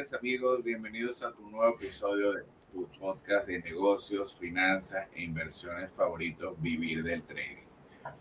amigos, 0.00 0.64
bienvenidos 0.64 1.22
a 1.22 1.30
tu 1.30 1.42
nuevo 1.50 1.74
episodio 1.74 2.32
de 2.32 2.42
tu 2.72 2.88
podcast 2.98 3.46
de 3.46 3.60
negocios, 3.60 4.34
finanzas 4.34 5.06
e 5.14 5.22
inversiones 5.22 5.90
favoritos, 5.92 6.54
Vivir 6.58 7.02
del 7.04 7.22
Trading. 7.22 7.66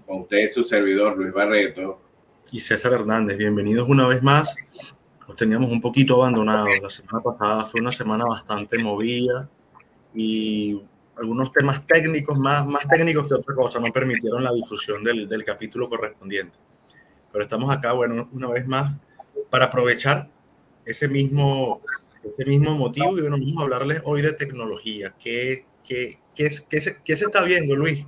Con 0.06 0.22
ustedes 0.22 0.54
su 0.54 0.62
servidor 0.62 1.16
Luis 1.16 1.32
Barreto. 1.32 2.02
Y 2.52 2.60
César 2.60 2.92
Hernández, 2.92 3.38
bienvenidos 3.38 3.88
una 3.88 4.06
vez 4.08 4.22
más. 4.22 4.58
Nos 5.26 5.38
teníamos 5.38 5.72
un 5.72 5.80
poquito 5.80 6.16
abandonados. 6.16 6.70
La 6.82 6.90
semana 6.90 7.24
pasada 7.24 7.66
fue 7.66 7.80
una 7.80 7.94
semana 7.94 8.26
bastante 8.26 8.78
movida 8.78 9.50
y 10.14 10.84
algunos 11.16 11.50
temas 11.54 11.88
técnicos, 11.88 12.38
más, 12.38 12.68
más 12.68 12.86
técnicos 12.90 13.26
que 13.26 13.36
otra 13.36 13.56
cosa, 13.56 13.80
no 13.80 13.90
permitieron 13.94 14.44
la 14.44 14.52
difusión 14.52 15.02
del, 15.02 15.30
del 15.30 15.46
capítulo 15.46 15.88
correspondiente. 15.88 16.58
Pero 17.32 17.42
estamos 17.42 17.74
acá, 17.74 17.94
bueno, 17.94 18.28
una 18.34 18.50
vez 18.50 18.68
más 18.68 19.00
para 19.50 19.66
aprovechar 19.66 20.30
ese 20.90 21.08
mismo, 21.08 21.82
ese 22.24 22.50
mismo 22.50 22.76
motivo 22.76 23.18
y 23.18 23.22
bueno, 23.22 23.38
vamos 23.38 23.58
a 23.58 23.62
hablarles 23.62 24.02
hoy 24.06 24.22
de 24.22 24.34
tecnología. 24.34 25.14
¿Qué, 25.20 25.66
qué, 25.88 26.20
qué, 26.34 26.50
qué 26.68 26.82
se, 26.82 26.98
qué 27.04 27.16
se 27.16 27.26
está 27.26 27.44
viendo, 27.44 27.76
Luis? 27.76 28.06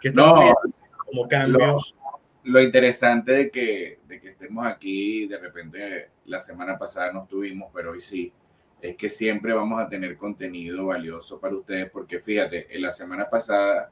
¿Qué 0.00 0.08
está 0.08 0.26
No, 0.26 0.40
viendo 0.40 0.56
como 1.04 1.28
cambios? 1.28 1.96
Lo, 2.44 2.52
lo 2.52 2.62
interesante 2.62 3.32
de 3.32 3.50
que, 3.50 3.98
de 4.06 4.20
que 4.20 4.28
estemos 4.28 4.64
aquí, 4.66 5.26
de 5.26 5.38
repente 5.38 6.10
la 6.26 6.38
semana 6.38 6.78
pasada 6.78 7.12
no 7.12 7.24
estuvimos, 7.24 7.70
pero 7.74 7.90
hoy 7.90 8.00
sí, 8.00 8.32
es 8.80 8.96
que 8.96 9.10
siempre 9.10 9.52
vamos 9.52 9.80
a 9.80 9.88
tener 9.88 10.16
contenido 10.16 10.86
valioso 10.86 11.40
para 11.40 11.56
ustedes, 11.56 11.90
porque 11.90 12.20
fíjate, 12.20 12.68
en 12.74 12.82
la 12.82 12.92
semana 12.92 13.28
pasada 13.28 13.90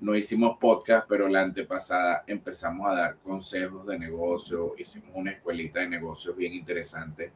no 0.00 0.16
hicimos 0.16 0.58
podcast, 0.58 1.06
pero 1.08 1.28
la 1.28 1.42
antepasada 1.42 2.24
empezamos 2.26 2.90
a 2.90 2.94
dar 2.94 3.16
consejos 3.18 3.86
de 3.86 3.98
negocio, 3.98 4.74
hicimos 4.76 5.10
una 5.14 5.30
escuelita 5.30 5.80
de 5.80 5.88
negocios 5.88 6.36
bien 6.36 6.52
interesante 6.52 7.30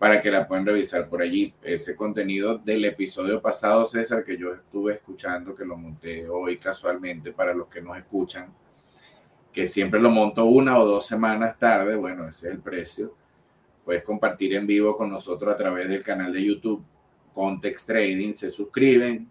para 0.00 0.22
que 0.22 0.30
la 0.30 0.48
puedan 0.48 0.64
revisar 0.64 1.10
por 1.10 1.20
allí. 1.20 1.52
Ese 1.62 1.94
contenido 1.94 2.56
del 2.56 2.86
episodio 2.86 3.42
pasado, 3.42 3.84
César, 3.84 4.24
que 4.24 4.38
yo 4.38 4.54
estuve 4.54 4.94
escuchando, 4.94 5.54
que 5.54 5.66
lo 5.66 5.76
monté 5.76 6.26
hoy 6.26 6.56
casualmente 6.56 7.32
para 7.32 7.52
los 7.52 7.68
que 7.68 7.82
nos 7.82 7.98
escuchan, 7.98 8.46
que 9.52 9.66
siempre 9.66 10.00
lo 10.00 10.08
monto 10.08 10.46
una 10.46 10.78
o 10.78 10.86
dos 10.86 11.04
semanas 11.04 11.58
tarde, 11.58 11.96
bueno, 11.96 12.26
ese 12.26 12.48
es 12.48 12.54
el 12.54 12.60
precio. 12.60 13.14
Puedes 13.84 14.02
compartir 14.02 14.54
en 14.54 14.66
vivo 14.66 14.96
con 14.96 15.10
nosotros 15.10 15.52
a 15.52 15.56
través 15.58 15.86
del 15.86 16.02
canal 16.02 16.32
de 16.32 16.44
YouTube 16.44 16.82
Context 17.34 17.86
Trading, 17.86 18.32
se 18.32 18.48
suscriben, 18.48 19.30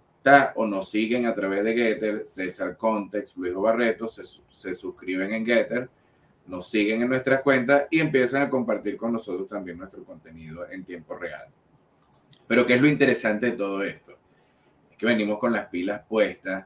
o 0.53 0.68
nos 0.68 0.91
siguen 0.91 1.25
a 1.25 1.34
través 1.34 1.63
de 1.63 1.74
Getter, 1.74 2.24
César 2.24 2.78
Context, 2.78 3.36
Luis 3.38 3.56
Barreto, 3.56 4.07
se, 4.07 4.22
se 4.47 4.75
suscriben 4.75 5.34
en 5.34 5.44
Getter, 5.44 5.90
nos 6.50 6.68
siguen 6.68 7.04
en 7.04 7.10
nuestras 7.10 7.42
cuentas 7.42 7.84
y 7.92 8.00
empiezan 8.00 8.42
a 8.42 8.50
compartir 8.50 8.98
con 8.98 9.14
nosotros 9.14 9.48
también 9.48 9.78
nuestro 9.78 10.04
contenido 10.04 10.68
en 10.70 10.84
tiempo 10.84 11.16
real. 11.16 11.46
Pero 12.48 12.66
¿qué 12.66 12.74
es 12.74 12.82
lo 12.82 12.88
interesante 12.88 13.52
de 13.52 13.52
todo 13.52 13.84
esto? 13.84 14.18
Es 14.92 14.98
que 14.98 15.06
venimos 15.06 15.38
con 15.38 15.54
las 15.54 15.68
pilas 15.68 16.02
puestas 16.10 16.66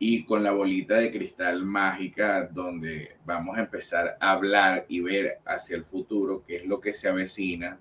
y 0.00 0.24
con 0.24 0.42
la 0.42 0.50
bolita 0.50 0.96
de 0.96 1.12
cristal 1.12 1.64
mágica 1.64 2.48
donde 2.48 3.16
vamos 3.24 3.56
a 3.56 3.60
empezar 3.60 4.16
a 4.18 4.32
hablar 4.32 4.86
y 4.88 5.00
ver 5.00 5.38
hacia 5.44 5.76
el 5.76 5.84
futuro 5.84 6.42
qué 6.44 6.56
es 6.56 6.66
lo 6.66 6.80
que 6.80 6.92
se 6.92 7.08
avecina. 7.08 7.78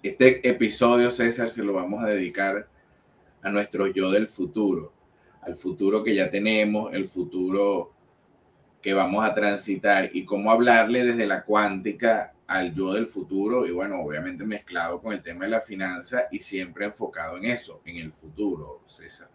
Este 0.00 0.48
episodio, 0.48 1.10
César, 1.10 1.50
se 1.50 1.64
lo 1.64 1.72
vamos 1.72 2.04
a 2.04 2.06
dedicar 2.06 2.68
a 3.42 3.50
nuestro 3.50 3.88
yo 3.88 4.12
del 4.12 4.28
futuro, 4.28 4.92
al 5.42 5.56
futuro 5.56 6.04
que 6.04 6.14
ya 6.14 6.30
tenemos, 6.30 6.94
el 6.94 7.08
futuro 7.08 7.95
que 8.86 8.94
vamos 8.94 9.24
a 9.24 9.34
transitar 9.34 10.10
y 10.12 10.24
cómo 10.24 10.48
hablarle 10.48 11.02
desde 11.02 11.26
la 11.26 11.42
cuántica 11.42 12.32
al 12.46 12.72
yo 12.72 12.92
del 12.92 13.08
futuro 13.08 13.66
y 13.66 13.72
bueno, 13.72 14.00
obviamente 14.00 14.44
mezclado 14.44 15.02
con 15.02 15.12
el 15.12 15.24
tema 15.24 15.44
de 15.44 15.50
la 15.50 15.60
finanza 15.60 16.28
y 16.30 16.38
siempre 16.38 16.84
enfocado 16.84 17.36
en 17.36 17.46
eso, 17.46 17.82
en 17.84 17.96
el 17.96 18.12
futuro, 18.12 18.82
César. 18.86 19.28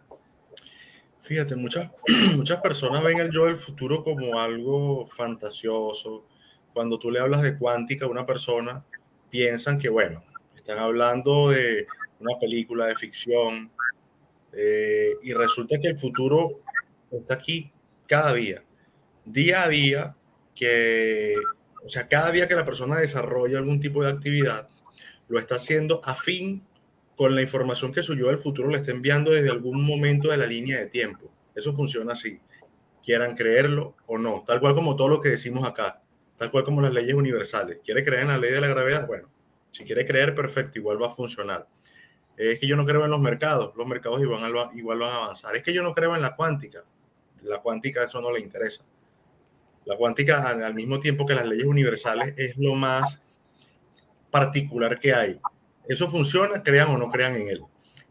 Fíjate, 1.20 1.54
muchas, 1.54 1.90
muchas 2.34 2.62
personas 2.62 3.04
ven 3.04 3.20
el 3.20 3.30
yo 3.30 3.44
del 3.44 3.58
futuro 3.58 4.02
como 4.02 4.40
algo 4.40 5.06
fantasioso. 5.06 6.24
Cuando 6.72 6.98
tú 6.98 7.10
le 7.10 7.20
hablas 7.20 7.42
de 7.42 7.58
cuántica 7.58 8.06
a 8.06 8.08
una 8.08 8.24
persona, 8.24 8.82
piensan 9.28 9.78
que, 9.78 9.90
bueno, 9.90 10.24
están 10.56 10.78
hablando 10.78 11.50
de 11.50 11.86
una 12.20 12.38
película 12.40 12.86
de 12.86 12.96
ficción 12.96 13.70
eh, 14.54 15.10
y 15.22 15.34
resulta 15.34 15.78
que 15.78 15.88
el 15.88 15.98
futuro 15.98 16.62
está 17.10 17.34
aquí 17.34 17.70
cada 18.06 18.32
día, 18.32 18.62
día 19.24 19.64
a 19.64 19.68
día, 19.68 20.16
que, 20.54 21.34
o 21.84 21.88
sea, 21.88 22.08
cada 22.08 22.30
día 22.30 22.48
que 22.48 22.54
la 22.54 22.64
persona 22.64 22.98
desarrolla 22.98 23.58
algún 23.58 23.80
tipo 23.80 24.02
de 24.02 24.10
actividad, 24.10 24.68
lo 25.28 25.38
está 25.38 25.56
haciendo 25.56 26.00
afín 26.04 26.66
con 27.16 27.34
la 27.34 27.42
información 27.42 27.92
que 27.92 28.02
su 28.02 28.14
yo 28.14 28.28
del 28.28 28.38
futuro 28.38 28.68
le 28.68 28.78
está 28.78 28.90
enviando 28.90 29.30
desde 29.30 29.50
algún 29.50 29.84
momento 29.84 30.30
de 30.30 30.36
la 30.36 30.46
línea 30.46 30.78
de 30.78 30.86
tiempo. 30.86 31.30
Eso 31.54 31.72
funciona 31.72 32.12
así, 32.12 32.40
quieran 33.02 33.34
creerlo 33.34 33.96
o 34.06 34.18
no, 34.18 34.42
tal 34.46 34.60
cual 34.60 34.74
como 34.74 34.96
todo 34.96 35.08
lo 35.08 35.20
que 35.20 35.30
decimos 35.30 35.66
acá, 35.66 36.02
tal 36.36 36.50
cual 36.50 36.64
como 36.64 36.80
las 36.80 36.92
leyes 36.92 37.14
universales. 37.14 37.78
¿Quiere 37.84 38.04
creer 38.04 38.22
en 38.22 38.28
la 38.28 38.38
ley 38.38 38.50
de 38.50 38.60
la 38.60 38.68
gravedad? 38.68 39.06
Bueno, 39.06 39.30
si 39.70 39.84
quiere 39.84 40.06
creer, 40.06 40.34
perfecto, 40.34 40.78
igual 40.78 41.02
va 41.02 41.06
a 41.06 41.10
funcionar. 41.10 41.66
Es 42.36 42.58
que 42.58 42.66
yo 42.66 42.76
no 42.76 42.84
creo 42.84 43.04
en 43.04 43.10
los 43.10 43.20
mercados, 43.20 43.72
los 43.76 43.86
mercados 43.86 44.20
igual, 44.20 44.70
igual 44.74 44.98
van 44.98 45.10
a 45.10 45.16
avanzar. 45.16 45.54
Es 45.54 45.62
que 45.62 45.72
yo 45.72 45.82
no 45.82 45.92
creo 45.92 46.14
en 46.16 46.22
la 46.22 46.34
cuántica, 46.34 46.84
la 47.42 47.58
cuántica 47.58 48.04
eso 48.04 48.20
no 48.20 48.32
le 48.32 48.40
interesa. 48.40 48.84
La 49.84 49.96
cuántica 49.96 50.48
al, 50.48 50.74
mismo 50.74 50.98
tiempo 50.98 51.26
que 51.26 51.34
las 51.34 51.46
leyes 51.46 51.66
universales 51.66 52.34
es 52.36 52.56
lo 52.56 52.74
más 52.74 53.22
particular 54.30 54.98
que 54.98 55.12
hay. 55.12 55.40
Eso 55.88 56.08
funciona, 56.08 56.62
crean 56.62 56.88
o 56.90 56.98
no 56.98 57.08
crean 57.08 57.36
en 57.36 57.48
él. 57.48 57.62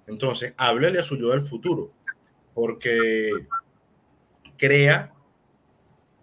Entonces, 0.07 0.53
háblele 0.57 0.99
a 0.99 1.03
su 1.03 1.17
yo 1.17 1.29
del 1.29 1.41
futuro, 1.41 1.91
porque 2.53 3.31
crea 4.57 5.13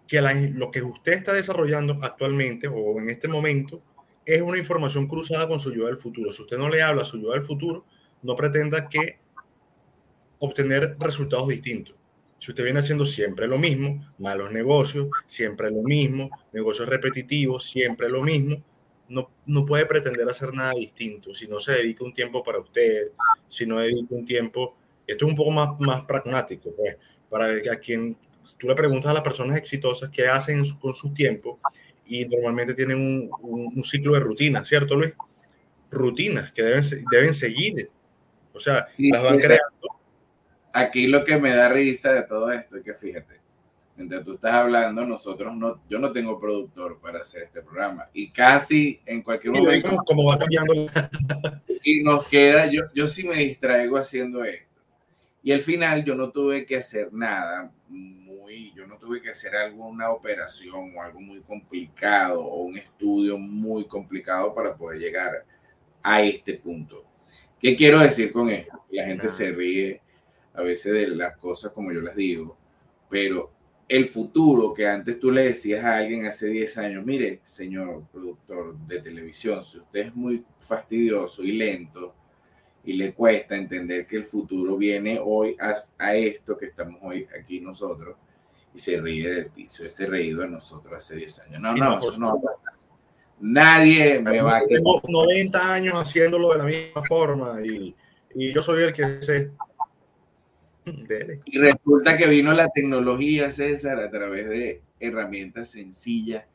que 0.07 0.21
la- 0.21 0.33
lo 0.33 0.71
que 0.71 0.81
usted 0.81 1.13
está 1.13 1.33
desarrollando 1.33 1.97
actualmente 2.01 2.67
o 2.67 2.99
en 2.99 3.09
este 3.09 3.27
momento 3.27 3.81
es 4.25 4.41
una 4.41 4.57
información 4.57 5.07
cruzada 5.07 5.47
con 5.47 5.59
su 5.59 5.73
yo 5.73 5.87
del 5.87 5.97
futuro. 5.97 6.31
Si 6.31 6.43
usted 6.43 6.57
no 6.57 6.69
le 6.69 6.81
habla 6.81 7.01
a 7.01 7.05
su 7.05 7.19
yo 7.19 7.31
del 7.31 7.43
futuro, 7.43 7.85
no 8.21 8.35
pretenda 8.35 8.87
que 8.87 9.19
obtener 10.39 10.95
resultados 10.99 11.47
distintos. 11.47 11.95
Si 12.39 12.51
usted 12.51 12.63
viene 12.63 12.79
haciendo 12.79 13.05
siempre 13.05 13.47
lo 13.47 13.57
mismo, 13.59 14.03
malos 14.17 14.51
negocios, 14.51 15.07
siempre 15.27 15.69
lo 15.69 15.81
mismo, 15.83 16.29
negocios 16.53 16.87
repetitivos, 16.87 17.65
siempre 17.65 18.09
lo 18.09 18.21
mismo, 18.23 18.57
no, 19.09 19.29
no 19.45 19.65
puede 19.65 19.85
pretender 19.85 20.27
hacer 20.29 20.53
nada 20.53 20.71
distinto. 20.71 21.33
Si 21.35 21.47
no 21.47 21.59
se 21.59 21.73
dedica 21.73 22.03
un 22.03 22.13
tiempo 22.13 22.41
para 22.43 22.59
usted, 22.59 23.09
si 23.47 23.65
no 23.65 23.79
dedica 23.79 24.15
un 24.15 24.25
tiempo, 24.25 24.77
esto 25.05 25.25
es 25.25 25.31
un 25.31 25.35
poco 25.37 25.51
más, 25.51 25.79
más 25.79 26.05
pragmático, 26.05 26.73
pues, 26.75 26.95
para 27.29 27.61
que 27.61 27.69
a 27.69 27.77
quien 27.77 28.15
tú 28.57 28.67
le 28.67 28.75
preguntas 28.75 29.11
a 29.11 29.13
las 29.15 29.23
personas 29.23 29.57
exitosas 29.57 30.09
qué 30.09 30.27
hacen 30.27 30.63
con 30.79 30.93
su 30.93 31.13
tiempo 31.13 31.59
y 32.05 32.25
normalmente 32.25 32.73
tienen 32.73 32.97
un, 32.97 33.29
un- 33.41 33.73
un 33.75 33.83
ciclo 33.83 34.13
de 34.13 34.19
rutinas, 34.21 34.67
¿cierto, 34.67 34.95
Luis? 34.95 35.13
Rutinas 35.91 36.51
que 36.51 36.61
deben, 36.63 36.83
deben 37.11 37.33
seguir. 37.33 37.89
O 38.53 38.59
sea, 38.59 38.85
Sí, 38.85 39.09
las 39.11 39.23
van 39.23 39.39
esa- 39.39 39.47
creando. 39.47 39.98
Aquí 40.73 41.07
lo 41.07 41.23
que 41.25 41.37
me 41.37 41.55
da 41.55 41.69
risa 41.69 42.13
de 42.13 42.23
todo 42.23 42.51
esto 42.51 42.77
es 42.77 42.83
que 42.83 42.93
fíjate, 42.93 43.39
mientras 43.95 44.23
tú 44.23 44.33
estás 44.33 44.53
hablando, 44.53 45.05
nosotros 45.05 45.55
no, 45.55 45.81
yo 45.89 45.99
no 45.99 46.11
tengo 46.11 46.39
productor 46.39 46.99
para 46.99 47.19
hacer 47.19 47.43
este 47.43 47.61
programa 47.61 48.07
y 48.13 48.29
casi 48.29 48.99
en 49.05 49.21
cualquier 49.21 49.55
Y 49.55 49.59
momento 49.59 49.89
cómo, 49.89 50.03
cómo 50.05 50.25
va 50.25 50.37
cambiando. 50.37 50.73
y 51.83 52.03
nos 52.03 52.27
queda, 52.27 52.67
yo, 52.67 52.83
yo 52.93 53.07
sí 53.07 53.27
me 53.27 53.35
distraigo 53.35 53.97
haciendo 53.97 54.43
esto. 54.43 54.69
Y 55.41 55.51
al 55.51 55.61
final 55.61 56.03
yo 56.03 56.15
no 56.15 56.31
tuve 56.31 56.65
que 56.65 56.77
hacer 56.77 57.11
nada 57.13 57.71
muy, 57.87 58.73
yo 58.73 58.85
no 58.85 58.97
tuve 58.97 59.21
que 59.21 59.29
hacer 59.29 59.55
alguna 59.55 60.11
operación 60.11 60.95
o 60.95 61.01
algo 61.01 61.19
muy 61.19 61.41
complicado 61.41 62.43
o 62.45 62.63
un 62.63 62.77
estudio 62.77 63.37
muy 63.37 63.85
complicado 63.85 64.53
para 64.53 64.75
poder 64.75 64.99
llegar 64.99 65.45
a 66.03 66.21
este 66.21 66.53
punto. 66.55 67.05
¿Qué 67.59 67.75
quiero 67.75 67.99
decir 67.99 68.31
con 68.31 68.49
esto? 68.49 68.85
La 68.91 69.05
gente 69.05 69.25
Nada. 69.25 69.35
se 69.35 69.51
ríe 69.51 70.01
a 70.59 70.63
veces 70.63 70.91
de 70.91 71.07
las 71.07 71.37
cosas 71.37 71.71
como 71.71 71.91
yo 71.91 72.01
las 72.01 72.15
digo, 72.15 72.57
pero 73.09 73.51
el 73.87 74.05
futuro 74.05 74.73
que 74.73 74.87
antes 74.87 75.19
tú 75.19 75.31
le 75.31 75.47
decías 75.47 75.83
a 75.83 75.97
alguien 75.97 76.27
hace 76.27 76.47
10 76.47 76.77
años, 76.77 77.05
mire, 77.05 77.39
señor 77.43 78.03
productor 78.11 78.77
de 78.77 78.99
televisión, 79.01 79.63
si 79.63 79.79
usted 79.79 79.99
es 80.01 80.15
muy 80.15 80.45
fastidioso 80.59 81.43
y 81.43 81.53
lento 81.53 82.13
y 82.83 82.93
le 82.93 83.13
cuesta 83.13 83.55
entender 83.55 84.05
que 84.05 84.17
el 84.17 84.25
futuro 84.25 84.77
viene 84.77 85.19
hoy 85.23 85.55
a, 85.59 85.73
a 85.97 86.15
esto 86.15 86.57
que 86.57 86.67
estamos 86.67 86.99
hoy 87.01 87.25
aquí 87.39 87.59
nosotros 87.61 88.15
y 88.73 88.77
se 88.77 89.01
ríe 89.01 89.29
de 89.29 89.45
ti, 89.45 89.67
se 89.67 89.83
hubiese 89.83 90.05
reído 90.05 90.41
de 90.41 90.49
nosotros 90.49 90.93
hace 90.93 91.15
10 91.15 91.39
años. 91.39 91.61
No, 91.61 91.73
no, 91.73 91.99
eso 91.99 92.19
no 92.19 92.27
va 92.27 92.51
a 92.51 92.55
pasar. 92.55 92.79
Nadie 93.39 94.19
me 94.19 94.41
va 94.41 94.57
a... 94.57 94.65
Tengo 94.67 95.01
90 95.07 95.73
años 95.73 95.95
haciéndolo 95.95 96.51
de 96.51 96.57
la 96.57 96.63
misma 96.65 97.01
forma 97.07 97.59
y, 97.65 97.95
y 98.35 98.53
yo 98.53 98.61
soy 98.61 98.83
el 98.83 98.93
que 98.93 99.21
sé. 99.21 99.51
Dele. 101.07 101.41
Y 101.45 101.57
resulta 101.57 102.17
que 102.17 102.27
vino 102.27 102.53
la 102.53 102.69
tecnología, 102.69 103.51
César, 103.51 103.99
a 103.99 104.09
través 104.09 104.49
de 104.49 104.81
herramientas 104.99 105.71
sencillas 105.71 106.45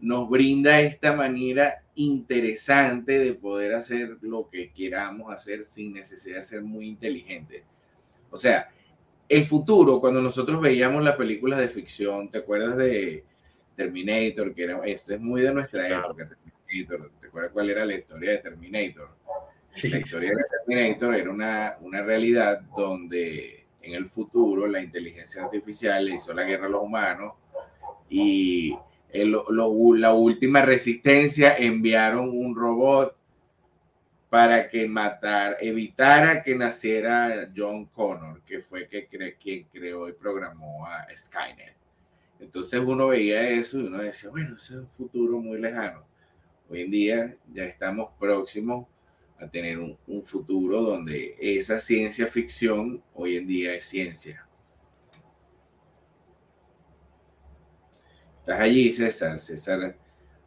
nos 0.00 0.28
brinda 0.28 0.80
esta 0.80 1.12
manera 1.14 1.82
interesante 1.94 3.18
de 3.18 3.34
poder 3.34 3.74
hacer 3.74 4.18
lo 4.20 4.48
que 4.48 4.72
queramos 4.72 5.32
hacer 5.32 5.64
sin 5.64 5.92
necesidad 5.92 6.36
de 6.36 6.42
ser 6.42 6.62
muy 6.62 6.86
inteligente. 6.86 7.64
O 8.30 8.36
sea, 8.36 8.68
el 9.28 9.44
futuro, 9.44 10.00
cuando 10.00 10.20
nosotros 10.20 10.60
veíamos 10.60 11.02
las 11.02 11.16
películas 11.16 11.58
de 11.58 11.68
ficción, 11.68 12.30
¿te 12.30 12.38
acuerdas 12.38 12.76
de 12.76 13.24
Terminator? 13.74 14.54
Que 14.54 14.64
era, 14.64 14.86
esto 14.86 15.14
es 15.14 15.20
muy 15.20 15.42
de 15.42 15.52
nuestra 15.52 15.88
época, 15.88 16.28
Terminator. 16.28 17.10
¿Te 17.20 17.26
acuerdas 17.26 17.52
cuál 17.52 17.70
era 17.70 17.84
la 17.84 17.94
historia 17.94 18.30
de 18.32 18.38
Terminator? 18.38 19.16
la 19.82 19.98
historia 19.98 20.30
de 20.30 20.44
Terminator 20.64 21.14
era 21.14 21.30
una, 21.30 21.76
una 21.80 22.02
realidad 22.02 22.60
donde 22.74 23.66
en 23.82 23.94
el 23.94 24.06
futuro 24.06 24.66
la 24.66 24.82
inteligencia 24.82 25.44
artificial 25.44 26.08
hizo 26.08 26.32
la 26.34 26.44
guerra 26.44 26.66
a 26.66 26.70
los 26.70 26.82
humanos 26.82 27.34
y 28.10 28.76
la 29.12 30.12
última 30.12 30.62
resistencia 30.62 31.56
enviaron 31.56 32.28
un 32.28 32.54
robot 32.54 33.16
para 34.28 34.68
que 34.68 34.86
matar, 34.86 35.56
evitara 35.60 36.42
que 36.42 36.54
naciera 36.54 37.50
John 37.56 37.86
Connor, 37.86 38.42
que 38.42 38.60
fue 38.60 38.86
que 38.86 39.06
quien 39.40 39.64
creó 39.72 40.06
y 40.08 40.12
programó 40.12 40.84
a 40.86 41.06
Skynet. 41.16 41.74
Entonces 42.38 42.78
uno 42.78 43.08
veía 43.08 43.48
eso 43.48 43.80
y 43.80 43.86
uno 43.86 43.98
decía, 43.98 44.28
bueno, 44.30 44.56
ese 44.56 44.74
es 44.74 44.80
un 44.80 44.88
futuro 44.88 45.40
muy 45.40 45.58
lejano. 45.58 46.04
Hoy 46.68 46.82
en 46.82 46.90
día 46.90 47.36
ya 47.52 47.64
estamos 47.64 48.10
próximos 48.18 48.86
a 49.38 49.48
tener 49.48 49.78
un, 49.78 49.96
un 50.06 50.22
futuro 50.22 50.82
donde 50.82 51.36
esa 51.40 51.78
ciencia 51.78 52.26
ficción 52.26 53.02
hoy 53.14 53.36
en 53.36 53.46
día 53.46 53.74
es 53.74 53.84
ciencia. 53.84 54.48
Estás 58.40 58.60
allí, 58.60 58.90
César. 58.90 59.38
César, 59.38 59.94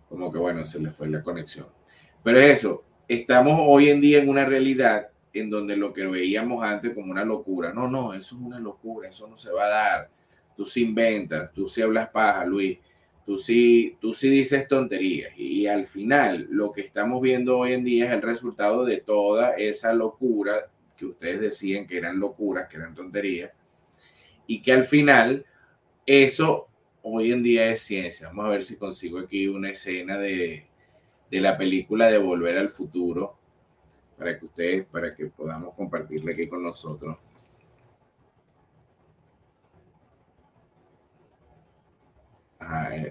como 0.09 0.31
que 0.31 0.39
bueno, 0.39 0.65
se 0.65 0.79
le 0.79 0.89
fue 0.89 1.07
la 1.07 1.21
conexión. 1.21 1.67
Pero 2.23 2.39
eso, 2.39 2.83
estamos 3.07 3.61
hoy 3.63 3.89
en 3.89 4.01
día 4.01 4.19
en 4.19 4.27
una 4.27 4.43
realidad 4.43 5.09
en 5.33 5.49
donde 5.49 5.77
lo 5.77 5.93
que 5.93 6.05
veíamos 6.05 6.63
antes 6.63 6.93
como 6.93 7.11
una 7.11 7.23
locura, 7.23 7.71
no, 7.71 7.88
no, 7.88 8.13
eso 8.13 8.35
es 8.35 8.41
una 8.41 8.59
locura, 8.59 9.09
eso 9.09 9.27
no 9.27 9.38
se 9.38 9.51
va 9.51 9.65
a 9.65 9.69
dar. 9.69 10.09
Tú 10.55 10.65
sí 10.65 10.83
inventas, 10.83 11.51
tú 11.53 11.67
sí 11.67 11.81
hablas 11.81 12.09
paja, 12.09 12.43
Luis, 12.45 12.79
tú 13.25 13.38
sí, 13.38 13.97
tú 14.00 14.13
sí 14.13 14.29
dices 14.29 14.68
tonterías. 14.68 15.33
Y, 15.38 15.68
al 15.68 15.85
final, 15.85 16.47
lo 16.50 16.71
que 16.71 16.81
estamos 16.81 17.21
viendo 17.21 17.57
hoy 17.59 17.73
en 17.73 17.83
día 17.83 18.06
es 18.06 18.12
el 18.12 18.21
resultado 18.21 18.85
de 18.85 18.97
toda 18.97 19.56
esa 19.56 19.94
locura 19.94 20.69
que 20.97 21.06
ustedes 21.06 21.41
decían 21.41 21.88
que 21.88 21.97
eran 21.97 22.19
locuras, 22.19 22.68
que 22.68 22.77
eran 22.77 22.94
tonterías, 22.94 23.51
y 24.47 24.62
que 24.62 24.73
al 24.73 24.83
final 24.83 25.45
eso 26.06 26.68
hoy 27.03 27.31
en 27.31 27.44
día 27.44 27.69
es 27.71 27.81
ciencia. 27.81 28.27
Vamos 28.27 28.45
a 28.45 28.50
ver 28.50 28.63
si 28.63 28.77
consigo 28.77 29.19
aquí 29.19 29.47
una 29.47 29.69
escena 29.71 30.17
de, 30.17 30.65
de 31.29 31.39
la 31.39 31.57
película 31.57 32.12
de 32.12 32.17
Volver 32.17 32.57
al 32.57 32.69
Futuro 32.69 33.38
para 34.17 34.38
que 34.38 34.45
ustedes, 34.45 34.85
para 34.85 35.15
que 35.15 35.27
podamos 35.27 35.74
compartirla 35.74 36.33
aquí 36.33 36.47
con 36.47 36.62
nosotros. 36.62 37.17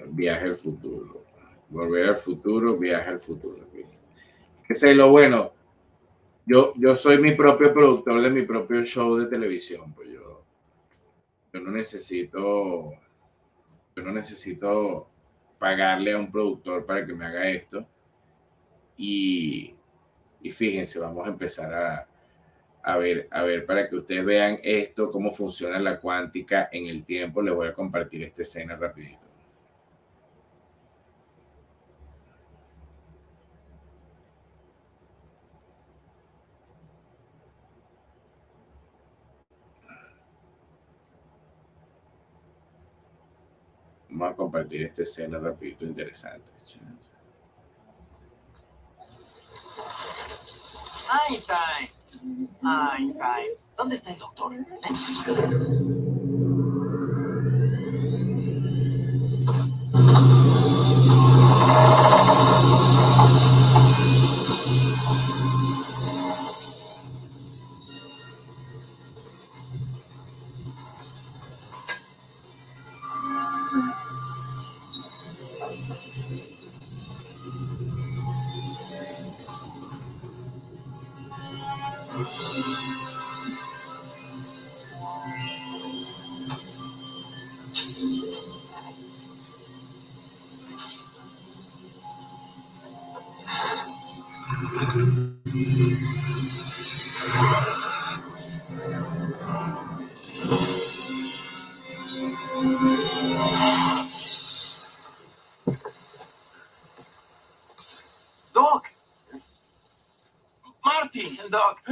Viaje 0.09 0.47
al 0.47 0.57
futuro. 0.57 1.25
Volver 1.69 2.11
al 2.11 2.17
futuro, 2.17 2.77
viaje 2.77 3.11
al 3.11 3.21
futuro. 3.21 3.69
Que 4.67 4.75
sé 4.75 4.95
lo 4.95 5.11
bueno. 5.11 5.53
Yo, 6.47 6.73
yo 6.77 6.97
soy 6.97 7.19
mi 7.19 7.33
propio 7.33 7.73
productor 7.73 8.21
de 8.23 8.31
mi 8.31 8.43
propio 8.43 8.85
show 8.85 9.17
de 9.17 9.27
televisión. 9.27 9.93
Pues 9.95 10.09
yo, 10.11 10.45
yo 11.53 11.61
no 11.61 11.71
necesito 11.71 12.93
yo 13.95 14.03
no 14.03 14.13
necesito 14.13 15.09
pagarle 15.59 16.13
a 16.13 16.19
un 16.19 16.31
productor 16.31 16.87
para 16.87 17.05
que 17.05 17.13
me 17.13 17.27
haga 17.27 17.49
esto. 17.49 17.87
Y, 18.97 19.75
y 20.41 20.51
fíjense, 20.51 20.99
vamos 20.99 21.27
a 21.27 21.31
empezar 21.31 21.73
a, 21.73 22.09
a, 22.83 22.97
ver, 22.97 23.29
a 23.31 23.43
ver, 23.43 23.67
para 23.67 23.89
que 23.89 23.97
ustedes 23.97 24.25
vean 24.25 24.59
esto, 24.63 25.11
cómo 25.11 25.33
funciona 25.33 25.79
la 25.79 26.01
cuántica 26.01 26.69
en 26.73 26.87
el 26.87 27.05
tiempo, 27.05 27.43
les 27.43 27.55
voy 27.55 27.69
a 27.69 27.75
compartir 27.75 28.23
esta 28.23 28.43
escena 28.43 28.77
rapidito. 28.77 29.30
Vamos 44.21 44.35
a 44.35 44.37
compartir 44.37 44.83
esta 44.83 45.03
escena 45.03 45.39
rapidito 45.39 45.87
interesante. 45.87 46.45
Einstein. 51.27 51.89
Einstein. 52.63 53.53
¿Dónde 53.79 53.95
está 53.95 54.13
el 54.13 54.19
doctor? 54.19 54.53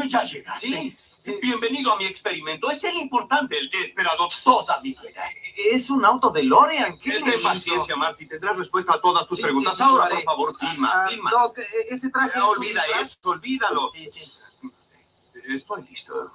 Ya 0.08 0.24
llegaste. 0.24 0.66
Sí. 0.66 0.96
Bienvenido 1.42 1.92
a 1.92 1.96
mi 1.96 2.06
experimento. 2.06 2.70
Es 2.70 2.84
el 2.84 2.96
importante, 2.96 3.58
el 3.58 3.68
que 3.70 3.80
he 3.80 3.82
esperado 3.82 4.28
toda 4.44 4.80
mi 4.80 4.90
vida. 4.90 5.30
Es 5.72 5.90
un 5.90 6.04
auto 6.04 6.30
de 6.30 6.44
Lorean. 6.44 6.98
¿Qué 6.98 7.20
Ten 7.20 7.42
paciencia, 7.42 7.96
Marty. 7.96 8.26
Tendrás 8.26 8.56
respuesta 8.56 8.94
a 8.94 9.00
todas 9.00 9.26
tus 9.26 9.40
preguntas. 9.40 9.80
Ahora, 9.80 10.08
por 10.08 10.22
favor, 10.22 10.56
Tima, 10.56 11.06
ah, 11.06 11.10
Doc, 11.30 11.58
e-, 11.58 11.94
ese 11.94 12.10
traje... 12.10 12.40
olvida 12.40 12.82
eso, 13.00 13.18
olvídalo. 13.24 13.90
Sí, 13.90 14.06
sí. 14.08 14.22
Estoy 15.48 15.82
listo. 15.90 16.32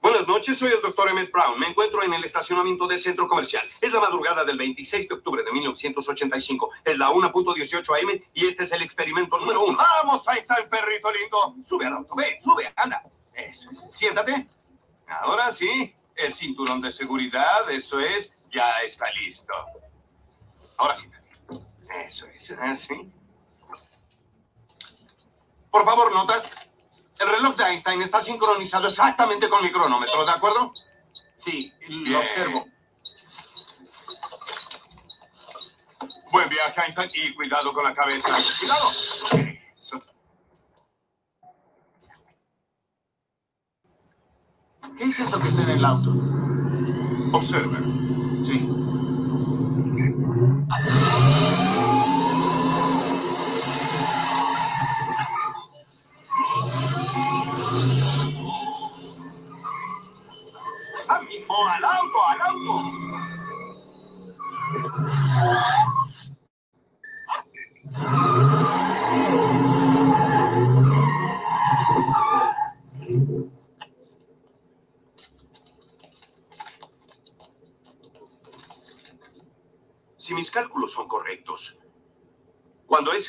Buenas 0.00 0.28
noches, 0.28 0.56
soy 0.58 0.70
el 0.70 0.80
doctor 0.80 1.08
Emmett 1.08 1.32
Brown. 1.32 1.58
Me 1.58 1.66
encuentro 1.66 2.02
en 2.04 2.14
el 2.14 2.24
estacionamiento 2.24 2.86
del 2.86 3.00
centro 3.00 3.26
comercial. 3.26 3.64
Es 3.80 3.92
la 3.92 3.98
madrugada 4.00 4.44
del 4.44 4.56
26 4.56 5.08
de 5.08 5.14
octubre 5.14 5.42
de 5.42 5.50
1985. 5.50 6.70
Es 6.84 6.98
la 6.98 7.10
1.18 7.10 8.02
am 8.02 8.22
y 8.32 8.46
este 8.46 8.62
es 8.62 8.72
el 8.72 8.82
experimento 8.82 9.38
número 9.38 9.64
uno. 9.64 9.76
¡Vamos! 9.76 10.28
Ahí 10.28 10.38
está 10.38 10.54
el 10.56 10.68
perrito 10.68 11.10
lindo. 11.12 11.56
Sube 11.64 11.86
al 11.86 11.94
auto, 11.94 12.14
ve, 12.14 12.36
sube, 12.40 12.72
anda. 12.76 13.02
Eso 13.34 13.70
es. 13.70 13.88
Siéntate. 13.90 14.46
Ahora 15.08 15.50
sí, 15.50 15.92
el 16.14 16.32
cinturón 16.32 16.80
de 16.80 16.92
seguridad, 16.92 17.68
eso 17.70 17.98
es, 17.98 18.32
ya 18.52 18.80
está 18.82 19.10
listo. 19.12 19.52
Ahora 20.76 20.94
siéntate. 20.94 21.28
Eso 22.06 22.26
es, 22.28 22.50
así. 22.52 23.10
Por 25.70 25.84
favor, 25.84 26.12
nota 26.12 26.42
el 27.20 27.28
reloj 27.28 27.56
de 27.56 27.64
Einstein 27.64 28.02
está 28.02 28.20
sincronizado 28.20 28.88
exactamente 28.88 29.48
con 29.48 29.62
mi 29.62 29.70
cronómetro, 29.70 30.24
¿de 30.24 30.30
acuerdo? 30.30 30.72
Sí, 31.34 31.72
lo 31.88 32.20
observo. 32.20 32.66
Buen 36.30 36.48
viaje, 36.48 36.80
Einstein, 36.82 37.10
y 37.14 37.34
cuidado 37.34 37.72
con 37.72 37.84
la 37.84 37.94
cabeza. 37.94 38.36
¡Cuidado! 38.60 38.90
Eso. 39.74 40.02
¿Qué 44.96 45.04
es 45.04 45.20
eso 45.20 45.40
que 45.40 45.48
está 45.48 45.62
en 45.62 45.70
el 45.70 45.84
auto? 45.84 46.10
Observe. 47.32 47.78
Sí. 48.42 48.68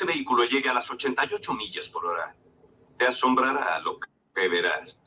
Ese 0.00 0.06
vehículo 0.06 0.44
llegue 0.44 0.70
a 0.70 0.72
las 0.72 0.90
88 0.90 1.52
millas 1.52 1.90
por 1.90 2.06
hora, 2.06 2.34
te 2.96 3.06
asombrará 3.06 3.78
lo 3.80 3.98
que 4.34 4.48
verás. 4.48 4.98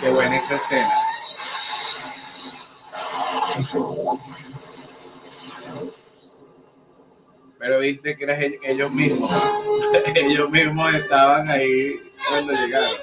Qué 0.00 0.10
buena 0.10 0.36
esa 0.38 0.56
escena. 0.56 0.90
Pero 7.58 7.78
viste 7.80 8.16
que 8.16 8.24
eran 8.24 8.40
ell- 8.40 8.58
ellos 8.62 8.90
mismos. 8.90 9.30
ellos 10.14 10.50
mismos 10.50 10.94
estaban 10.94 11.48
ahí 11.50 12.00
cuando 12.28 12.52
llegaron. 12.52 12.96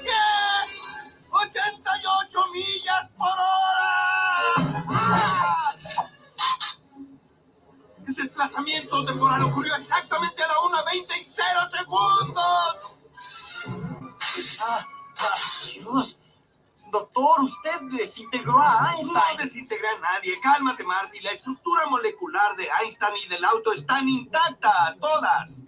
Están 23.88 24.06
intactas, 24.08 24.98
todas. 25.00 25.62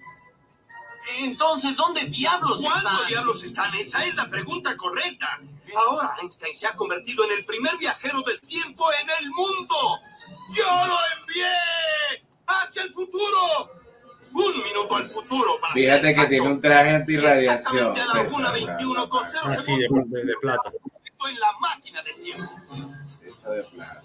Entonces, 1.19 1.75
¿dónde 1.77 2.05
diablos 2.05 2.61
¿Cuándo 2.61 2.91
están? 2.91 3.09
diablos 3.09 3.43
están? 3.43 3.75
Esa 3.75 4.05
es 4.05 4.15
la 4.15 4.29
pregunta 4.29 4.77
correcta. 4.77 5.41
Ahora 5.75 6.15
Einstein 6.21 6.55
se 6.55 6.67
ha 6.67 6.75
convertido 6.77 7.25
en 7.25 7.39
el 7.39 7.47
primer 7.47 7.79
viajero 7.79 8.21
del 8.23 8.39
tiempo 8.43 8.85
en 9.01 9.09
el 9.21 9.31
mundo. 9.31 9.77
¡Yo 10.53 10.65
lo 10.65 10.97
envié! 11.19 12.27
¡Hacia 12.47 12.83
el 12.83 12.93
futuro! 12.93 13.71
Un 14.33 14.63
minuto 14.63 14.97
al 14.97 15.09
futuro 15.09 15.59
para 15.61 15.73
Fíjate 15.73 16.03
que 16.03 16.09
exacto. 16.11 16.29
tiene 16.31 16.47
un 16.49 16.61
traje 16.61 16.95
antirradiación. 16.97 17.97
Exactamente 17.97 18.01
a 18.01 18.07
la 18.07 18.13
César, 18.13 18.41
1.21 18.79 18.95
la- 19.05 19.09
con 19.09 19.23
la- 19.23 19.29
cero 19.29 19.43
Ah, 19.47 19.55
sí, 19.59 19.77
de, 19.77 19.89
de- 20.07 20.25
de 20.27 20.35
plata. 20.41 20.71
en 21.29 21.41
la 21.41 21.53
máquina 21.59 22.03
del 22.03 22.23
tiempo. 22.23 22.53
hecha 23.27 23.49
de 23.51 23.63
plata. 23.65 24.03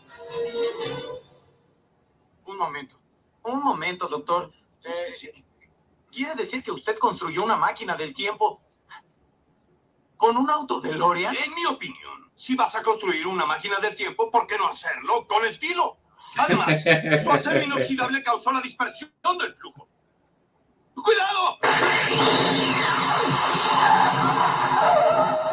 Un 2.46 2.58
momento. 2.58 2.96
Un 3.46 3.64
momento, 3.64 4.08
doctor. 4.08 4.52
Eh, 4.84 5.44
¿Quiere 6.12 6.36
decir 6.36 6.64
que 6.64 6.72
usted 6.72 6.98
construyó 6.98 7.44
una 7.44 7.58
máquina 7.58 7.96
del 7.96 8.14
tiempo 8.14 8.62
con 10.18 10.38
un 10.38 10.50
auto 10.50 10.82
de 10.82 10.94
Lorian? 10.94 11.36
En 11.36 11.54
mi 11.54 11.66
opinión, 11.66 12.32
si 12.34 12.56
vas 12.56 12.76
a 12.76 12.82
construir 12.82 13.28
una 13.28 13.46
máquina 13.46 13.78
del 13.80 13.96
tiempo, 13.96 14.32
¿por 14.32 14.48
qué 14.48 14.58
no 14.58 14.68
hacerlo 14.68 15.28
con 15.28 15.46
estilo? 15.46 15.98
Además, 16.38 16.84
su 17.24 17.32
acero 17.32 17.62
inoxidable 17.62 18.24
causó 18.24 18.52
la 18.52 18.62
dispersión 18.62 19.12
del 19.40 19.54
flujo. 19.54 19.88
¡Cuidado! 20.96 21.60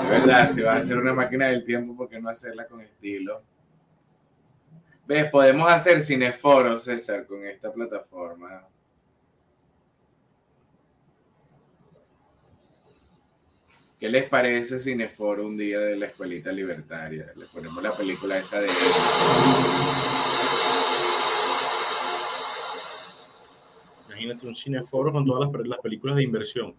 De 0.00 0.08
verdad, 0.08 0.50
si 0.50 0.62
vas 0.62 0.76
a 0.76 0.78
hacer 0.78 0.96
una 0.96 1.12
máquina 1.12 1.46
del 1.46 1.64
tiempo, 1.64 1.94
¿por 1.94 2.08
qué 2.08 2.20
no 2.20 2.30
hacerla 2.30 2.66
con 2.66 2.80
estilo? 2.80 3.42
¿Ves? 5.06 5.30
Podemos 5.30 5.70
hacer 5.70 6.00
cineforo, 6.00 6.78
César, 6.78 7.26
con 7.26 7.44
esta 7.46 7.72
plataforma. 7.72 8.66
¿Qué 13.98 14.08
les 14.08 14.28
parece 14.28 14.80
Cineforo 14.80 15.46
un 15.46 15.56
día 15.56 15.78
de 15.78 15.96
la 15.96 16.06
escuelita 16.06 16.50
libertaria? 16.50 17.32
Le 17.36 17.46
ponemos 17.46 17.80
la 17.82 17.96
película 17.96 18.36
esa 18.38 18.60
de... 18.60 18.66
Imagínate 24.08 24.46
un 24.46 24.54
cineforo 24.54 25.12
con 25.12 25.24
todas 25.24 25.50
las 25.66 25.78
películas 25.80 26.16
de 26.16 26.22
inversión 26.22 26.74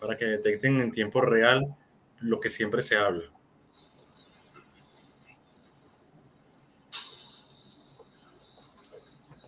para 0.00 0.16
que 0.16 0.24
detecten 0.26 0.80
en 0.80 0.90
tiempo 0.92 1.20
real 1.20 1.74
lo 2.20 2.40
que 2.40 2.50
siempre 2.50 2.82
se 2.82 2.96
habla. 2.96 3.24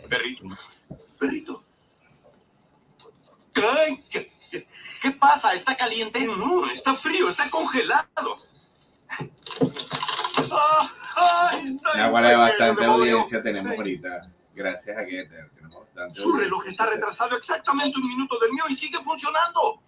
Perrito. 0.08 0.44
Perrito. 1.18 1.64
¡Ay! 3.54 4.02
¿Qué, 4.10 4.32
qué- 4.50 4.66
¿Qué 5.02 5.10
pasa? 5.12 5.54
¿Está 5.54 5.69
caliente? 5.80 6.26
No, 6.26 6.70
está 6.70 6.94
frío, 6.94 7.28
está 7.30 7.48
congelado. 7.50 8.36
Ah, 10.52 10.90
ay, 11.16 11.80
ay, 11.94 12.36
bastante 12.36 12.84
audiencia 12.84 13.42
tenemos 13.42 13.72
ahorita. 13.76 14.30
Gracias 14.54 14.96
a 14.96 15.04
Getter. 15.04 15.50
Tenemos 15.54 15.80
bastante 15.80 16.14
Su 16.14 16.32
reloj 16.32 16.58
audiencia. 16.58 16.70
está 16.70 16.84
Entonces, 16.84 17.00
retrasado 17.00 17.36
exactamente 17.36 17.98
un 17.98 18.08
minuto 18.08 18.38
del 18.38 18.52
mío 18.52 18.64
y 18.68 18.76
sigue 18.76 18.98
funcionando. 19.02 19.80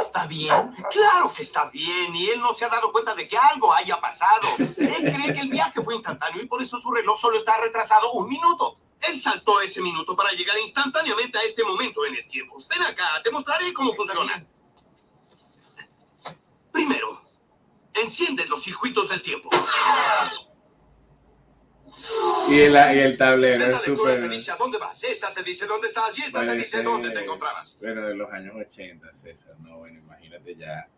¿Está 0.00 0.26
bien? 0.26 0.72
Claro 0.90 1.32
que 1.32 1.42
está 1.42 1.66
bien 1.70 2.16
y 2.16 2.30
él 2.30 2.40
no 2.40 2.52
se 2.54 2.64
ha 2.64 2.68
dado 2.70 2.90
cuenta 2.90 3.14
de 3.14 3.28
que 3.28 3.36
algo 3.36 3.72
haya 3.72 4.00
pasado. 4.00 4.48
Él 4.58 5.12
cree 5.14 5.34
que 5.34 5.40
el 5.40 5.50
viaje 5.50 5.82
fue 5.82 5.94
instantáneo 5.94 6.42
y 6.42 6.46
por 6.48 6.62
eso 6.62 6.78
su 6.78 6.90
reloj 6.90 7.20
solo 7.20 7.36
está 7.36 7.58
retrasado 7.60 8.10
un 8.12 8.28
minuto. 8.28 8.78
Él 9.02 9.18
saltó 9.18 9.60
ese 9.60 9.80
minuto 9.82 10.16
para 10.16 10.32
llegar 10.32 10.58
instantáneamente 10.58 11.38
a 11.38 11.42
este 11.42 11.64
momento 11.64 12.04
en 12.06 12.16
el 12.16 12.28
tiempo. 12.28 12.58
Ven 12.70 12.82
acá, 12.82 13.20
te 13.22 13.30
mostraré 13.30 13.72
cómo 13.72 13.94
funciona. 13.94 14.46
Primero, 16.70 17.22
enciende 17.94 18.46
los 18.46 18.62
circuitos 18.62 19.08
del 19.08 19.22
tiempo. 19.22 19.50
Y 22.48 22.60
el, 22.60 22.72
y 22.72 22.98
el 22.98 23.16
tablero 23.16 23.64
Esta 23.64 23.76
es 23.76 23.82
súper... 23.82 24.28
dice 24.28 24.50
a 24.50 24.56
dónde 24.56 24.78
vas, 24.78 25.02
esta 25.04 25.32
te 25.32 25.42
dice 25.42 25.66
dónde 25.66 25.88
estás 25.88 26.18
y 26.18 26.22
esta 26.22 26.40
te 26.40 26.54
dice 26.54 26.82
dónde 26.82 27.10
te 27.10 27.22
encontrabas. 27.22 27.76
Bueno, 27.80 28.02
de 28.02 28.14
los 28.14 28.30
años 28.32 28.54
80, 28.56 29.12
César. 29.12 29.54
No, 29.60 29.78
bueno, 29.78 29.98
imagínate 30.00 30.56
ya. 30.56 30.88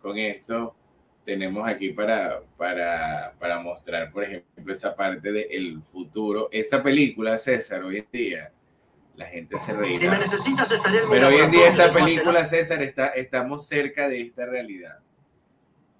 Con 0.00 0.16
esto 0.18 0.76
tenemos 1.26 1.68
aquí 1.68 1.90
para, 1.90 2.40
para, 2.56 3.34
para 3.40 3.58
mostrar, 3.58 4.12
por 4.12 4.22
ejemplo, 4.22 4.72
esa 4.72 4.94
parte 4.94 5.32
del 5.32 5.82
futuro. 5.82 6.48
Esa 6.52 6.82
película, 6.82 7.36
César, 7.36 7.82
hoy 7.82 7.98
en 7.98 8.06
día, 8.12 8.52
la 9.16 9.26
gente 9.26 9.58
se 9.58 9.72
Si 9.72 9.76
me 9.76 9.82
reirá. 9.82 10.18
necesitas, 10.18 10.70
estaré 10.70 11.02
en 11.02 11.10
Pero 11.10 11.26
hoy 11.26 11.34
en 11.34 11.50
día 11.50 11.68
esta 11.68 11.92
película, 11.92 12.44
César, 12.44 12.80
está, 12.80 13.08
estamos 13.08 13.66
cerca 13.66 14.08
de 14.08 14.20
esta 14.20 14.46
realidad. 14.46 15.00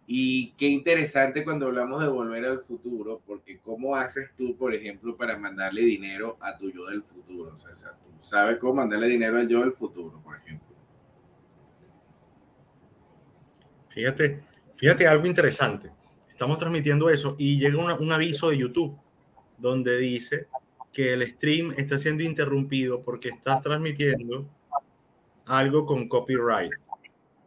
Y 0.06 0.52
qué 0.52 0.66
interesante 0.66 1.42
cuando 1.42 1.66
hablamos 1.66 2.00
de 2.00 2.06
volver 2.06 2.44
al 2.44 2.60
futuro, 2.60 3.20
porque 3.26 3.58
¿cómo 3.58 3.96
haces 3.96 4.30
tú, 4.38 4.56
por 4.56 4.72
ejemplo, 4.72 5.16
para 5.16 5.36
mandarle 5.36 5.82
dinero 5.82 6.36
a 6.40 6.56
tu 6.56 6.70
yo 6.70 6.86
del 6.86 7.02
futuro, 7.02 7.56
César? 7.58 7.94
¿Tú 8.00 8.24
sabes 8.24 8.58
cómo 8.58 8.74
mandarle 8.74 9.08
dinero 9.08 9.38
al 9.38 9.48
yo 9.48 9.58
del 9.58 9.72
futuro, 9.72 10.20
por 10.22 10.36
ejemplo? 10.36 10.68
Fíjate, 13.88 14.40
fíjate 14.76 15.06
algo 15.06 15.26
interesante. 15.26 15.90
Estamos 16.30 16.58
transmitiendo 16.58 17.08
eso 17.08 17.34
y 17.38 17.58
llega 17.58 17.78
un 17.78 18.12
aviso 18.12 18.50
de 18.50 18.58
YouTube 18.58 18.98
donde 19.58 19.96
dice 19.96 20.48
que 20.92 21.14
el 21.14 21.26
stream 21.30 21.74
está 21.76 21.98
siendo 21.98 22.22
interrumpido 22.22 23.02
porque 23.02 23.30
estás 23.30 23.62
transmitiendo 23.62 24.48
algo 25.46 25.86
con 25.86 26.08
copyright, 26.08 26.72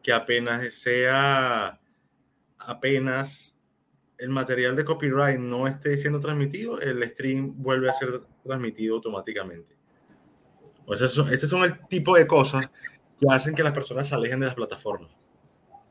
que 0.02 0.12
apenas 0.12 0.74
sea, 0.74 1.80
apenas 2.58 3.56
el 4.18 4.30
material 4.30 4.76
de 4.76 4.86
copyright 4.86 5.40
no 5.40 5.68
esté 5.68 5.98
siendo 5.98 6.20
transmitido, 6.20 6.80
el 6.82 7.08
stream 7.10 7.62
vuelve 7.62 7.90
a 7.90 7.94
ser 7.94 8.22
transmitido 8.44 8.96
automáticamente. 8.96 9.76
O 10.86 10.96
sea, 10.96 11.08
estos 11.08 11.50
son 11.50 11.64
el 11.64 11.88
tipo 11.88 12.16
de 12.16 12.26
cosas 12.26 12.70
que 13.20 13.26
hacen 13.32 13.54
que 13.54 13.64
las 13.64 13.74
personas 13.74 14.08
se 14.08 14.16
alejen 14.16 14.40
de 14.40 14.48
las 14.48 14.56
plataformas 14.56 15.19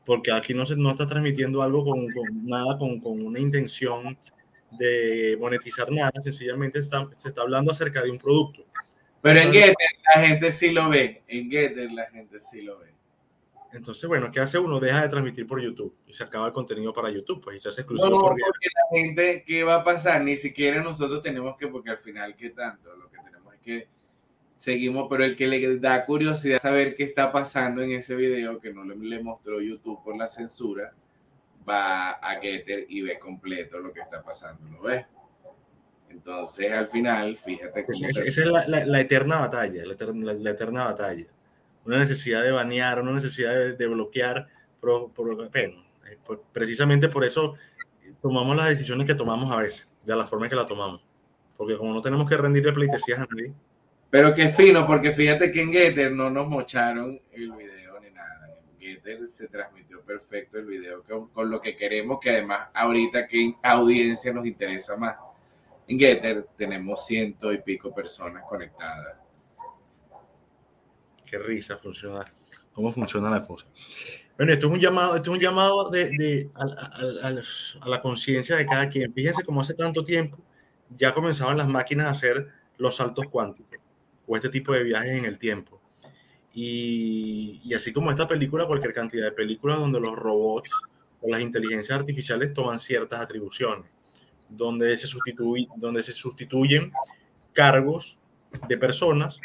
porque 0.05 0.31
aquí 0.31 0.53
no 0.53 0.65
se 0.65 0.75
no 0.75 0.89
está 0.89 1.07
transmitiendo 1.07 1.61
algo 1.61 1.83
con, 1.83 2.07
con 2.11 2.45
nada 2.45 2.77
con, 2.77 2.99
con 2.99 3.25
una 3.25 3.39
intención 3.39 4.17
de 4.71 5.37
monetizar 5.39 5.91
nada, 5.91 6.11
sencillamente 6.21 6.79
está, 6.79 7.07
se 7.15 7.29
está 7.29 7.41
hablando 7.41 7.71
acerca 7.71 8.01
de 8.03 8.11
un 8.11 8.17
producto. 8.17 8.63
Pero 9.21 9.39
en 9.39 9.51
Getter 9.51 9.75
la 10.15 10.21
gente 10.27 10.51
sí 10.51 10.71
lo 10.71 10.89
ve. 10.89 11.23
En 11.27 11.49
Getter 11.49 11.91
la 11.91 12.05
gente 12.09 12.39
sí 12.39 12.61
lo 12.61 12.79
ve. 12.79 12.93
Entonces, 13.71 14.07
bueno, 14.07 14.31
¿qué 14.31 14.39
hace 14.39 14.57
uno? 14.57 14.79
Deja 14.79 15.03
de 15.03 15.09
transmitir 15.09 15.45
por 15.45 15.61
YouTube 15.61 15.95
y 16.07 16.13
se 16.13 16.23
acaba 16.23 16.47
el 16.47 16.53
contenido 16.53 16.91
para 16.91 17.11
YouTube, 17.11 17.41
pues 17.43 17.57
y 17.57 17.59
se 17.59 17.69
hace 17.69 17.81
exclusivo 17.81 18.09
No, 18.09 18.21
por 18.21 18.29
porque 18.29 18.67
la 18.73 18.97
gente, 18.97 19.43
¿qué 19.45 19.63
va 19.63 19.75
a 19.75 19.83
pasar? 19.83 20.23
Ni 20.23 20.37
siquiera 20.37 20.81
nosotros 20.81 21.21
tenemos 21.21 21.55
que, 21.55 21.67
porque 21.67 21.91
al 21.91 21.99
final, 21.99 22.35
¿qué 22.35 22.49
tanto? 22.49 22.95
Lo 22.95 23.09
que 23.09 23.17
tenemos 23.17 23.53
es 23.53 23.59
que 23.59 23.87
seguimos, 24.59 25.07
pero 25.09 25.23
el 25.23 25.35
que 25.35 25.47
le 25.47 25.77
da 25.79 26.05
curiosidad 26.05 26.59
saber 26.59 26.93
qué 26.93 27.03
está 27.05 27.31
pasando 27.31 27.81
en 27.81 27.91
ese 27.93 28.15
video 28.15 28.59
que 28.59 28.71
no 28.71 28.83
le, 28.83 28.95
le 28.95 29.23
mostró 29.23 29.59
YouTube 29.61 30.03
por 30.03 30.15
la 30.15 30.27
censura, 30.27 30.93
va 31.67 32.11
a 32.11 32.39
Getter 32.39 32.85
y 32.89 33.01
ve 33.01 33.17
completo 33.17 33.79
lo 33.79 33.91
que 33.91 34.01
está 34.01 34.21
pasando, 34.21 34.69
¿lo 34.69 34.81
ves? 34.83 35.05
Entonces, 36.09 36.71
al 36.71 36.87
final, 36.87 37.37
fíjate 37.37 37.83
cómo 37.83 38.07
Esa, 38.09 38.23
esa 38.23 38.41
es 38.41 38.47
la, 38.47 38.67
la- 38.67 38.85
la 38.85 38.99
eterna 39.01 39.37
batalla, 39.39 39.85
la 39.85 39.93
eterna, 39.93 40.25
la- 40.25 40.33
la 40.33 40.49
eterna 40.51 40.85
batalla. 40.85 41.25
Una 41.85 41.99
necesidad 41.99 42.43
de 42.43 42.51
banear, 42.51 43.01
una 43.01 43.13
necesidad 43.13 43.53
de, 43.55 43.73
de 43.73 43.87
bloquear, 43.87 44.47
pero, 44.81 45.11
pero, 45.15 45.35
bueno, 45.35 45.85
eh, 46.09 46.17
precisamente 46.51 47.07
por 47.09 47.23
eso 47.23 47.55
tomamos 48.21 48.55
las 48.57 48.69
decisiones 48.69 49.05
que 49.05 49.15
tomamos 49.15 49.51
a 49.51 49.57
veces, 49.57 49.87
de 50.03 50.15
la 50.15 50.25
forma 50.25 50.45
en 50.45 50.49
que 50.49 50.55
la 50.55 50.65
tomamos. 50.65 51.05
Porque 51.57 51.77
como 51.77 51.93
no 51.93 52.01
tenemos 52.01 52.27
que 52.29 52.37
rendirle 52.37 52.73
pleitesías 52.73 53.19
a 53.19 53.27
nadie, 53.29 53.53
Pero 54.09 54.33
qué 54.33 54.49
fino, 54.49 54.85
porque 54.87 55.11
fíjate 55.11 55.51
que 55.51 55.61
en 55.61 55.71
Getter 55.71 56.11
no 56.11 56.29
nos 56.29 56.47
mocharon 56.47 57.21
el 57.31 57.51
video 57.51 57.99
ni 57.99 58.09
nada. 58.09 58.49
En 58.71 58.79
Getter 58.79 59.27
se 59.27 59.47
transmitió 59.47 60.01
perfecto 60.01 60.57
el 60.57 60.65
video 60.65 61.03
con, 61.31 61.49
lo 61.49 61.61
que 61.61 61.75
queremos, 61.75 62.19
que 62.19 62.31
además 62.31 62.69
ahorita 62.73 63.27
que 63.27 63.53
audiencia 63.61 64.33
nos 64.33 64.45
interesa 64.47 64.97
más. 64.97 65.15
En 65.87 65.99
Getter 65.99 66.47
tenemos 66.57 67.05
ciento 67.05 67.53
y 67.53 67.59
pico 67.61 67.93
personas 67.93 68.43
conectadas. 68.47 69.15
qué 71.25 71.37
risa 71.37 71.77
funciona, 71.77 72.25
cómo 72.73 72.89
funciona 72.89 73.29
la 73.29 73.45
cosa. 73.45 73.67
Bueno, 74.35 74.51
esto 74.53 74.65
es 74.67 74.73
un 74.73 74.79
llamado, 74.79 75.15
esto 75.15 75.29
es 75.31 75.37
un 75.37 75.43
llamado 75.43 75.89
de, 75.91 76.05
de- 76.09 76.49
a, 76.55 76.63
a- 76.63 77.27
a- 77.27 77.83
a 77.85 77.89
la 77.89 78.01
conciencia 78.01 78.55
de 78.55 78.65
cada 78.65 78.89
quien. 78.89 79.13
Fíjense 79.13 79.43
cómo 79.43 79.61
hace 79.61 79.75
tanto 79.75 80.03
tiempo 80.03 80.39
ya 80.95 81.13
comenzaban 81.13 81.57
las 81.57 81.67
máquinas 81.67 82.07
a 82.07 82.11
hacer 82.11 82.47
los 82.77 82.95
saltos 82.95 83.27
cuánticos 83.29 83.77
o 84.29 84.35
este 84.35 84.49
tipo 84.49 84.71
de 84.73 84.83
viajes 84.83 85.11
en 85.13 85.25
el 85.25 85.39
tiempo. 85.39 85.81
Y, 86.53 87.61
y 87.63 87.73
así 87.73 87.91
como 87.91 88.11
esta 88.11 88.27
película, 88.27 88.67
cualquier 88.67 88.93
cantidad 88.93 89.25
de 89.25 89.31
películas 89.31 89.79
donde 89.79 89.99
los 89.99 90.15
robots 90.15 90.71
o 91.19 91.29
las 91.29 91.41
inteligencias 91.41 91.97
artificiales 91.97 92.53
toman 92.53 92.79
ciertas 92.79 93.19
atribuciones, 93.21 93.89
donde 94.47 94.95
se, 94.97 95.07
sustituye, 95.07 95.67
donde 95.75 96.03
se 96.03 96.13
sustituyen 96.13 96.91
cargos 97.53 98.19
de 98.67 98.77
personas 98.77 99.39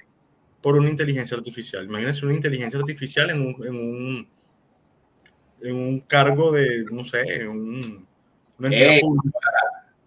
por 0.60 0.76
una 0.76 0.90
inteligencia 0.90 1.36
artificial. 1.36 1.86
Imagínense 1.86 2.26
una 2.26 2.34
inteligencia 2.34 2.78
artificial 2.78 3.30
en 3.30 3.40
un, 3.40 3.66
en 3.66 3.74
un, 3.74 4.28
en 5.62 5.76
un 5.76 6.00
cargo 6.00 6.52
de, 6.52 6.84
no 6.90 7.04
sé, 7.04 7.48
un, 7.48 8.06
una 8.58 8.68
entidad 8.68 8.92
Ey. 8.92 9.00
pública. 9.00 9.38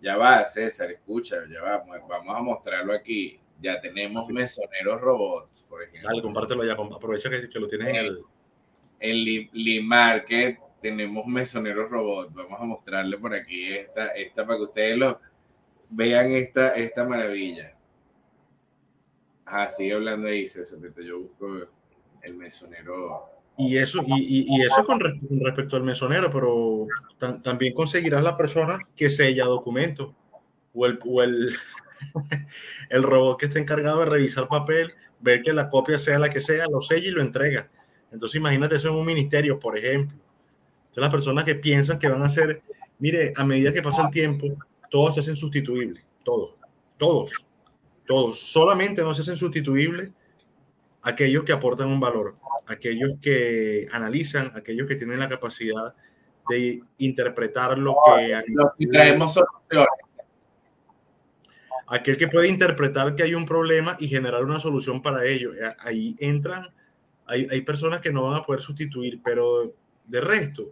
Ya 0.02 0.18
va, 0.18 0.46
César, 0.46 0.92
escucha, 0.92 1.38
ya 1.52 1.62
va, 1.62 1.84
vamos 2.08 2.36
a 2.36 2.42
mostrarlo 2.42 2.94
aquí. 2.94 3.40
Ya 3.60 3.82
tenemos 3.82 4.28
mesoneros 4.30 5.02
robots, 5.02 5.64
por 5.64 5.82
ejemplo. 5.84 6.10
Dale, 6.10 6.22
compártelo 6.22 6.64
ya, 6.64 6.74
aprovecha 6.74 7.30
que, 7.30 7.50
que 7.50 7.60
lo 7.60 7.68
tienes 7.68 7.88
en 7.88 7.96
el... 7.96 8.18
En 9.00 9.16
Li- 9.16 9.50
Lee 9.54 9.82
Market 9.82 10.58
tenemos 10.82 11.26
mesoneros 11.28 11.90
robots. 11.90 12.34
Vamos 12.34 12.60
a 12.60 12.66
mostrarle 12.66 13.18
por 13.18 13.34
aquí 13.34 13.72
esta, 13.74 14.08
esta 14.10 14.46
para 14.46 14.58
que 14.58 14.64
ustedes 14.64 14.98
lo 14.98 15.20
vean 15.90 16.32
esta, 16.32 16.76
esta 16.76 17.04
maravilla. 17.04 17.76
Ah, 19.46 19.70
sigue 19.70 19.94
hablando 19.94 20.28
ahí, 20.28 20.48
César, 20.48 20.80
yo 21.04 21.20
busco 21.22 21.68
el 22.22 22.34
mesonero. 22.36 23.24
Y 23.58 23.78
eso, 23.78 24.04
y, 24.06 24.14
y- 24.14 24.46
y 24.48 24.62
eso 24.62 24.86
con, 24.86 25.00
res- 25.00 25.16
con 25.28 25.40
respecto 25.44 25.76
al 25.78 25.84
mesonero, 25.84 26.30
pero 26.30 26.86
tam- 27.20 27.42
también 27.42 27.74
conseguirás 27.74 28.22
la 28.24 28.36
persona 28.38 28.80
que 28.96 29.10
sella 29.10 29.46
documentos 29.46 30.14
o 30.74 30.86
el, 30.86 31.00
o 31.06 31.24
el, 31.24 31.56
el 32.90 33.04
robot 33.04 33.40
que 33.40 33.46
esté 33.48 33.60
encargado 33.60 34.00
de 34.00 34.06
revisar 34.06 34.48
papel, 34.48 34.94
ver 35.20 35.42
que 35.42 35.54
la 35.54 35.70
copia 35.70 36.00
sea 36.00 36.20
la 36.20 36.30
que 36.30 36.42
sea, 36.42 36.66
lo 36.72 36.82
sella 36.82 37.08
y 37.08 37.12
lo 37.12 37.22
entrega. 37.22 37.70
Entonces 38.12 38.40
imagínate 38.40 38.76
eso 38.76 38.90
en 38.90 38.96
un 38.96 39.06
ministerio, 39.06 39.60
por 39.60 39.78
ejemplo. 39.78 40.18
Entonces 40.80 41.02
las 41.02 41.12
personas 41.12 41.44
que 41.44 41.56
piensan 41.56 42.00
que 42.00 42.08
van 42.08 42.24
a 42.24 42.30
ser, 42.30 42.62
mire, 43.00 43.34
a 43.36 43.44
medida 43.44 43.74
que 43.74 43.82
pasa 43.82 44.04
el 44.04 44.12
tiempo, 44.12 44.48
todos 44.90 45.16
se 45.16 45.20
hacen 45.20 45.36
sustituibles, 45.36 46.06
todos, 46.24 46.56
todos, 46.98 47.32
todos. 48.06 48.40
Solamente 48.40 49.02
no 49.02 49.14
se 49.14 49.22
hacen 49.22 49.38
sustituibles 49.38 50.10
aquellos 51.02 51.44
que 51.44 51.54
aportan 51.54 51.90
un 51.90 52.00
valor, 52.00 52.36
aquellos 52.68 53.18
que 53.22 53.88
analizan, 53.92 54.52
aquellos 54.56 54.88
que 54.88 54.96
tienen 54.96 55.20
la 55.20 55.30
capacidad 55.30 55.94
de 56.50 56.82
interpretar 56.98 57.78
lo 57.78 57.96
que 58.06 58.42
que 58.80 58.88
traemos 58.88 59.34
soluciones. 59.34 60.07
Aquel 61.88 62.18
que 62.18 62.28
puede 62.28 62.50
interpretar 62.50 63.16
que 63.16 63.24
hay 63.24 63.34
un 63.34 63.46
problema 63.46 63.96
y 64.00 64.08
generar 64.08 64.44
una 64.44 64.60
solución 64.60 65.02
para 65.02 65.26
ello. 65.26 65.54
Eh, 65.54 65.74
Ahí 65.80 66.16
entran, 66.20 66.68
hay, 67.26 67.48
hay 67.50 67.62
personas 67.62 68.02
que 68.02 68.12
no 68.12 68.24
van 68.24 68.36
a 68.36 68.44
poder 68.44 68.62
sustituir, 68.62 69.20
pero 69.24 69.74
de 70.06 70.22
resto, 70.22 70.72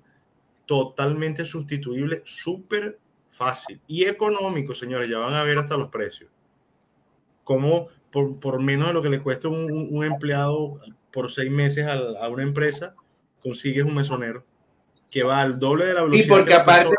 totalmente 0.66 1.46
sustituible, 1.46 2.22
súper 2.26 2.98
fácil 3.30 3.80
y 3.88 4.06
económico, 4.06 4.74
señores, 4.74 5.10
ya 5.10 5.20
van 5.20 5.34
a 5.34 5.44
ver 5.44 5.58
hasta 5.58 5.76
los 5.78 5.90
precios. 5.90 6.30
Como 7.44 7.90
por, 8.12 8.40
por 8.40 8.62
menos 8.62 8.88
de 8.88 8.94
lo 8.94 9.02
que 9.02 9.10
le 9.10 9.22
cuesta 9.22 9.48
un, 9.48 9.72
un- 9.92 10.04
empleado 10.06 10.80
por 11.12 11.32
seis 11.32 11.52
meses 11.52 11.86
a, 11.86 11.94
a 11.94 12.30
una 12.30 12.44
empresa, 12.44 12.96
consigues 13.42 13.84
un 13.84 13.94
mesonero 13.94 14.44
que 15.12 15.24
va 15.24 15.42
al 15.42 15.60
doble 15.60 15.86
de 15.86 15.94
la 15.94 16.04
velocidad. 16.04 16.24
Sí, 16.24 16.30
porque 16.30 16.54
aparte, 16.54 16.96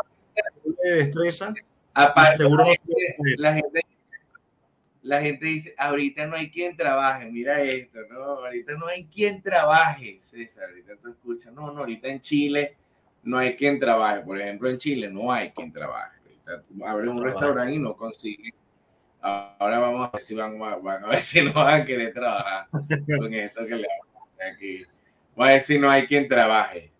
de 0.83 0.91
destreza, 0.95 1.53
aparte 1.93 2.37
seguro 2.37 2.63
la, 2.63 2.69
gente, 2.69 3.35
la 3.37 3.53
gente 3.55 3.79
la 5.07 5.21
gente 5.21 5.45
dice, 5.45 5.73
ahorita 5.77 6.27
no 6.27 6.35
hay 6.35 6.51
quien 6.51 6.75
trabaje, 6.75 7.31
mira 7.31 7.61
esto, 7.61 7.99
no, 8.09 8.23
ahorita 8.23 8.73
no 8.73 8.87
hay 8.87 9.05
quien 9.05 9.41
trabaje, 9.41 10.17
César, 10.19 10.65
ahorita 10.69 10.97
tú 11.01 11.09
escuchas, 11.09 11.53
no, 11.53 11.71
no, 11.71 11.79
ahorita 11.79 12.09
en 12.09 12.19
Chile 12.19 12.75
no 13.23 13.37
hay 13.37 13.55
quien 13.55 13.79
trabaje, 13.79 14.21
por 14.21 14.37
ejemplo, 14.37 14.69
en 14.69 14.77
Chile 14.77 15.09
no 15.09 15.31
hay 15.31 15.51
quien 15.51 15.71
trabaje, 15.71 16.17
ahorita 16.45 16.91
abres 16.91 17.09
un 17.09 17.23
restaurante 17.23 17.73
y 17.73 17.79
no 17.79 17.95
consigues, 17.95 18.53
ahora 19.21 19.79
vamos 19.79 20.09
a 20.09 20.11
ver 20.11 20.21
si 20.21 20.35
van, 20.35 20.59
van 20.59 21.05
a 21.05 21.07
ver 21.07 21.19
si 21.19 21.41
no 21.41 21.53
van 21.53 21.81
a 21.81 21.85
querer 21.85 22.13
trabajar 22.13 22.67
con 22.69 23.33
esto 23.33 23.65
que 23.65 23.75
le 23.75 23.87
a 23.87 24.51
aquí, 24.51 24.83
vamos 25.37 25.49
a 25.49 25.51
ver 25.53 25.61
si 25.61 25.79
no 25.79 25.89
hay 25.89 26.05
quien 26.05 26.27
trabaje, 26.27 26.91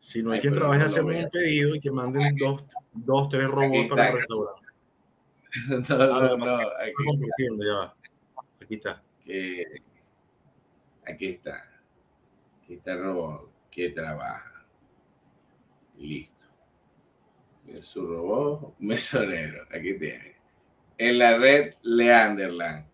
Si 0.00 0.22
no 0.22 0.30
hay 0.30 0.36
Ay, 0.36 0.40
quien 0.40 0.54
trabaje, 0.54 0.78
no 0.78 0.86
hacemos 0.86 1.12
un 1.12 1.30
pedido 1.30 1.74
y 1.74 1.80
que 1.80 1.90
manden 1.90 2.36
dos, 2.36 2.64
dos 2.94 3.28
tres 3.28 3.48
robots 3.48 3.88
para 3.90 4.08
el 4.08 4.16
restaurante. 4.16 4.65
no, 5.88 5.94
Ah, 6.02 6.36
no, 6.36 6.36
no, 6.36 7.94
aquí 8.60 8.74
está. 8.74 9.02
que 9.24 9.64
aquí 11.06 11.26
está. 11.28 11.64
Aquí 12.62 12.74
está 12.74 12.92
el 12.92 13.02
robot 13.04 13.50
que 13.70 13.90
trabaja. 13.90 14.66
Listo. 15.98 16.46
Es 17.68 17.84
su 17.86 18.06
robot 18.06 18.74
mesonero. 18.78 19.64
Aquí 19.70 19.98
tiene. 19.98 20.36
En 20.98 21.18
la 21.18 21.36
red 21.38 21.74
Leanderland. 21.82 22.86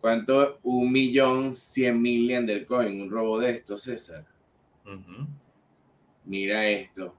¿Cuánto? 0.00 0.60
Un 0.62 0.92
millón 0.92 1.54
cien 1.54 2.00
mil 2.00 2.26
Leandercoin. 2.26 3.02
Un 3.02 3.10
robot 3.10 3.42
de 3.42 3.50
estos, 3.50 3.82
César. 3.82 4.24
Mira 6.24 6.66
esto. 6.68 7.14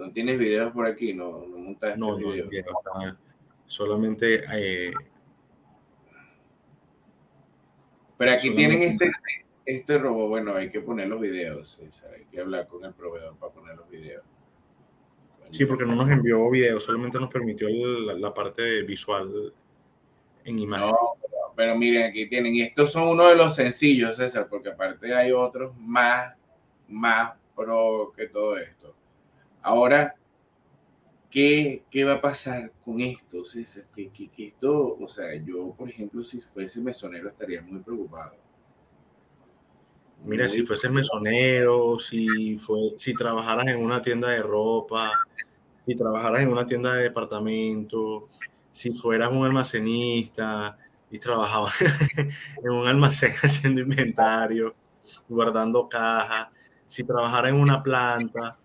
¿No 0.00 0.10
tienes 0.12 0.38
videos 0.38 0.72
por 0.72 0.86
aquí? 0.86 1.12
No, 1.12 1.44
no 1.46 1.58
montaste 1.58 1.98
No, 1.98 2.18
no, 2.18 2.30
videos. 2.32 2.48
solamente 3.66 4.42
eh, 4.54 4.90
Pero 8.16 8.32
aquí 8.32 8.48
Solamente- 8.48 8.68
tienen 8.76 8.92
este, 8.92 9.10
este 9.66 9.98
robot. 9.98 10.28
Bueno, 10.28 10.54
hay 10.54 10.70
que 10.70 10.80
poner 10.80 11.08
los 11.08 11.20
videos, 11.20 11.68
César. 11.70 12.12
Hay 12.14 12.24
que 12.26 12.40
hablar 12.40 12.66
con 12.66 12.84
el 12.84 12.92
proveedor 12.94 13.36
para 13.36 13.52
poner 13.52 13.76
los 13.76 13.88
videos. 13.88 14.24
sí, 15.50 15.64
porque 15.66 15.84
no 15.84 15.94
nos 15.96 16.08
envió 16.08 16.48
video, 16.48 16.78
solamente 16.80 17.18
nos 17.18 17.28
permitió 17.28 17.68
la 17.68 18.32
parte 18.32 18.82
visual 18.82 19.52
en 20.44 20.58
imagen. 20.60 20.88
No, 20.90 20.96
pero, 21.20 21.36
pero 21.56 21.76
miren, 21.76 22.04
aquí 22.10 22.26
tienen. 22.28 22.54
Y 22.54 22.62
estos 22.62 22.92
son 22.92 23.08
uno 23.08 23.26
de 23.28 23.34
los 23.36 23.54
sencillos, 23.54 24.16
César, 24.16 24.46
porque 24.48 24.68
aparte 24.70 25.12
hay 25.14 25.32
otros 25.32 25.76
más, 25.76 26.36
más 26.88 27.32
pro 27.56 28.12
que 28.16 28.26
todo 28.28 28.56
esto. 28.58 28.79
Ahora, 29.62 30.14
¿qué, 31.30 31.84
qué 31.90 32.04
va 32.04 32.14
a 32.14 32.20
pasar 32.20 32.72
con 32.84 33.00
esto, 33.00 33.44
César? 33.44 33.84
Que, 33.94 34.10
que, 34.10 34.28
que 34.28 34.48
esto, 34.48 34.96
o 34.98 35.08
sea, 35.08 35.34
yo, 35.36 35.74
por 35.76 35.88
ejemplo, 35.88 36.22
si 36.22 36.40
fuese 36.40 36.80
mesonero 36.80 37.28
estaría 37.28 37.62
muy 37.62 37.80
preocupado. 37.80 38.36
Mira, 40.24 40.44
Muy 40.44 40.52
si 40.52 40.62
fueses 40.62 40.90
mesonero, 40.90 41.98
si, 41.98 42.56
fue, 42.58 42.94
si 42.98 43.14
trabajaras 43.14 43.66
en 43.68 43.82
una 43.82 44.02
tienda 44.02 44.28
de 44.28 44.42
ropa, 44.42 45.12
si 45.86 45.94
trabajaras 45.94 46.42
en 46.42 46.50
una 46.50 46.66
tienda 46.66 46.94
de 46.94 47.04
departamento, 47.04 48.28
si 48.70 48.92
fueras 48.92 49.30
un 49.30 49.46
almacenista 49.46 50.76
y 51.10 51.18
trabajabas 51.18 51.74
en 52.62 52.70
un 52.70 52.86
almacén 52.86 53.32
haciendo 53.42 53.80
inventario, 53.80 54.74
guardando 55.28 55.88
cajas, 55.88 56.52
si 56.86 57.02
trabajaras 57.04 57.52
en 57.52 57.60
una 57.60 57.82
planta, 57.82 58.58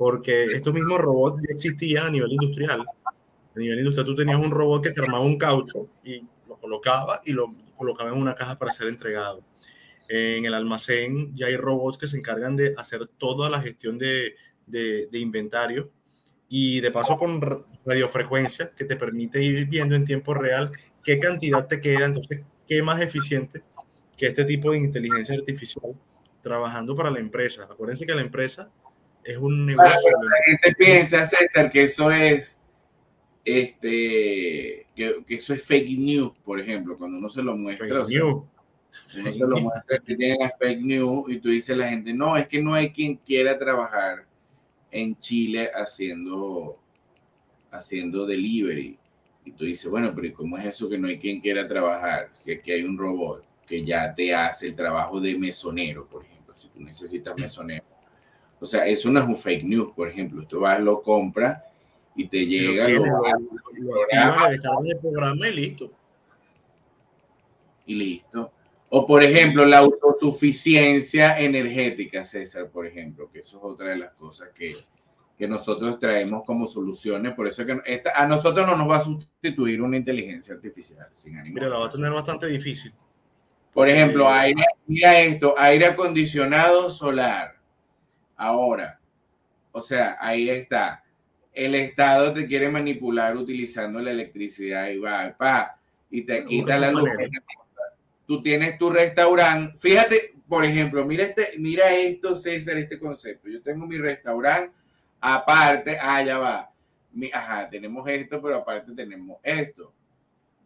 porque 0.00 0.44
estos 0.44 0.72
mismos 0.72 0.98
robots 0.98 1.42
ya 1.46 1.54
existían 1.54 2.06
a 2.06 2.10
nivel 2.10 2.32
industrial. 2.32 2.86
A 3.04 3.58
nivel 3.58 3.80
industrial 3.80 4.06
tú 4.06 4.14
tenías 4.14 4.38
un 4.38 4.50
robot 4.50 4.82
que 4.82 4.92
te 4.92 5.02
armaba 5.02 5.22
un 5.22 5.36
caucho 5.36 5.88
y 6.02 6.22
lo 6.48 6.56
colocaba 6.56 7.20
y 7.22 7.32
lo 7.34 7.52
colocaba 7.76 8.08
en 8.08 8.16
una 8.16 8.34
caja 8.34 8.58
para 8.58 8.72
ser 8.72 8.88
entregado. 8.88 9.44
En 10.08 10.46
el 10.46 10.54
almacén 10.54 11.36
ya 11.36 11.48
hay 11.48 11.56
robots 11.58 11.98
que 11.98 12.08
se 12.08 12.16
encargan 12.16 12.56
de 12.56 12.72
hacer 12.78 13.08
toda 13.18 13.50
la 13.50 13.60
gestión 13.60 13.98
de, 13.98 14.36
de, 14.66 15.06
de 15.12 15.18
inventario 15.18 15.90
y 16.48 16.80
de 16.80 16.90
paso 16.90 17.18
con 17.18 17.38
radiofrecuencia 17.84 18.70
que 18.70 18.86
te 18.86 18.96
permite 18.96 19.42
ir 19.42 19.66
viendo 19.66 19.94
en 19.94 20.06
tiempo 20.06 20.32
real 20.32 20.72
qué 21.04 21.18
cantidad 21.18 21.66
te 21.66 21.78
queda. 21.78 22.06
Entonces, 22.06 22.40
qué 22.66 22.82
más 22.82 23.02
eficiente 23.02 23.62
que 24.16 24.28
este 24.28 24.46
tipo 24.46 24.70
de 24.70 24.78
inteligencia 24.78 25.34
artificial 25.34 25.94
trabajando 26.40 26.96
para 26.96 27.10
la 27.10 27.18
empresa. 27.18 27.64
Acuérdense 27.64 28.06
que 28.06 28.14
la 28.14 28.22
empresa 28.22 28.70
es 29.24 29.36
un 29.36 29.66
negocio. 29.66 30.10
la 30.22 30.36
gente 30.46 30.74
piensa, 30.76 31.24
César, 31.24 31.70
que 31.70 31.84
eso 31.84 32.10
es 32.10 32.60
este 33.44 34.86
que, 34.94 35.24
que, 35.26 35.34
eso 35.34 35.54
es 35.54 35.64
fake 35.64 35.98
news, 35.98 36.32
por 36.44 36.60
ejemplo, 36.60 36.96
cuando 36.96 37.18
uno 37.18 37.28
se 37.28 37.42
lo 37.42 37.56
muestra. 37.56 37.86
Fake 37.86 38.08
news. 38.08 38.44
Uno 39.18 39.32
se 39.32 39.40
lo 39.40 39.58
muestra 39.58 39.98
que 40.00 40.16
tiene 40.16 40.36
las 40.38 40.56
fake 40.58 40.80
news 40.80 41.30
y 41.30 41.38
tú 41.38 41.48
dices 41.48 41.74
a 41.74 41.78
la 41.78 41.88
gente, 41.88 42.12
no, 42.12 42.36
es 42.36 42.48
que 42.48 42.60
no 42.60 42.74
hay 42.74 42.90
quien 42.90 43.16
quiera 43.16 43.58
trabajar 43.58 44.26
en 44.90 45.16
Chile 45.16 45.70
haciendo, 45.72 46.80
haciendo 47.70 48.26
delivery. 48.26 48.98
Y 49.44 49.52
tú 49.52 49.64
dices, 49.64 49.90
bueno, 49.90 50.12
pero 50.14 50.34
¿cómo 50.34 50.58
es 50.58 50.66
eso 50.66 50.88
que 50.88 50.98
no 50.98 51.08
hay 51.08 51.18
quien 51.18 51.40
quiera 51.40 51.66
trabajar? 51.66 52.28
Si 52.32 52.52
aquí 52.52 52.72
hay 52.72 52.82
un 52.82 52.98
robot 52.98 53.46
que 53.66 53.82
ya 53.84 54.12
te 54.14 54.34
hace 54.34 54.66
el 54.66 54.74
trabajo 54.74 55.20
de 55.20 55.38
mesonero, 55.38 56.08
por 56.08 56.24
ejemplo, 56.24 56.54
si 56.54 56.68
tú 56.68 56.80
necesitas 56.82 57.36
mesonero. 57.38 57.84
O 58.60 58.66
sea, 58.66 58.86
eso 58.86 59.10
no 59.10 59.20
es 59.20 59.26
un 59.26 59.36
fake 59.36 59.64
news, 59.64 59.92
por 59.92 60.08
ejemplo. 60.08 60.46
Tú 60.46 60.60
vas, 60.60 60.78
lo 60.80 61.02
compras 61.02 61.62
y 62.14 62.28
te 62.28 62.46
llega, 62.46 62.86
lo, 62.88 63.06
lo, 63.06 63.22
lo, 63.78 64.06
el 64.84 64.98
programa 64.98 65.48
y 65.48 65.52
listo. 65.52 65.90
Y 67.86 67.94
listo. 67.94 68.52
O, 68.90 69.06
por 69.06 69.22
ejemplo, 69.22 69.64
la 69.64 69.78
autosuficiencia 69.78 71.38
energética, 71.38 72.24
César, 72.24 72.68
por 72.70 72.86
ejemplo, 72.86 73.30
que 73.30 73.38
eso 73.38 73.58
es 73.58 73.64
otra 73.64 73.90
de 73.90 73.98
las 73.98 74.12
cosas 74.14 74.48
que, 74.52 74.74
que 75.38 75.46
nosotros 75.46 75.98
traemos 76.00 76.42
como 76.44 76.66
soluciones. 76.66 77.32
Por 77.34 77.46
eso 77.46 77.64
que 77.64 77.80
esta, 77.86 78.20
a 78.20 78.26
nosotros 78.26 78.66
no 78.66 78.76
nos 78.76 78.90
va 78.90 78.96
a 78.96 79.00
sustituir 79.00 79.80
una 79.80 79.96
inteligencia 79.96 80.54
artificial, 80.54 81.08
sin 81.12 81.38
ánimo. 81.38 81.54
Mira, 81.54 81.68
la 81.68 81.78
va 81.78 81.86
a 81.86 81.90
tener 81.90 82.10
bastante 82.10 82.48
difícil. 82.48 82.92
Por 83.72 83.88
ejemplo, 83.88 84.28
aire, 84.28 84.64
mira 84.88 85.20
esto, 85.20 85.54
aire 85.56 85.86
acondicionado 85.86 86.90
solar. 86.90 87.59
Ahora, 88.40 88.98
o 89.70 89.82
sea, 89.82 90.16
ahí 90.18 90.48
está. 90.48 91.04
El 91.52 91.74
Estado 91.74 92.32
te 92.32 92.46
quiere 92.46 92.70
manipular 92.70 93.36
utilizando 93.36 94.00
la 94.00 94.12
electricidad 94.12 94.88
y 94.88 94.98
va, 94.98 95.34
pa, 95.36 95.78
y 96.10 96.22
te 96.22 96.42
quita 96.46 96.78
la 96.78 96.90
luz 96.90 97.06
tú 98.26 98.40
tienes 98.40 98.78
tu 98.78 98.88
restaurante. 98.88 99.76
Fíjate, 99.76 100.36
por 100.48 100.64
ejemplo, 100.64 101.04
mira, 101.04 101.24
este, 101.24 101.58
mira 101.58 101.92
esto, 101.94 102.34
César, 102.34 102.78
este 102.78 102.98
concepto. 102.98 103.50
Yo 103.50 103.60
tengo 103.60 103.86
mi 103.86 103.98
restaurante 103.98 104.74
aparte, 105.20 105.98
ah, 106.00 106.22
ya 106.22 106.38
va. 106.38 106.72
ajá, 107.34 107.68
tenemos 107.68 108.08
esto, 108.08 108.40
pero 108.40 108.56
aparte 108.56 108.92
tenemos 108.92 109.38
esto. 109.42 109.92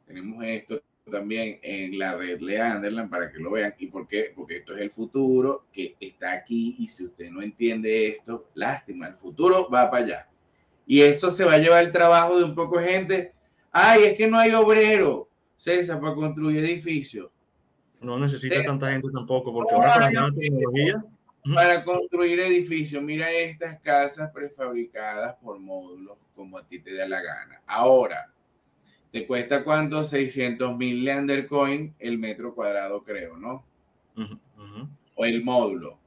Tenemos 0.07 0.45
esto 0.45 0.81
también 1.11 1.59
en 1.63 1.99
la 1.99 2.17
red 2.17 2.41
Leanderland 2.41 3.11
para 3.11 3.31
que 3.31 3.39
lo 3.39 3.51
vean. 3.51 3.75
¿Y 3.79 3.87
por 3.89 4.07
qué? 4.07 4.33
Porque 4.35 4.59
esto 4.59 4.75
es 4.75 4.81
el 4.81 4.91
futuro 4.91 5.67
que 5.73 5.97
está 6.01 6.33
aquí 6.33 6.77
y 6.79 6.89
si 6.89 7.07
usted 7.07 7.31
no 7.31 7.43
entiende 7.43 8.09
esto, 8.09 8.49
lástima, 8.55 9.09
el 9.09 9.15
futuro 9.15 9.69
va 9.69 9.91
para 9.91 10.05
allá. 10.05 10.29
Y 10.87 11.01
eso 11.01 11.31
se 11.31 11.45
va 11.45 11.55
a 11.55 11.59
llevar 11.59 11.85
el 11.85 11.93
trabajo 11.93 12.39
de 12.39 12.45
un 12.45 12.55
poco 12.55 12.79
de 12.79 12.89
gente. 12.89 13.33
Ay, 13.71 14.05
es 14.05 14.17
que 14.17 14.27
no 14.27 14.39
hay 14.39 14.53
obrero, 14.53 15.29
César, 15.57 16.01
para 16.01 16.15
construir 16.15 16.65
edificios. 16.65 17.31
No 18.01 18.19
necesita 18.19 18.63
tanta 18.63 18.91
gente 18.91 19.09
tampoco, 19.11 19.53
porque 19.53 19.75
ahora 19.75 19.95
para 19.95 20.11
la 20.11 20.33
tecnología. 20.33 21.05
Para 21.55 21.85
construir 21.85 22.41
edificios, 22.41 23.03
mira 23.03 23.31
estas 23.31 23.79
casas 23.81 24.31
prefabricadas 24.31 25.35
por 25.37 25.59
módulos, 25.59 26.17
como 26.35 26.57
a 26.57 26.67
ti 26.67 26.79
te 26.79 26.95
da 26.95 27.07
la 27.07 27.21
gana. 27.21 27.61
Ahora, 27.67 28.34
¿te 29.15 29.27
cuesta 29.27 29.65
cuánto? 29.65 30.05
600 30.05 30.77
mil 30.77 31.05
Leandercoin 31.05 31.95
el 31.99 32.19
metro 32.19 32.55
cuadrado, 32.55 33.03
creo, 33.03 33.39
¿no? 33.39 33.65
O 35.15 35.25
el 35.25 35.43
módulo. 35.43 35.99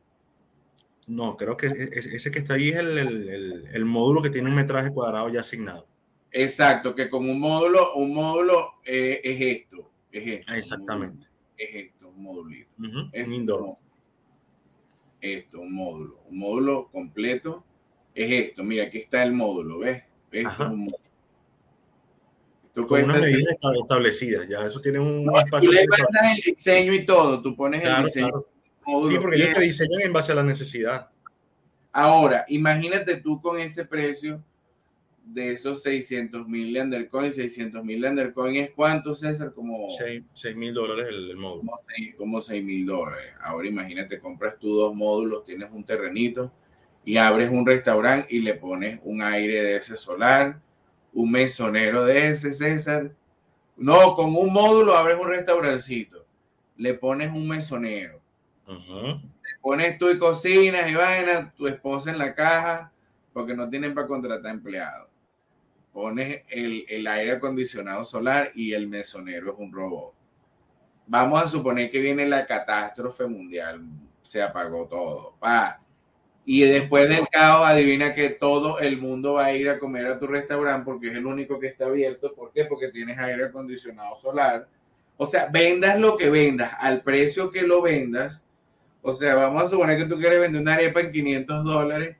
No, 1.07 1.37
creo 1.37 1.57
que 1.57 1.67
ese 1.67 2.29
que 2.29 2.39
está 2.39 2.53
ahí 2.53 2.69
es 2.69 2.75
el, 2.75 2.97
el, 2.97 3.67
el, 3.71 3.85
módulo 3.85 4.21
que 4.21 4.29
tiene 4.29 4.49
un 4.49 4.55
metraje 4.55 4.91
cuadrado 4.91 5.29
ya 5.29 5.39
asignado. 5.39 5.87
Exacto, 6.31 6.93
que 6.93 7.09
con 7.09 7.27
un 7.27 7.39
módulo, 7.39 7.95
un 7.95 8.13
módulo 8.13 8.73
eh, 8.85 9.21
es 9.23 9.41
esto. 9.41 9.89
Es 10.11 10.27
esto 10.27 10.53
Exactamente 10.53 11.27
es 11.57 11.75
esto, 11.75 12.09
un 12.09 12.23
módulo. 12.23 12.55
Es 12.55 13.27
esto, 13.27 13.79
esto, 15.19 15.59
un 15.59 15.73
módulo. 15.73 16.19
Un 16.29 16.39
módulo 16.39 16.89
completo 16.91 17.63
es 18.13 18.31
esto. 18.31 18.63
Mira, 18.63 18.85
aquí 18.85 18.99
está 18.99 19.23
el 19.23 19.33
módulo, 19.33 19.79
¿ves? 19.79 20.03
Esto 20.31 20.63
es 20.63 20.69
un 20.69 20.79
módulo. 20.85 21.06
Esto 22.77 22.87
Con 22.87 23.03
unas 23.05 23.21
medidas 23.21 23.57
establecidas, 23.81 24.47
ya 24.47 24.63
eso 24.63 24.79
tiene 24.79 24.99
un 24.99 25.25
no, 25.25 25.39
espacio. 25.39 25.67
Tú 25.67 25.75
le 25.75 25.83
mandas 25.87 26.35
el 26.35 26.43
diseño 26.43 26.93
y 26.93 27.07
todo, 27.07 27.41
tú 27.41 27.55
pones 27.55 27.83
el 27.83 28.03
diseño. 28.03 28.45
Módulo, 28.85 29.11
sí, 29.11 29.17
porque 29.19 29.37
ellos 29.37 29.53
te 29.53 29.61
diseñan 29.61 30.01
en 30.01 30.13
base 30.13 30.31
a 30.31 30.35
la 30.35 30.43
necesidad. 30.43 31.09
Ahora, 31.91 32.45
imagínate 32.49 33.17
tú 33.17 33.41
con 33.41 33.59
ese 33.59 33.83
precio 33.85 34.43
de 35.23 35.53
esos 35.53 35.81
600 35.81 36.47
mil 36.47 36.71
Lendercoin, 36.71 37.31
600 37.31 37.83
mil 37.83 37.99
Lendercoin 37.99 38.57
es 38.57 38.69
cuánto, 38.69 39.15
César? 39.15 39.53
Como 39.53 39.87
6 39.89 40.55
mil 40.55 40.71
dólares 40.71 41.07
el, 41.09 41.35
módulo. 41.35 41.71
Como 42.15 42.39
6 42.39 42.63
mil 42.63 42.85
dólares. 42.85 43.33
Ahora 43.41 43.67
imagínate, 43.67 44.19
compras 44.19 44.59
tú 44.59 44.75
dos 44.75 44.93
módulos, 44.93 45.43
tienes 45.43 45.71
un 45.71 45.83
terrenito 45.83 46.53
y 47.03 47.17
abres 47.17 47.49
un 47.49 47.65
restaurante 47.65 48.27
y 48.29 48.39
le 48.41 48.53
pones 48.53 48.99
un 49.03 49.23
aire 49.23 49.63
de 49.63 49.77
ese 49.77 49.97
solar, 49.97 50.61
un 51.13 51.31
mesonero 51.31 52.05
de 52.05 52.29
ese, 52.29 52.51
César. 52.51 53.11
No, 53.75 54.15
con 54.15 54.35
un 54.35 54.51
módulo 54.51 54.95
abres 54.95 55.17
un 55.19 55.27
restaurancito, 55.27 56.25
le 56.77 56.93
pones 56.93 57.31
un 57.31 57.47
mesonero. 57.47 58.19
pones 59.61 59.97
tú 59.97 60.09
y 60.09 60.17
cocinas 60.17 60.89
y 60.89 60.95
vaina, 60.95 61.53
tu 61.55 61.67
esposa 61.67 62.11
en 62.11 62.17
la 62.17 62.33
caja, 62.33 62.91
porque 63.33 63.55
no 63.55 63.69
tienen 63.69 63.93
para 63.93 64.07
contratar 64.07 64.51
empleados 64.51 65.07
pones 65.97 66.43
el, 66.49 66.85
el, 66.89 67.07
aire 67.07 67.31
acondicionado 67.31 68.03
solar 68.03 68.51
y 68.53 68.71
el 68.73 68.87
mesonero 68.87 69.53
es 69.53 69.57
un 69.57 69.71
robot. 69.71 70.13
Vamos 71.07 71.41
a 71.41 71.47
suponer 71.47 71.89
que 71.89 71.99
viene 71.99 72.27
la 72.27 72.45
catástrofe 72.45 73.25
mundial, 73.25 73.81
se 74.21 74.43
apagó 74.43 74.85
todo. 74.85 75.35
Pa. 75.39 75.81
Y 76.49 76.61
después 76.61 77.09
del 77.09 77.27
caos, 77.27 77.67
adivina 77.67 78.13
que 78.13 78.29
todo 78.29 78.79
el 78.79 78.97
mundo 78.97 79.33
va 79.33 79.45
a 79.47 79.53
ir 79.53 79.69
a 79.69 79.77
comer 79.77 80.07
a 80.07 80.17
tu 80.17 80.27
restaurante 80.27 80.85
porque 80.85 81.09
es 81.09 81.17
el 81.17 81.25
único 81.25 81.59
que 81.59 81.67
está 81.67 81.85
abierto. 81.85 82.33
¿Por 82.33 82.53
qué? 82.53 82.63
Porque 82.63 82.87
tienes 82.87 83.19
aire 83.19 83.43
acondicionado 83.45 84.15
solar. 84.15 84.65
O 85.17 85.25
sea, 85.25 85.47
vendas 85.51 85.99
lo 85.99 86.15
que 86.15 86.29
vendas, 86.29 86.71
al 86.79 87.03
precio 87.03 87.51
que 87.51 87.63
lo 87.63 87.81
vendas. 87.81 88.41
O 89.01 89.11
sea, 89.11 89.35
vamos 89.35 89.63
a 89.63 89.69
suponer 89.69 89.97
que 89.97 90.05
tú 90.05 90.17
quieres 90.17 90.39
vender 90.39 90.61
una 90.61 90.75
arepa 90.75 91.01
en 91.01 91.11
500 91.11 91.65
dólares 91.65 92.15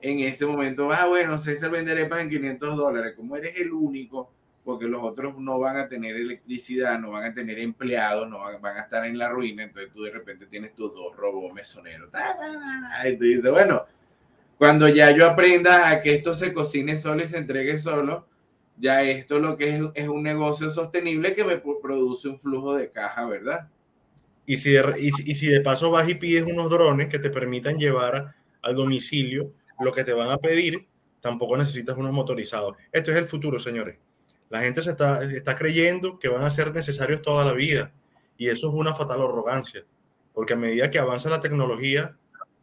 en 0.00 0.20
ese 0.20 0.46
momento, 0.46 0.92
ah, 0.92 1.06
bueno, 1.06 1.38
César 1.38 1.70
vende 1.70 1.92
arepas 1.92 2.20
en 2.20 2.30
500 2.30 2.76
dólares, 2.76 3.14
como 3.16 3.36
eres 3.36 3.58
el 3.58 3.72
único, 3.72 4.30
porque 4.66 4.86
los 4.86 5.00
otros 5.00 5.38
no 5.38 5.60
van 5.60 5.76
a 5.76 5.88
tener 5.88 6.16
electricidad, 6.16 6.98
no 6.98 7.12
van 7.12 7.30
a 7.30 7.32
tener 7.32 7.60
empleados, 7.60 8.28
no 8.28 8.40
van, 8.40 8.60
van 8.60 8.78
a 8.78 8.80
estar 8.80 9.06
en 9.06 9.16
la 9.16 9.28
ruina, 9.28 9.62
entonces 9.62 9.92
tú 9.92 10.02
de 10.02 10.10
repente 10.10 10.44
tienes 10.46 10.74
tus 10.74 10.92
dos 10.92 11.14
robots 11.14 11.54
mesoneros. 11.54 12.10
Y 13.08 13.16
tú 13.16 13.22
dices, 13.22 13.48
bueno, 13.48 13.86
cuando 14.58 14.88
ya 14.88 15.12
yo 15.12 15.24
aprenda 15.24 15.88
a 15.88 16.02
que 16.02 16.16
esto 16.16 16.34
se 16.34 16.52
cocine 16.52 16.96
solo 16.96 17.22
y 17.22 17.28
se 17.28 17.38
entregue 17.38 17.78
solo, 17.78 18.26
ya 18.76 19.04
esto 19.04 19.38
lo 19.38 19.56
que 19.56 19.76
es, 19.76 19.82
es 19.94 20.08
un 20.08 20.24
negocio 20.24 20.68
sostenible 20.68 21.36
que 21.36 21.44
me 21.44 21.58
produce 21.58 22.26
un 22.26 22.36
flujo 22.36 22.74
de 22.74 22.90
caja, 22.90 23.24
¿verdad? 23.24 23.68
Y 24.46 24.58
si, 24.58 24.72
de, 24.72 24.82
y, 24.98 25.30
y 25.30 25.34
si 25.36 25.46
de 25.46 25.60
paso 25.60 25.92
vas 25.92 26.08
y 26.08 26.16
pides 26.16 26.42
unos 26.42 26.70
drones 26.70 27.06
que 27.06 27.20
te 27.20 27.30
permitan 27.30 27.78
llevar 27.78 28.34
al 28.62 28.74
domicilio 28.74 29.52
lo 29.78 29.92
que 29.92 30.02
te 30.02 30.12
van 30.12 30.30
a 30.30 30.38
pedir, 30.38 30.88
tampoco 31.20 31.56
necesitas 31.56 31.96
unos 31.96 32.12
motorizados. 32.12 32.76
Esto 32.90 33.12
es 33.12 33.18
el 33.18 33.26
futuro, 33.26 33.60
señores. 33.60 33.98
La 34.48 34.60
gente 34.60 34.82
se 34.82 34.90
está, 34.90 35.22
está 35.22 35.56
creyendo 35.56 36.18
que 36.18 36.28
van 36.28 36.44
a 36.44 36.50
ser 36.50 36.72
necesarios 36.72 37.22
toda 37.22 37.44
la 37.44 37.52
vida 37.52 37.92
y 38.36 38.48
eso 38.48 38.68
es 38.68 38.74
una 38.74 38.94
fatal 38.94 39.22
arrogancia, 39.22 39.84
porque 40.32 40.52
a 40.52 40.56
medida 40.56 40.90
que 40.90 40.98
avanza 40.98 41.30
la 41.30 41.40
tecnología, 41.40 42.16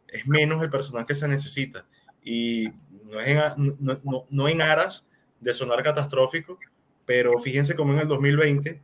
es 0.08 0.26
menos 0.26 0.62
el 0.62 0.70
personal 0.70 1.04
que 1.04 1.16
se 1.16 1.26
necesita 1.26 1.86
Y 2.22 2.68
no, 3.10 3.20
es 3.20 3.36
no, 3.56 3.98
no, 4.04 4.26
no 4.30 4.48
en 4.48 4.62
aras 4.62 5.04
de 5.40 5.52
sonar 5.52 5.82
catastrófico, 5.82 6.58
pero 7.04 7.38
fíjense 7.38 7.74
cómo 7.74 7.92
en 7.92 7.98
el 7.98 8.08
2020 8.08 8.80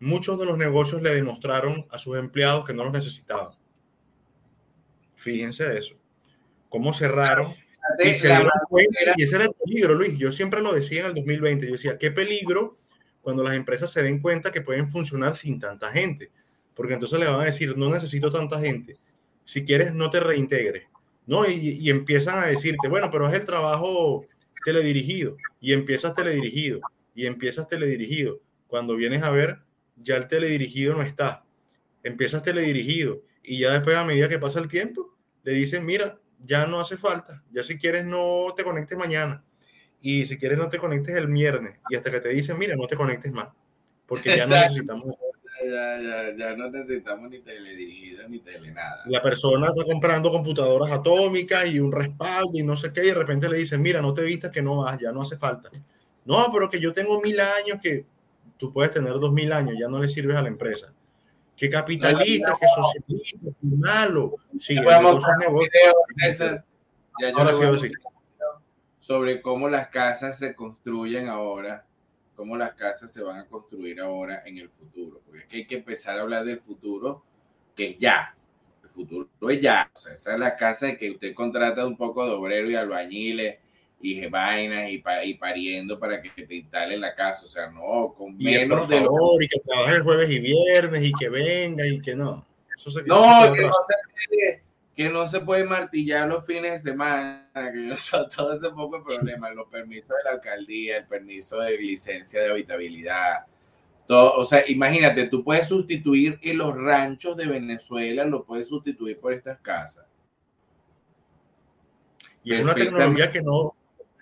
muchos 0.00 0.38
de 0.38 0.46
los 0.46 0.58
negocios 0.58 1.02
le 1.02 1.14
demostraron 1.14 1.86
a 1.90 1.98
sus 1.98 2.16
empleados 2.16 2.64
que 2.64 2.74
no 2.74 2.84
los 2.84 2.92
necesitaban. 2.92 3.52
Fíjense 5.14 5.76
eso. 5.76 5.94
Cómo 6.68 6.92
cerraron. 6.92 7.54
Y, 7.98 8.10
se 8.14 8.26
dieron 8.26 8.50
cuenta, 8.68 8.98
y 9.16 9.22
ese 9.22 9.36
era 9.36 9.44
el 9.44 9.52
peligro, 9.52 9.94
Luis. 9.94 10.18
Yo 10.18 10.32
siempre 10.32 10.60
lo 10.60 10.72
decía 10.72 11.00
en 11.00 11.06
el 11.06 11.14
2020. 11.14 11.66
Yo 11.66 11.72
decía, 11.72 11.98
qué 11.98 12.10
peligro 12.10 12.76
cuando 13.20 13.42
las 13.42 13.56
empresas 13.56 13.90
se 13.90 14.02
den 14.02 14.20
cuenta 14.20 14.52
que 14.52 14.60
pueden 14.60 14.90
funcionar 14.90 15.34
sin 15.34 15.58
tanta 15.58 15.90
gente. 15.92 16.30
Porque 16.74 16.94
entonces 16.94 17.18
le 17.18 17.26
van 17.26 17.40
a 17.40 17.44
decir, 17.44 17.76
no 17.76 17.88
necesito 17.90 18.30
tanta 18.30 18.60
gente. 18.60 18.96
Si 19.44 19.64
quieres, 19.64 19.94
no 19.94 20.10
te 20.10 20.20
reintegres. 20.20 20.84
¿no? 21.26 21.48
Y, 21.48 21.78
y 21.80 21.90
empiezan 21.90 22.42
a 22.42 22.46
decirte, 22.46 22.88
bueno, 22.88 23.10
pero 23.10 23.28
es 23.28 23.34
el 23.34 23.44
trabajo 23.44 24.26
teledirigido. 24.64 25.36
Y 25.60 25.72
empiezas 25.72 26.14
teledirigido. 26.14 26.80
Y 27.14 27.26
empiezas 27.26 27.66
teledirigido. 27.66 28.40
Cuando 28.66 28.96
vienes 28.96 29.22
a 29.22 29.30
ver, 29.30 29.58
ya 29.96 30.16
el 30.16 30.28
teledirigido 30.28 30.94
no 30.94 31.02
está. 31.02 31.44
Empiezas 32.02 32.42
teledirigido 32.42 33.22
y 33.48 33.60
ya 33.60 33.72
después 33.72 33.96
a 33.96 34.04
medida 34.04 34.28
que 34.28 34.38
pasa 34.38 34.60
el 34.60 34.68
tiempo, 34.68 35.16
le 35.42 35.52
dicen, 35.54 35.86
mira, 35.86 36.18
ya 36.40 36.66
no 36.66 36.80
hace 36.80 36.96
falta, 36.96 37.42
ya 37.50 37.62
si 37.62 37.78
quieres 37.78 38.04
no 38.04 38.46
te 38.56 38.64
conectes 38.64 38.96
mañana 38.96 39.42
y 40.00 40.26
si 40.26 40.38
quieres 40.38 40.58
no 40.58 40.68
te 40.68 40.78
conectes 40.78 41.16
el 41.16 41.26
viernes 41.26 41.78
y 41.90 41.96
hasta 41.96 42.10
que 42.10 42.20
te 42.20 42.28
dicen, 42.30 42.58
mira, 42.58 42.76
no 42.76 42.86
te 42.86 42.96
conectes 42.96 43.32
más, 43.32 43.48
porque 44.06 44.36
ya 44.36 44.46
no 44.46 44.54
necesitamos... 44.54 45.16
Ya, 45.60 46.00
ya, 46.00 46.36
ya, 46.36 46.56
no 46.56 46.70
necesitamos 46.70 47.28
ni 47.30 47.40
teledirigido 47.40 48.28
ni 48.28 48.38
tele 48.38 48.70
nada. 48.70 49.02
La 49.06 49.20
persona 49.20 49.66
está 49.66 49.82
comprando 49.84 50.30
computadoras 50.30 50.92
atómicas 50.92 51.66
y 51.66 51.80
un 51.80 51.90
respaldo 51.90 52.52
y 52.54 52.62
no 52.62 52.76
sé 52.76 52.92
qué, 52.92 53.02
y 53.02 53.08
de 53.08 53.14
repente 53.14 53.48
le 53.48 53.56
dicen, 53.56 53.82
mira, 53.82 54.00
no 54.00 54.14
te 54.14 54.22
vistas 54.22 54.52
que 54.52 54.62
no 54.62 54.76
vas, 54.76 55.00
ya 55.00 55.10
no 55.10 55.22
hace 55.22 55.36
falta. 55.36 55.68
No, 56.24 56.46
pero 56.52 56.70
que 56.70 56.78
yo 56.78 56.92
tengo 56.92 57.20
mil 57.20 57.40
años 57.40 57.78
que 57.82 58.04
tú 58.56 58.72
puedes 58.72 58.92
tener 58.92 59.14
dos 59.14 59.32
mil 59.32 59.52
años, 59.52 59.74
ya 59.80 59.88
no 59.88 59.98
le 60.00 60.08
sirves 60.08 60.36
a 60.36 60.42
la 60.42 60.48
empresa. 60.48 60.92
Que 61.56 61.68
capitalista, 61.68 62.54
que 62.60 62.66
socialista, 62.76 63.38
que 63.60 63.66
malo. 63.78 64.36
Sí, 64.60 64.76
a. 64.76 64.82
Ya 64.82 64.96
ahora 67.34 67.52
sí, 67.52 67.64
ahora 67.64 67.78
sí. 67.78 67.92
Sobre 69.00 69.40
cómo 69.40 69.68
las 69.68 69.88
casas 69.88 70.38
se 70.38 70.54
construyen 70.54 71.28
ahora, 71.28 71.86
cómo 72.34 72.56
las 72.56 72.74
casas 72.74 73.12
se 73.12 73.22
van 73.22 73.38
a 73.38 73.46
construir 73.46 74.00
ahora 74.00 74.42
en 74.44 74.58
el 74.58 74.68
futuro. 74.68 75.20
Porque 75.24 75.40
es 75.40 75.46
que 75.46 75.56
hay 75.56 75.66
que 75.66 75.76
empezar 75.76 76.18
a 76.18 76.22
hablar 76.22 76.44
del 76.44 76.58
futuro, 76.58 77.24
que 77.74 77.90
es 77.90 77.98
ya. 77.98 78.34
El 78.82 78.88
futuro 78.88 79.28
es 79.48 79.60
ya. 79.60 79.90
O 79.94 79.98
sea, 79.98 80.14
esa 80.14 80.34
es 80.34 80.38
la 80.38 80.56
casa 80.56 80.86
de 80.86 80.98
que 80.98 81.10
usted 81.10 81.34
contrata 81.34 81.86
un 81.86 81.96
poco 81.96 82.26
de 82.26 82.32
obrero 82.32 82.70
y 82.70 82.74
albañiles 82.74 83.58
y 84.00 84.26
vainas 84.26 84.90
y, 84.90 85.02
y, 85.24 85.34
pariendo 85.34 85.98
para 85.98 86.22
que 86.22 86.30
te 86.46 86.54
instalen 86.54 87.00
la 87.00 87.14
casa, 87.14 87.44
o 87.44 87.48
sea, 87.48 87.70
no, 87.70 88.14
con 88.16 88.36
menos 88.36 88.88
de 88.88 89.00
favor, 89.00 89.42
y 89.42 89.48
que 89.48 89.58
trabaje 89.58 90.00
jueves 90.00 90.30
y 90.30 90.38
viernes 90.38 91.04
y 91.04 91.12
que 91.12 91.28
venga 91.28 91.86
y 91.86 92.00
que 92.00 92.14
no. 92.14 92.47
No, 93.06 93.52
que, 93.52 93.62
no 93.62 93.72
se 93.72 93.94
puede, 94.28 94.62
que 94.96 95.10
no 95.10 95.26
se 95.26 95.40
puede 95.40 95.64
martillar 95.64 96.28
los 96.28 96.46
fines 96.46 96.72
de 96.84 96.90
semana, 96.90 97.50
que 97.54 97.92
eso, 97.92 98.26
todo 98.36 98.52
ese 98.52 98.70
poco 98.70 99.02
problema, 99.02 99.50
los 99.50 99.68
permisos 99.68 100.08
de 100.08 100.24
la 100.24 100.30
alcaldía, 100.32 100.98
el 100.98 101.06
permiso 101.06 101.60
de 101.60 101.76
licencia 101.76 102.40
de 102.40 102.50
habitabilidad, 102.50 103.46
todo, 104.06 104.34
o 104.34 104.44
sea, 104.44 104.64
imagínate, 104.68 105.26
tú 105.28 105.44
puedes 105.44 105.68
sustituir 105.68 106.38
en 106.42 106.58
los 106.58 106.74
ranchos 106.74 107.36
de 107.36 107.46
Venezuela, 107.46 108.24
lo 108.24 108.44
puedes 108.44 108.68
sustituir 108.68 109.18
por 109.18 109.34
estas 109.34 109.58
casas. 109.60 110.06
Y 112.42 112.54
es 112.54 112.60
una 112.60 112.74
tecnología 112.74 113.30
que 113.30 113.42
no, 113.42 113.74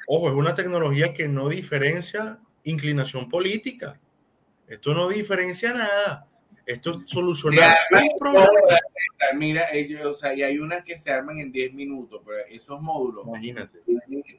Ojo, 0.07 0.29
es 0.29 0.35
una 0.35 0.55
tecnología 0.55 1.13
que 1.13 1.27
no 1.27 1.49
diferencia 1.49 2.39
inclinación 2.63 3.29
política. 3.29 3.99
Esto 4.69 4.95
no 4.95 5.09
diferencia 5.09 5.73
nada. 5.73 6.29
Esto 6.67 7.03
soluciona 7.07 7.75
un 7.93 8.19
problema. 8.19 8.51
Mira, 9.35 9.67
ellos, 9.73 10.05
o 10.05 10.15
sea, 10.15 10.35
y 10.35 10.43
hay 10.43 10.59
unas 10.59 10.85
que 10.85 10.99
se 10.99 11.13
arman 11.13 11.39
en 11.39 11.53
10 11.53 11.73
minutos, 11.75 12.21
pero 12.27 12.39
esos 12.51 12.81
módulos, 12.81 13.25
imagínate, 13.27 13.81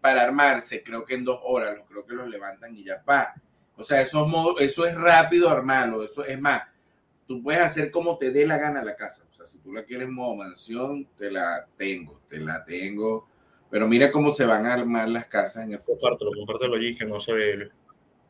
para 0.02 0.24
armarse, 0.24 0.84
creo 0.84 1.06
que 1.06 1.16
en 1.16 1.24
dos 1.24 1.40
horas, 1.44 1.78
los 1.78 1.88
creo 1.88 2.06
que 2.06 2.13
los 2.13 2.28
levantan 2.28 2.76
y 2.76 2.84
ya 2.84 3.02
pa. 3.02 3.34
O 3.76 3.84
sea, 3.84 4.02
esos 4.02 4.28
módulos, 4.28 4.62
eso 4.62 4.86
es 4.86 4.96
rápido 4.96 5.50
armarlo, 5.50 6.04
eso 6.04 6.26
es 6.26 6.40
más. 6.40 6.63
Tú 7.26 7.42
puedes 7.42 7.62
hacer 7.62 7.92
como 7.92 8.18
te 8.18 8.32
dé 8.32 8.46
la 8.46 8.58
gana 8.58 8.84
la 8.84 8.96
casa. 8.96 9.24
O 9.26 9.30
sea, 9.30 9.46
si 9.46 9.58
tú 9.60 9.74
la 9.74 9.84
quieres 9.84 10.10
modo 10.10 10.36
mansión, 10.36 11.08
te 11.18 11.32
la 11.32 11.66
tengo, 11.78 12.22
te 12.30 12.40
la 12.40 12.63
tengo 12.63 13.28
pero 13.70 13.88
mira 13.88 14.12
cómo 14.12 14.34
se 14.34 14.46
van 14.46 14.66
a 14.66 14.74
armar 14.74 15.10
las 15.10 15.26
casas 15.26 15.66
en 15.66 15.74
el 15.74 15.80
futuro. 15.80 16.00
Compártelo, 16.00 16.32
compártelo 16.38 16.76
allí, 16.76 16.96
que 16.96 17.06
no 17.06 17.20
se 17.20 17.34
ve. 17.34 17.72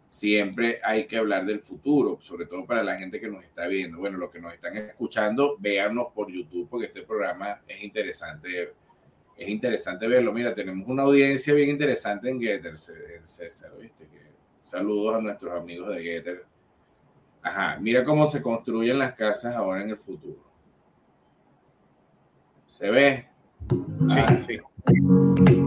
Siempre 0.07 0.79
hay 0.83 1.05
que 1.05 1.17
hablar 1.17 1.45
del 1.45 1.59
futuro, 1.59 2.17
sobre 2.21 2.45
todo 2.45 2.65
para 2.65 2.81
la 2.81 2.97
gente 2.97 3.19
que 3.19 3.27
nos 3.27 3.43
está 3.43 3.67
viendo. 3.67 3.97
Bueno, 3.97 4.17
los 4.17 4.31
que 4.31 4.39
nos 4.39 4.53
están 4.53 4.77
escuchando, 4.77 5.57
véanos 5.59 6.07
por 6.13 6.31
YouTube, 6.31 6.69
porque 6.69 6.87
este 6.87 7.01
programa 7.01 7.61
es 7.67 7.83
interesante. 7.83 8.73
Es 9.35 9.49
interesante 9.49 10.07
verlo. 10.07 10.31
Mira, 10.31 10.55
tenemos 10.55 10.87
una 10.87 11.03
audiencia 11.03 11.53
bien 11.53 11.69
interesante 11.69 12.29
en 12.29 12.41
Getter, 12.41 12.77
César, 12.77 13.71
¿viste? 13.79 14.07
saludos 14.63 15.15
a 15.15 15.21
nuestros 15.21 15.53
amigos 15.53 15.95
de 15.95 16.03
Getter. 16.03 16.45
Ajá, 17.41 17.77
mira 17.79 18.03
cómo 18.03 18.25
se 18.25 18.41
construyen 18.41 18.99
las 18.99 19.13
casas 19.13 19.55
ahora 19.55 19.81
en 19.81 19.89
el 19.89 19.97
futuro. 19.97 20.43
¿Se 22.67 22.89
ve? 22.89 23.27
Sí, 23.69 23.75
ah. 24.11 24.45
sí. 24.47 25.66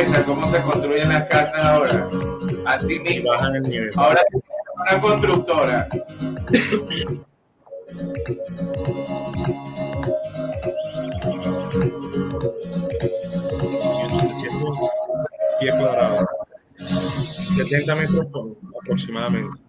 César, 0.00 0.24
cómo 0.24 0.46
se 0.46 0.62
construyen 0.62 1.10
las 1.10 1.24
casas 1.28 1.62
ahora? 1.62 2.08
Así 2.64 2.98
mismo. 3.00 3.30
Ahora 3.96 4.22
una 4.76 5.00
constructora. 5.00 5.88
pie 15.60 15.70
cuadrado. 15.78 16.26
70 17.56 17.94
metros 17.94 18.26
aproximadamente. 18.80 19.60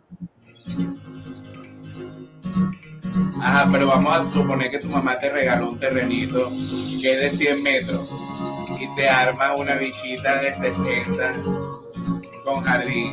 Ajá, 3.42 3.68
pero 3.72 3.88
vamos 3.88 4.16
a 4.16 4.32
suponer 4.32 4.72
que 4.72 4.80
tu 4.80 4.88
mamá 4.88 5.18
te 5.20 5.30
regaló 5.30 5.70
un 5.70 5.80
terrenito 5.80 6.50
que 7.02 7.12
es 7.12 7.20
de 7.22 7.30
100 7.30 7.64
metros 7.64 8.10
y 8.80 8.88
te 8.96 9.10
arma 9.10 9.56
una 9.56 9.76
bichita 9.76 10.42
de 10.42 10.54
60 10.54 11.34
con 12.44 12.62
jardín. 12.62 13.12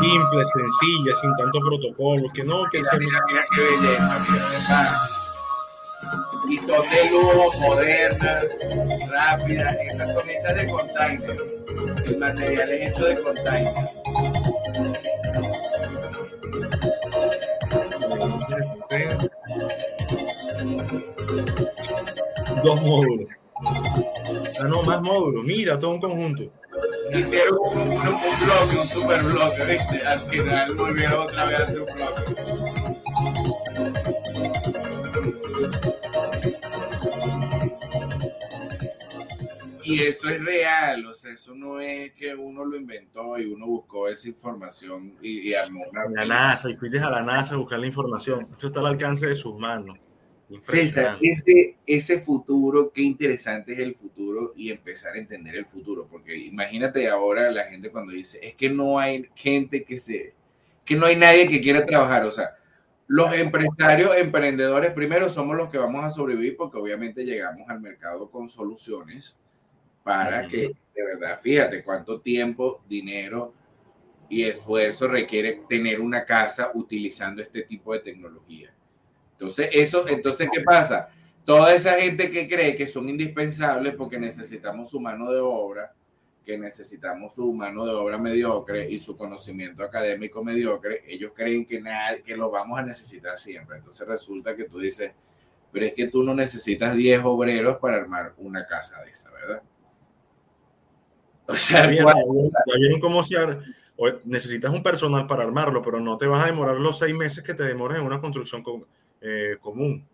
Simple, 0.00 0.44
sencilla, 0.44 1.14
sin 1.20 1.36
tanto 1.36 1.60
protocolo, 1.60 2.26
que 2.34 2.44
no, 2.44 2.64
que 2.70 2.78
mira, 2.78 2.98
mira, 2.98 3.20
mira 3.26 3.44
qué 3.54 3.60
belleza, 3.60 4.26
mira, 4.28 5.10
y 6.48 6.58
son 6.58 6.88
de 6.90 7.10
lujo, 7.10 7.52
modernas, 7.58 8.44
rápidas. 9.08 9.76
Estas 9.90 10.12
son 10.12 10.28
hechas 10.28 10.56
de 10.56 10.66
container. 10.68 11.46
El 12.04 12.18
material 12.18 12.70
es 12.70 12.92
hecho 12.92 13.04
de 13.06 13.22
container. 13.22 13.74
Dos 22.64 22.80
módulos. 22.82 23.28
Ah, 24.60 24.66
no, 24.68 24.82
más 24.82 25.00
módulos. 25.02 25.44
Mira, 25.44 25.78
todo 25.78 25.92
un 25.92 26.00
conjunto. 26.00 26.50
Hicieron 27.12 27.58
un, 27.60 27.78
un, 27.78 27.88
un 27.90 27.98
bloque, 27.98 28.76
un 28.80 28.86
super 28.86 29.22
bloque, 29.22 29.64
¿viste? 29.68 30.06
Al 30.06 30.18
final 30.18 30.74
volvieron 30.74 31.22
otra 31.22 31.44
vez 31.44 31.60
a 31.60 31.64
hacer 31.64 31.80
un 31.82 31.86
bloque. 31.94 33.34
Y 39.86 40.00
eso 40.00 40.28
es 40.30 40.42
real, 40.42 41.04
o 41.04 41.14
sea, 41.14 41.34
eso 41.34 41.54
no 41.54 41.78
es 41.78 42.14
que 42.14 42.34
uno 42.34 42.64
lo 42.64 42.74
inventó 42.74 43.38
y 43.38 43.52
uno 43.52 43.66
buscó 43.66 44.08
esa 44.08 44.28
información 44.28 45.14
y, 45.20 45.50
y 45.50 45.54
armó. 45.54 45.84
La 46.14 46.24
NASA, 46.24 46.70
y 46.70 46.74
fuiste 46.74 46.98
a 46.98 47.10
la 47.10 47.22
NASA 47.22 47.54
a 47.54 47.58
buscar 47.58 47.78
la 47.78 47.86
información. 47.86 48.48
Eso 48.56 48.68
está 48.68 48.80
al 48.80 48.86
alcance 48.86 49.26
de 49.26 49.34
sus 49.34 49.58
manos. 49.58 49.98
César, 50.60 51.18
ese, 51.20 51.76
ese 51.86 52.18
futuro, 52.18 52.92
qué 52.92 53.02
interesante 53.02 53.72
es 53.72 53.78
el 53.78 53.94
futuro 53.94 54.52
y 54.56 54.70
empezar 54.70 55.14
a 55.14 55.18
entender 55.18 55.56
el 55.56 55.64
futuro, 55.64 56.06
porque 56.10 56.36
imagínate 56.36 57.08
ahora 57.08 57.50
la 57.50 57.64
gente 57.64 57.90
cuando 57.90 58.12
dice, 58.12 58.38
es 58.42 58.54
que 58.54 58.70
no 58.70 58.98
hay 58.98 59.28
gente 59.34 59.84
que 59.84 59.98
se, 59.98 60.34
que 60.84 60.96
no 60.96 61.06
hay 61.06 61.16
nadie 61.16 61.48
que 61.48 61.60
quiera 61.60 61.84
trabajar, 61.84 62.24
o 62.24 62.30
sea, 62.30 62.56
los 63.06 63.34
empresarios, 63.34 64.16
emprendedores, 64.16 64.92
primero 64.92 65.28
somos 65.28 65.56
los 65.56 65.70
que 65.70 65.78
vamos 65.78 66.04
a 66.04 66.10
sobrevivir 66.10 66.56
porque 66.56 66.78
obviamente 66.78 67.24
llegamos 67.24 67.68
al 67.68 67.80
mercado 67.80 68.30
con 68.30 68.48
soluciones 68.48 69.36
para 70.02 70.48
que, 70.48 70.74
de 70.94 71.04
verdad, 71.04 71.38
fíjate 71.38 71.82
cuánto 71.82 72.20
tiempo, 72.20 72.82
dinero 72.88 73.52
y 74.28 74.44
esfuerzo 74.44 75.06
requiere 75.06 75.62
tener 75.68 76.00
una 76.00 76.24
casa 76.24 76.70
utilizando 76.74 77.42
este 77.42 77.62
tipo 77.62 77.92
de 77.92 78.00
tecnología. 78.00 78.72
Entonces, 79.34 79.68
eso, 79.72 80.06
entonces, 80.08 80.48
¿qué 80.52 80.62
pasa? 80.62 81.08
Toda 81.44 81.74
esa 81.74 81.94
gente 81.94 82.30
que 82.30 82.48
cree 82.48 82.74
que 82.76 82.86
son 82.86 83.08
indispensables 83.08 83.94
porque 83.94 84.18
necesitamos 84.18 84.90
su 84.90 85.00
mano 85.00 85.30
de 85.30 85.40
obra, 85.40 85.92
que 86.44 86.56
necesitamos 86.56 87.34
su 87.34 87.52
mano 87.52 87.84
de 87.84 87.92
obra 87.92 88.18
mediocre 88.18 88.90
y 88.90 88.98
su 88.98 89.16
conocimiento 89.16 89.82
académico 89.82 90.44
mediocre, 90.44 91.02
ellos 91.06 91.32
creen 91.34 91.66
que, 91.66 91.80
nada, 91.80 92.18
que 92.18 92.36
lo 92.36 92.50
vamos 92.50 92.78
a 92.78 92.82
necesitar 92.82 93.36
siempre. 93.38 93.78
Entonces 93.78 94.06
resulta 94.06 94.54
que 94.54 94.64
tú 94.64 94.78
dices, 94.78 95.12
pero 95.72 95.86
es 95.86 95.94
que 95.94 96.08
tú 96.08 96.22
no 96.22 96.34
necesitas 96.34 96.94
10 96.94 97.22
obreros 97.24 97.78
para 97.78 97.96
armar 97.96 98.34
una 98.38 98.66
casa 98.66 99.02
de 99.02 99.10
esa, 99.10 99.30
¿verdad? 99.32 99.62
O 101.46 101.56
sea, 101.56 101.86
vieron 101.86 103.00
cómo 103.00 103.22
se 103.22 103.36
necesitas 104.24 104.72
un 104.72 104.82
personal 104.82 105.26
para 105.26 105.42
armarlo, 105.42 105.82
pero 105.82 106.00
no 106.00 106.16
te 106.16 106.26
vas 106.26 106.42
a 106.42 106.46
demorar 106.46 106.76
los 106.76 106.98
seis 106.98 107.14
meses 107.14 107.44
que 107.44 107.54
te 107.54 107.64
demoras 107.64 107.98
en 107.98 108.06
una 108.06 108.20
construcción 108.20 108.62
eh, 109.26 109.56
común. 109.58 110.06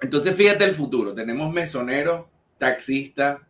Entonces, 0.00 0.36
fíjate 0.36 0.64
el 0.64 0.76
futuro. 0.76 1.12
Tenemos 1.12 1.52
mesoneros, 1.52 2.26
taxistas, 2.56 3.40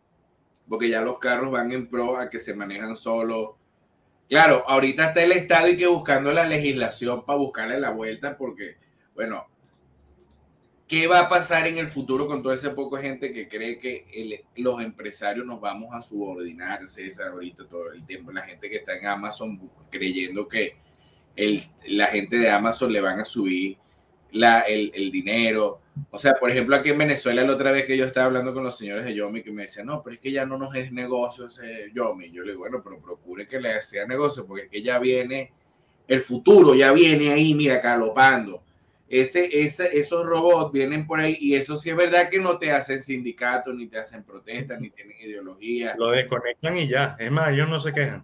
porque 0.67 0.89
ya 0.89 1.01
los 1.01 1.19
carros 1.19 1.51
van 1.51 1.71
en 1.71 1.87
pro 1.87 2.17
a 2.17 2.27
que 2.27 2.39
se 2.39 2.55
manejan 2.55 2.95
solo. 2.95 3.57
Claro, 4.27 4.63
ahorita 4.67 5.09
está 5.09 5.23
el 5.23 5.31
Estado 5.31 5.67
y 5.67 5.77
que 5.77 5.85
buscando 5.85 6.33
la 6.33 6.45
legislación 6.45 7.23
para 7.23 7.37
buscarle 7.37 7.79
la 7.79 7.91
vuelta, 7.91 8.35
porque, 8.35 8.77
bueno, 9.13 9.45
¿qué 10.87 11.05
va 11.05 11.19
a 11.19 11.29
pasar 11.29 11.67
en 11.67 11.77
el 11.77 11.87
futuro 11.87 12.25
con 12.25 12.41
toda 12.41 12.55
esa 12.55 12.73
poca 12.73 12.99
gente 12.99 13.31
que 13.31 13.47
cree 13.47 13.77
que 13.77 14.43
los 14.55 14.81
empresarios 14.81 15.45
nos 15.45 15.61
vamos 15.61 15.93
a 15.93 16.01
subordinar, 16.01 16.87
César, 16.87 17.27
ahorita 17.27 17.67
todo 17.67 17.91
el 17.91 18.03
tiempo? 18.07 18.31
La 18.31 18.41
gente 18.41 18.71
que 18.71 18.77
está 18.77 18.95
en 18.95 19.05
Amazon 19.05 19.69
creyendo 19.91 20.47
que 20.47 20.88
la 21.87 22.07
gente 22.07 22.37
de 22.37 22.49
Amazon 22.49 22.91
le 22.91 23.01
van 23.01 23.19
a 23.19 23.25
subir 23.25 23.77
la, 24.31 24.61
el, 24.61 24.91
el 24.93 25.11
dinero 25.11 25.81
o 26.11 26.17
sea, 26.17 26.35
por 26.35 26.49
ejemplo, 26.49 26.75
aquí 26.75 26.89
en 26.89 26.97
Venezuela, 26.97 27.43
la 27.43 27.53
otra 27.53 27.71
vez 27.71 27.85
que 27.85 27.97
yo 27.97 28.05
estaba 28.05 28.27
hablando 28.27 28.53
con 28.53 28.63
los 28.63 28.77
señores 28.77 29.05
de 29.05 29.13
Yomi, 29.13 29.41
que 29.41 29.51
me 29.51 29.63
decían, 29.63 29.87
no, 29.87 30.01
pero 30.03 30.15
es 30.15 30.19
que 30.19 30.31
ya 30.31 30.45
no 30.45 30.57
nos 30.57 30.75
es 30.75 30.91
negocio 30.91 31.47
ese 31.47 31.91
Yomi. 31.93 32.31
Yo 32.31 32.43
le 32.43 32.51
digo, 32.51 32.61
bueno, 32.61 32.81
pero 32.83 32.99
procure 32.99 33.47
que 33.47 33.59
le 33.59 33.81
sea 33.81 34.05
negocio, 34.05 34.45
porque 34.45 34.65
es 34.65 34.69
que 34.69 34.81
ya 34.81 34.99
viene 34.99 35.51
el 36.07 36.21
futuro, 36.21 36.73
ya 36.73 36.91
viene 36.91 37.31
ahí, 37.31 37.53
mira, 37.53 37.81
calopando. 37.81 38.63
Ese, 39.07 39.49
ese, 39.63 39.97
esos 39.97 40.23
robots 40.23 40.71
vienen 40.71 41.07
por 41.07 41.19
ahí 41.19 41.35
y 41.39 41.55
eso 41.55 41.75
sí 41.75 41.89
es 41.89 41.95
verdad 41.95 42.29
que 42.29 42.39
no 42.39 42.59
te 42.59 42.71
hacen 42.71 43.01
sindicatos, 43.01 43.75
ni 43.75 43.87
te 43.87 43.97
hacen 43.97 44.23
protestas, 44.23 44.79
ni 44.79 44.91
tienen 44.91 45.17
ideología. 45.19 45.95
Lo 45.97 46.11
desconectan 46.11 46.77
y 46.77 46.87
ya. 46.87 47.15
Es 47.19 47.31
más, 47.31 47.51
ellos 47.51 47.69
no 47.69 47.79
se 47.79 47.91
quejan. 47.91 48.23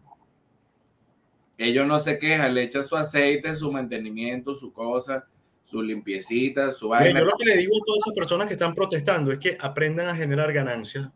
Ellos 1.58 1.88
no 1.88 2.00
se 2.00 2.20
quejan, 2.20 2.54
le 2.54 2.64
echan 2.64 2.84
su 2.84 2.96
aceite, 2.96 3.56
su 3.56 3.72
mantenimiento, 3.72 4.54
su 4.54 4.74
cosa 4.74 5.26
su 5.66 5.82
limpiecita, 5.82 6.72
su 6.72 6.90
vaina. 6.90 7.20
Yo 7.20 7.26
lo 7.26 7.34
que 7.38 7.46
le 7.46 7.58
digo 7.58 7.76
a 7.76 7.86
todas 7.86 8.00
esas 8.06 8.14
personas 8.14 8.48
que 8.48 8.54
están 8.54 8.76
protestando 8.76 9.32
es 9.32 9.40
que 9.40 9.58
aprendan 9.60 10.08
a 10.08 10.16
generar 10.16 10.54
ganancias 10.54 11.10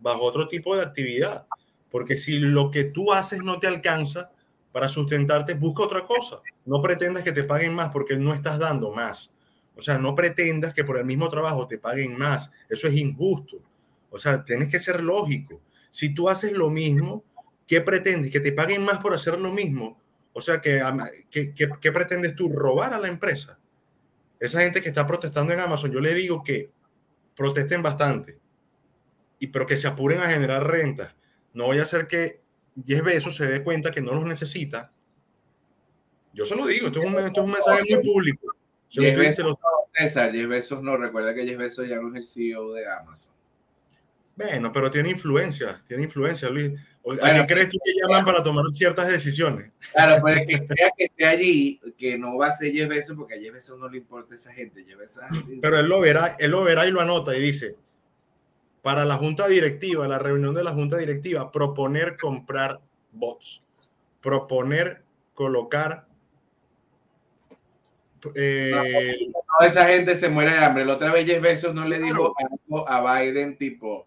bajo 0.00 0.22
otro 0.22 0.48
tipo 0.48 0.74
de 0.74 0.82
actividad. 0.82 1.46
Porque 1.90 2.16
si 2.16 2.38
lo 2.38 2.70
que 2.70 2.84
tú 2.84 3.12
haces 3.12 3.42
no 3.42 3.60
te 3.60 3.66
alcanza 3.66 4.30
para 4.72 4.88
sustentarte, 4.88 5.54
busca 5.54 5.82
otra 5.82 6.02
cosa. 6.02 6.40
No 6.64 6.80
pretendas 6.80 7.22
que 7.22 7.32
te 7.32 7.44
paguen 7.44 7.74
más 7.74 7.90
porque 7.92 8.16
no 8.16 8.32
estás 8.32 8.58
dando 8.58 8.90
más. 8.90 9.34
O 9.76 9.82
sea, 9.82 9.98
no 9.98 10.14
pretendas 10.14 10.72
que 10.72 10.84
por 10.84 10.96
el 10.96 11.04
mismo 11.04 11.28
trabajo 11.28 11.66
te 11.66 11.78
paguen 11.78 12.16
más. 12.16 12.50
Eso 12.68 12.88
es 12.88 12.94
injusto. 12.94 13.58
O 14.08 14.18
sea, 14.18 14.42
tienes 14.44 14.68
que 14.70 14.80
ser 14.80 15.02
lógico. 15.02 15.60
Si 15.90 16.14
tú 16.14 16.28
haces 16.28 16.52
lo 16.52 16.70
mismo, 16.70 17.22
¿qué 17.70 17.80
pretendes? 17.80 18.32
¿Que 18.32 18.40
te 18.40 18.50
paguen 18.50 18.84
más 18.84 18.98
por 18.98 19.14
hacer 19.14 19.38
lo 19.38 19.52
mismo? 19.52 19.96
O 20.32 20.40
sea, 20.40 20.60
¿qué, 20.60 20.82
pretendes 21.94 22.34
tú? 22.34 22.48
¿Robar 22.48 22.92
a 22.92 22.98
la 22.98 23.06
empresa? 23.06 23.60
esa 24.40 24.62
gente 24.62 24.82
que 24.82 24.88
está 24.88 25.06
protestando 25.06 25.52
en 25.52 25.60
Amazon, 25.60 25.92
yo 25.92 26.00
le 26.00 26.12
digo 26.14 26.42
que 26.42 26.72
protesten 27.36 27.80
bastante, 27.80 28.40
y 29.38 29.46
pero 29.48 29.66
que 29.66 29.76
se 29.76 29.86
apuren 29.86 30.18
a 30.20 30.30
generar 30.30 30.66
rentas. 30.66 31.14
No 31.52 31.66
voy 31.66 31.78
a 31.78 31.84
hacer 31.84 32.08
que 32.08 32.40
Jeff 32.84 33.04
Bezos 33.04 33.36
se 33.36 33.46
dé 33.46 33.62
cuenta 33.62 33.92
que 33.92 34.00
no 34.00 34.14
los 34.14 34.24
necesita. 34.24 34.90
Yo 36.32 36.44
se 36.46 36.56
lo 36.56 36.66
digo, 36.66 36.88
esto 36.88 37.02
es 37.02 37.06
un, 37.06 37.52
mensaje 37.52 37.82
muy 37.88 38.02
público. 38.02 38.52
Jeff 38.88 39.16
Bezos, 39.16 39.54
César, 39.92 40.32
Jeff 40.32 40.48
Bezos 40.48 40.82
no, 40.82 40.96
recuerda 40.96 41.34
que 41.34 41.46
Jeff 41.46 41.58
Bezos 41.58 41.88
ya 41.88 42.00
no 42.00 42.08
es 42.08 42.16
el 42.16 42.24
CEO 42.24 42.72
de 42.72 42.90
Amazon. 42.90 43.32
Bueno, 44.34 44.72
pero 44.72 44.90
tiene 44.90 45.10
influencia, 45.10 45.82
tiene 45.86 46.04
influencia, 46.04 46.48
Luis. 46.48 46.72
¿A 47.22 47.34
qué 47.34 47.46
crees 47.46 47.68
tú 47.70 47.78
que 47.82 47.92
llaman 48.00 48.24
para 48.24 48.42
tomar 48.42 48.64
ciertas 48.72 49.08
decisiones? 49.08 49.72
Claro, 49.92 50.20
pues 50.20 50.46
que 50.46 50.62
sea 50.62 50.90
que 50.96 51.04
esté 51.04 51.26
allí, 51.26 51.80
que 51.96 52.18
no 52.18 52.36
va 52.36 52.48
a 52.48 52.52
ser 52.52 52.72
Jeff 52.72 52.88
Bezos, 52.88 53.16
porque 53.16 53.34
a 53.34 53.40
Jeff 53.40 53.54
Bezos 53.54 53.78
no 53.78 53.88
le 53.88 53.98
importa 53.98 54.34
esa 54.34 54.52
gente. 54.52 54.84
Pero 55.62 55.78
él 55.78 55.86
lo 55.86 56.00
verá, 56.00 56.36
él 56.38 56.50
lo 56.50 56.62
verá 56.62 56.86
y 56.86 56.90
lo 56.90 57.00
anota 57.00 57.34
y 57.34 57.40
dice, 57.40 57.76
para 58.82 59.04
la 59.04 59.16
junta 59.16 59.48
directiva, 59.48 60.06
la 60.06 60.18
reunión 60.18 60.54
de 60.54 60.62
la 60.62 60.72
junta 60.72 60.98
directiva, 60.98 61.50
proponer 61.50 62.16
comprar 62.18 62.80
bots, 63.12 63.62
proponer 64.20 65.02
colocar 65.34 66.06
eh, 68.34 69.32
esa 69.60 69.86
gente 69.86 70.14
se 70.14 70.28
muere 70.28 70.52
de 70.52 70.58
hambre. 70.58 70.84
La 70.84 70.94
otra 70.94 71.12
vez 71.12 71.26
Jeff 71.26 71.40
Bezos 71.40 71.74
no 71.74 71.86
le 71.86 71.98
dijo 71.98 72.34
algo 72.38 72.88
a 72.88 73.20
Biden 73.22 73.56
tipo, 73.56 74.06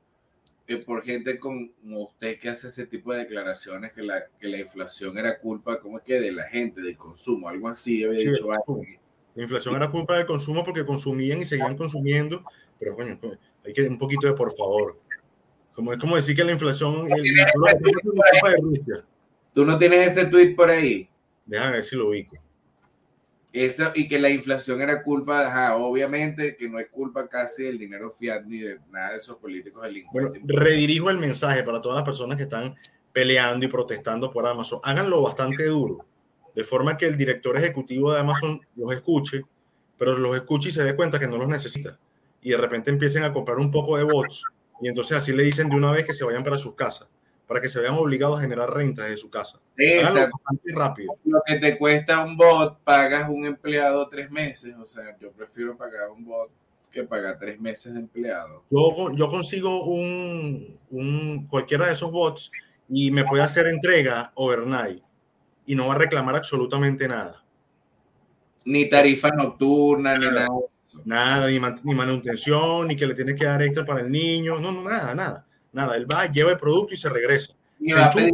por 0.77 1.03
gente 1.03 1.39
como 1.39 1.69
usted 1.83 2.39
que 2.39 2.49
hace 2.49 2.67
ese 2.67 2.85
tipo 2.87 3.13
de 3.13 3.19
declaraciones 3.19 3.93
que 3.93 4.03
la, 4.03 4.25
que 4.39 4.47
la 4.47 4.59
inflación 4.59 5.17
era 5.17 5.39
culpa, 5.39 5.79
como 5.79 5.99
que 5.99 6.19
de 6.19 6.31
la 6.31 6.43
gente, 6.43 6.81
del 6.81 6.97
consumo, 6.97 7.47
algo 7.49 7.67
así 7.67 8.03
había 8.03 8.31
dicho 8.31 8.47
La 9.35 9.43
inflación 9.43 9.75
era 9.75 9.89
culpa 9.89 10.17
del 10.17 10.25
consumo 10.25 10.63
porque 10.63 10.85
consumían 10.85 11.39
y 11.39 11.45
seguían 11.45 11.75
consumiendo, 11.75 12.43
pero 12.79 12.95
coño, 12.95 13.19
hay 13.65 13.73
que 13.73 13.83
un 13.83 13.97
poquito 13.97 14.27
de 14.27 14.33
por 14.33 14.51
favor. 14.55 14.99
Como 15.73 15.91
es 15.91 15.99
como 15.99 16.15
decir 16.15 16.35
que 16.35 16.43
la 16.43 16.51
inflación 16.51 17.07
el, 17.11 17.23
¿Tú 19.53 19.65
no 19.65 19.77
tienes 19.77 20.11
ese 20.11 20.25
tweet 20.27 20.55
por 20.55 20.69
ahí? 20.69 21.09
Déjame 21.45 21.73
ver 21.73 21.83
si 21.83 21.95
lo 21.95 22.09
ubico. 22.09 22.37
Eso, 23.53 23.91
y 23.93 24.07
que 24.07 24.17
la 24.17 24.31
inflación 24.31 24.81
era 24.81 25.03
culpa, 25.03 25.75
obviamente 25.75 26.57
que 26.57 26.67
no 26.67 26.79
es 26.79 26.89
culpa 26.89 27.27
casi 27.27 27.61
del 27.61 27.77
dinero 27.77 28.09
fiat 28.09 28.45
ni 28.45 28.57
de 28.57 28.79
nada 28.89 29.11
de 29.11 29.17
esos 29.17 29.37
políticos 29.37 29.83
delincuentes. 29.83 30.41
Bueno, 30.41 30.61
redirijo 30.63 31.11
el 31.11 31.19
mensaje 31.19 31.61
para 31.61 31.79
todas 31.79 31.97
las 31.97 32.03
personas 32.03 32.35
que 32.35 32.43
están 32.43 32.75
peleando 33.11 33.63
y 33.63 33.69
protestando 33.69 34.31
por 34.31 34.47
Amazon. 34.47 34.79
Háganlo 34.83 35.21
bastante 35.21 35.65
duro, 35.65 36.03
de 36.55 36.63
forma 36.63 36.97
que 36.97 37.05
el 37.05 37.15
director 37.15 37.55
ejecutivo 37.55 38.11
de 38.11 38.21
Amazon 38.21 38.59
los 38.75 38.91
escuche, 38.91 39.43
pero 39.99 40.17
los 40.17 40.35
escuche 40.35 40.69
y 40.69 40.71
se 40.71 40.83
dé 40.83 40.95
cuenta 40.95 41.19
que 41.19 41.27
no 41.27 41.37
los 41.37 41.47
necesita. 41.47 41.99
Y 42.41 42.49
de 42.49 42.57
repente 42.57 42.89
empiecen 42.89 43.23
a 43.23 43.31
comprar 43.31 43.59
un 43.59 43.69
poco 43.69 43.97
de 43.97 44.03
bots 44.03 44.45
y 44.81 44.87
entonces 44.87 45.15
así 45.15 45.31
le 45.31 45.43
dicen 45.43 45.69
de 45.69 45.75
una 45.75 45.91
vez 45.91 46.07
que 46.07 46.15
se 46.15 46.25
vayan 46.25 46.43
para 46.43 46.57
sus 46.57 46.73
casas 46.73 47.07
para 47.47 47.61
que 47.61 47.69
se 47.69 47.79
vean 47.79 47.95
obligados 47.95 48.39
a 48.39 48.41
generar 48.41 48.73
rentas 48.73 49.09
de 49.09 49.17
su 49.17 49.29
casa. 49.29 49.59
bastante 50.31 50.71
rápido. 50.73 51.15
Lo 51.25 51.41
que 51.45 51.55
te 51.55 51.77
cuesta 51.77 52.23
un 52.23 52.37
bot, 52.37 52.79
pagas 52.83 53.29
un 53.29 53.45
empleado 53.45 54.07
tres 54.09 54.31
meses. 54.31 54.75
O 54.81 54.85
sea, 54.85 55.17
yo 55.19 55.31
prefiero 55.31 55.77
pagar 55.77 56.09
un 56.09 56.25
bot 56.25 56.49
que 56.91 57.03
pagar 57.03 57.37
tres 57.39 57.59
meses 57.59 57.93
de 57.93 57.99
empleado. 57.99 58.63
Yo, 58.69 59.11
yo 59.13 59.27
consigo 59.27 59.83
un, 59.83 60.77
un, 60.91 61.47
cualquiera 61.47 61.87
de 61.87 61.93
esos 61.93 62.11
bots 62.11 62.51
y 62.87 63.11
me 63.11 63.25
puede 63.25 63.43
hacer 63.43 63.67
entrega 63.67 64.31
overnight 64.35 65.03
y 65.65 65.75
no 65.75 65.87
va 65.87 65.95
a 65.95 65.97
reclamar 65.97 66.35
absolutamente 66.35 67.07
nada. 67.07 67.43
Ni 68.65 68.89
tarifa 68.89 69.29
nocturna, 69.29 70.17
ni 70.17 70.27
nada. 70.27 70.47
Nada, 71.05 71.47
ni, 71.47 71.59
ni 71.83 71.95
manutención, 71.95 72.87
ni 72.87 72.95
que 72.95 73.07
le 73.07 73.15
tienes 73.15 73.35
que 73.35 73.45
dar 73.45 73.61
extra 73.63 73.83
para 73.83 74.01
el 74.01 74.11
niño. 74.11 74.59
No, 74.59 74.71
no, 74.71 74.83
nada, 74.83 75.15
nada. 75.15 75.47
Nada, 75.73 75.97
él 75.97 76.09
va, 76.09 76.31
lleva 76.31 76.51
el 76.51 76.57
producto 76.57 76.93
y 76.93 76.97
se 76.97 77.09
regresa. 77.09 77.53
Ni 77.79 77.91
va 77.91 78.05
a 78.05 78.09
pedir 78.09 78.33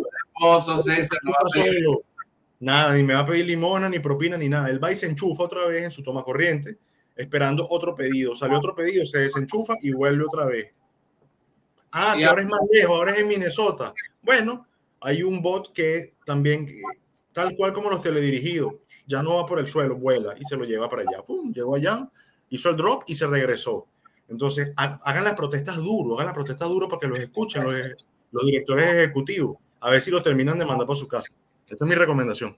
Nada, 2.60 2.94
ni 2.94 3.04
me 3.04 3.14
va 3.14 3.22
a 3.22 3.26
pedir 3.26 3.46
limona, 3.46 3.88
ni 3.88 4.00
propina, 4.00 4.38
ni 4.38 4.50
nada. 4.50 4.70
Él 4.70 4.84
va 4.84 4.92
y 4.92 4.98
se 4.98 5.06
enchufa 5.06 5.44
otra 5.44 5.66
vez 5.66 5.84
en 5.84 5.92
su 5.92 6.04
toma 6.04 6.24
corriente, 6.24 6.78
esperando 7.16 7.66
otro 7.70 7.96
pedido. 7.96 8.36
Sale 8.36 8.56
otro 8.56 8.76
pedido, 8.76 9.06
se 9.06 9.20
desenchufa 9.20 9.76
y 9.82 9.94
vuelve 9.94 10.26
otra 10.26 10.46
vez. 10.46 10.74
Ah, 11.92 12.16
que 12.18 12.26
ahora 12.26 12.42
es 12.42 12.50
más 12.50 12.60
lejos, 12.72 12.92
ahora 12.92 13.14
es 13.14 13.22
en 13.22 13.28
Minnesota. 13.30 13.94
Bueno, 14.22 14.68
hay 15.00 15.24
un 15.24 15.42
bot 15.42 15.72
que 15.72 16.16
también, 16.26 16.68
tal 17.32 17.56
cual 17.56 17.72
como 17.72 17.90
los 17.90 18.02
teledirigidos, 18.02 18.74
ya 19.08 19.24
no 19.24 19.36
va 19.36 19.46
por 19.46 19.60
el 19.60 19.68
suelo, 19.68 19.96
vuela 19.96 20.36
y 20.38 20.44
se 20.44 20.58
lo 20.58 20.66
lleva 20.66 20.90
para 20.90 21.04
allá. 21.04 21.24
Pum, 21.24 21.54
llegó 21.54 21.76
allá, 21.76 22.10
hizo 22.50 22.70
el 22.70 22.76
drop 22.76 23.04
y 23.08 23.16
se 23.16 23.26
regresó. 23.26 23.88
Entonces, 24.30 24.71
hagan 24.75 25.23
las 25.23 25.34
protestas 25.34 25.77
duro, 25.77 26.15
hagan 26.15 26.27
las 26.27 26.36
protestas 26.36 26.69
duro 26.69 26.88
para 26.88 26.99
que 26.99 27.07
los 27.07 27.19
escuchen 27.19 27.63
los, 27.63 28.45
directores 28.45 28.88
ejecutivos, 28.88 29.57
a 29.80 29.89
ver 29.89 30.01
si 30.01 30.11
los 30.11 30.21
terminan 30.21 30.59
de 30.59 30.65
mandar 30.65 30.86
por 30.86 30.95
su 30.95 31.07
casa. 31.07 31.34
Esta 31.67 31.84
es 31.84 31.89
mi 31.89 31.95
recomendación. 31.95 32.55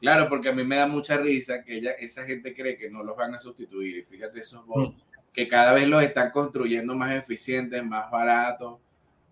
Claro, 0.00 0.28
porque 0.28 0.50
a 0.50 0.52
mí 0.52 0.62
me 0.64 0.76
da 0.76 0.86
mucha 0.86 1.16
risa 1.16 1.62
que 1.62 1.76
ella, 1.76 1.92
esa 1.92 2.24
gente 2.24 2.54
cree 2.54 2.76
que 2.76 2.90
no 2.90 3.02
los 3.02 3.16
van 3.16 3.34
a 3.34 3.38
sustituir. 3.38 3.96
Y 3.98 4.02
fíjate 4.02 4.40
esos 4.40 4.64
bots 4.66 4.90
mm. 4.90 5.00
que 5.32 5.48
cada 5.48 5.72
vez 5.72 5.88
los 5.88 6.02
están 6.02 6.30
construyendo 6.30 6.94
más 6.94 7.14
eficientes, 7.14 7.84
más 7.84 8.10
baratos. 8.10 8.78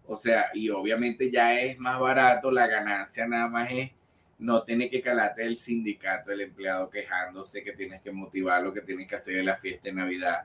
O 0.07 0.17
sea, 0.17 0.47
y 0.55 0.69
obviamente 0.71 1.31
ya 1.31 1.61
es 1.61 1.79
más 1.79 2.01
barato, 2.01 2.51
la 2.51 2.67
ganancia 2.67 3.27
nada 3.27 3.49
más 3.49 3.71
es 3.71 3.91
no 4.43 4.65
tiene 4.65 4.91
que 4.91 5.01
calarte 5.01 5.45
el 5.45 5.57
sindicato, 5.57 6.33
el 6.33 6.41
empleado 6.41 6.91
quejándose 6.91 7.63
que 7.63 7.73
tienes 7.73 8.03
que 8.03 8.11
motivarlo, 8.11 8.73
que 8.73 8.81
tienes 8.81 9.07
que 9.07 9.15
hacer 9.15 9.45
la 9.45 9.57
fiesta 9.57 9.89
de 9.89 9.95
Navidad. 9.95 10.45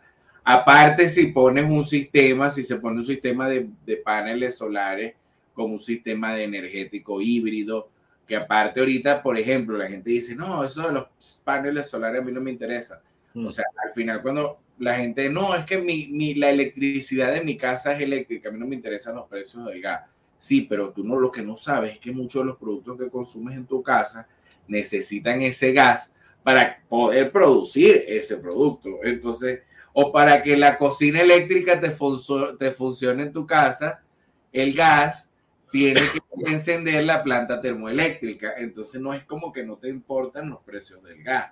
Aparte, 0.49 1.09
si 1.09 1.27
pones 1.27 1.69
un 1.69 1.83
sistema, 1.83 2.49
si 2.49 2.63
se 2.63 2.77
pone 2.77 2.99
un 2.99 3.03
sistema 3.03 3.49
de, 3.49 3.67
de 3.85 3.97
paneles 3.97 4.57
solares 4.57 5.13
con 5.53 5.71
un 5.71 5.77
sistema 5.77 6.33
de 6.33 6.45
energético 6.45 7.19
híbrido, 7.19 7.89
que 8.25 8.37
aparte 8.37 8.79
ahorita, 8.79 9.21
por 9.21 9.37
ejemplo, 9.37 9.77
la 9.77 9.89
gente 9.89 10.09
dice, 10.09 10.37
no, 10.37 10.63
eso 10.63 10.87
de 10.87 10.93
los 10.93 11.41
paneles 11.43 11.89
solares 11.89 12.21
a 12.21 12.23
mí 12.23 12.31
no 12.31 12.39
me 12.39 12.51
interesa. 12.51 13.01
O 13.35 13.39
mm. 13.39 13.51
sea, 13.51 13.65
al 13.85 13.93
final 13.93 14.21
cuando 14.21 14.59
la 14.79 14.95
gente, 14.95 15.29
no, 15.29 15.53
es 15.53 15.65
que 15.65 15.79
mi, 15.79 16.07
mi, 16.07 16.33
la 16.35 16.49
electricidad 16.49 17.33
de 17.33 17.43
mi 17.43 17.57
casa 17.57 17.91
es 17.91 17.99
eléctrica, 17.99 18.47
a 18.47 18.53
mí 18.53 18.57
no 18.57 18.67
me 18.67 18.75
interesan 18.75 19.17
los 19.17 19.27
precios 19.27 19.65
del 19.65 19.81
gas. 19.81 20.03
Sí, 20.39 20.61
pero 20.61 20.93
tú 20.93 21.03
no 21.03 21.19
lo 21.19 21.29
que 21.29 21.41
no 21.41 21.57
sabes 21.57 21.95
es 21.95 21.99
que 21.99 22.13
muchos 22.13 22.41
de 22.41 22.45
los 22.45 22.57
productos 22.57 22.97
que 22.97 23.09
consumes 23.09 23.57
en 23.57 23.65
tu 23.65 23.83
casa 23.83 24.25
necesitan 24.65 25.41
ese 25.41 25.73
gas 25.73 26.13
para 26.41 26.79
poder 26.87 27.33
producir 27.33 28.05
ese 28.07 28.37
producto. 28.37 28.99
Entonces, 29.03 29.66
o 29.99 30.11
para 30.11 30.43
que 30.43 30.55
la 30.55 30.77
cocina 30.77 31.21
eléctrica 31.21 31.79
te, 31.79 31.89
funcione 31.89 33.23
en 33.23 33.33
tu 33.33 33.47
casa, 33.47 34.03
el 34.53 34.75
gas 34.75 35.33
tiene 35.71 36.01
que 36.01 36.53
encender 36.53 37.03
la 37.03 37.23
planta 37.23 37.59
termoeléctrica. 37.59 38.53
Entonces 38.57 39.01
no 39.01 39.11
es 39.11 39.23
como 39.23 39.51
que 39.51 39.65
no 39.65 39.77
te 39.77 39.89
importan 39.89 40.51
los 40.51 40.61
precios 40.61 41.03
del 41.03 41.23
gas. 41.23 41.51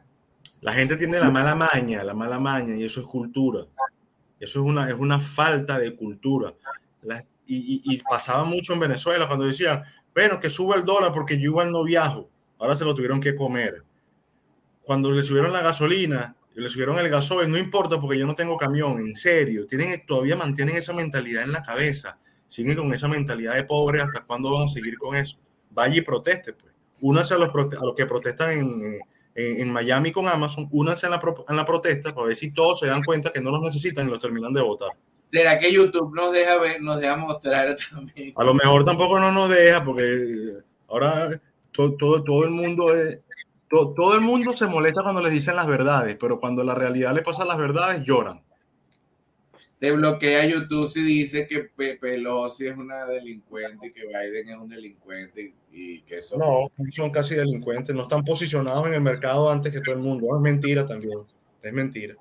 La 0.62 0.74
gente 0.74 0.96
tiene 0.96 1.20
la 1.20 1.32
mala 1.32 1.56
maña, 1.56 2.04
la 2.04 2.14
mala 2.14 2.38
maña, 2.38 2.76
y 2.76 2.84
eso 2.84 3.02
es 3.02 3.08
cultura. 3.08 3.66
Eso 4.39 4.60
es 4.60 4.66
una, 4.66 4.88
es 4.89 4.96
una 4.96 5.20
falta 5.20 5.80
de 5.80 5.96
cultura. 5.96 6.54
y, 7.48 7.98
pasaba 8.08 8.43
mucho 8.43 8.74
en 8.74 8.80
Venezuela 8.80 9.26
cuando 9.26 9.46
decían, 9.46 9.84
bueno, 10.14 10.39
que 10.39 10.52
sube 10.52 10.76
el 10.76 10.86
dólar 10.86 11.12
porque 11.12 11.39
yo 11.39 11.46
igual 11.46 11.72
no 11.72 11.84
viajo. 11.84 12.30
Ahora 12.60 12.76
se 12.76 12.86
lo 12.86 12.93
tuvieron 12.93 13.20
que 13.20 13.34
comer. 13.34 13.82
Cuando 14.84 15.10
le 15.10 15.24
subieron 15.24 15.52
la 15.52 15.64
gasolina, 15.64 16.36
le 16.62 16.70
subieron 16.70 16.97
el 16.99 17.10
gasoil, 17.10 17.49
no 17.49 17.58
importa 17.58 17.99
porque 17.99 18.18
yo 18.18 18.26
no 18.26 18.36
tengo 18.36 18.58
camión, 18.58 18.99
en 18.99 19.16
serio. 19.16 19.66
Tienen, 19.68 20.06
todavía 20.06 20.36
mantienen 20.36 20.78
esa 20.78 20.93
mentalidad 20.93 21.43
en 21.43 21.51
la 21.51 21.62
cabeza 21.62 22.20
siguen 22.47 22.76
con 22.78 22.93
esa 22.93 23.08
mentalidad 23.08 23.56
de 23.56 23.64
pobre, 23.64 24.01
¿hasta 24.01 24.24
cuándo 24.26 24.51
van 24.51 24.64
a 24.64 24.68
seguir 24.68 24.97
con 24.97 25.16
eso? 25.16 25.38
Vaya 25.72 25.97
y 25.97 26.01
proteste, 26.01 26.53
pues. 26.53 26.74
Únase 27.01 27.34
a 27.34 27.38
los, 27.38 27.49
a 27.49 27.86
los 27.86 27.95
que 27.95 28.06
protestan 28.06 28.51
en, 28.51 28.99
en, 29.36 29.72
Miami 29.72 30.14
con 30.14 30.28
Amazon, 30.28 30.68
únanse 30.72 31.08
en 31.08 31.12
la, 31.12 31.20
en 31.49 31.56
la 31.56 31.66
protesta 31.66 32.16
para 32.16 32.28
ver 32.28 32.36
si 32.38 32.51
todos 32.51 32.80
se 32.80 32.88
dan 32.88 33.03
cuenta 33.03 33.32
que 33.32 33.41
no 33.41 33.51
los 33.51 33.62
necesitan 33.62 34.08
y 34.08 34.10
los 34.10 34.20
terminan 34.20 34.53
de 34.53 34.62
votar. 34.62 34.91
¿Será 35.26 35.60
que 35.60 35.74
YouTube 35.74 36.16
nos 36.16 36.32
deja 36.32 36.58
ver, 36.58 36.82
nos 36.82 37.01
deja 37.01 37.18
mostrar 37.18 37.76
también? 37.91 38.34
A 38.38 38.43
lo 38.45 38.53
mejor 38.53 38.86
tampoco 38.86 39.20
no 39.20 39.32
nos 39.34 39.49
deja, 39.49 39.84
porque 39.84 40.53
ahora 40.88 41.41
todo, 41.74 41.95
todo, 41.97 42.24
todo 42.24 42.45
el 42.45 42.51
mundo 42.51 42.95
es, 42.95 43.20
todo, 43.76 43.94
todo, 43.94 44.16
el 44.16 44.22
mundo 44.22 44.54
se 44.54 44.68
molesta 44.68 45.04
cuando 45.04 45.22
les 45.22 45.32
dicen 45.32 45.56
las 45.56 45.68
verdades, 45.68 46.18
pero 46.20 46.40
cuando 46.40 46.64
la 46.64 46.76
realidad 46.76 47.14
le 47.14 47.22
pasa 47.22 47.46
las 47.46 47.58
verdades, 47.58 48.02
lloran 48.04 48.42
te 49.80 49.92
bloquea 49.92 50.46
YouTube 50.46 50.88
si 50.88 51.04
dice 51.04 51.48
que 51.48 51.70
Pelosi 52.00 52.68
es 52.68 52.78
una 52.78 53.06
delincuente 53.06 53.88
y 53.88 53.92
que 53.92 54.08
Biden 54.08 54.50
es 54.50 54.58
un 54.58 54.70
delincuente 54.70 55.54
y 55.72 56.02
que 56.02 56.20
eso... 56.20 56.38
No, 56.38 56.72
son 56.92 57.12
casi 57.12 57.36
delincuentes, 57.36 57.94
no 57.94 58.04
están 58.04 58.24
posicionados 58.24 58.88
en 58.88 58.94
el 58.94 59.02
mercado 59.02 59.52
antes 59.52 59.74
que 59.74 59.82
todo 59.82 59.96
el 59.96 60.02
mundo. 60.02 60.36
Es 60.36 60.42
mentira 60.42 60.88
también, 60.88 61.20
es 61.62 61.74
mentira. 61.74 62.16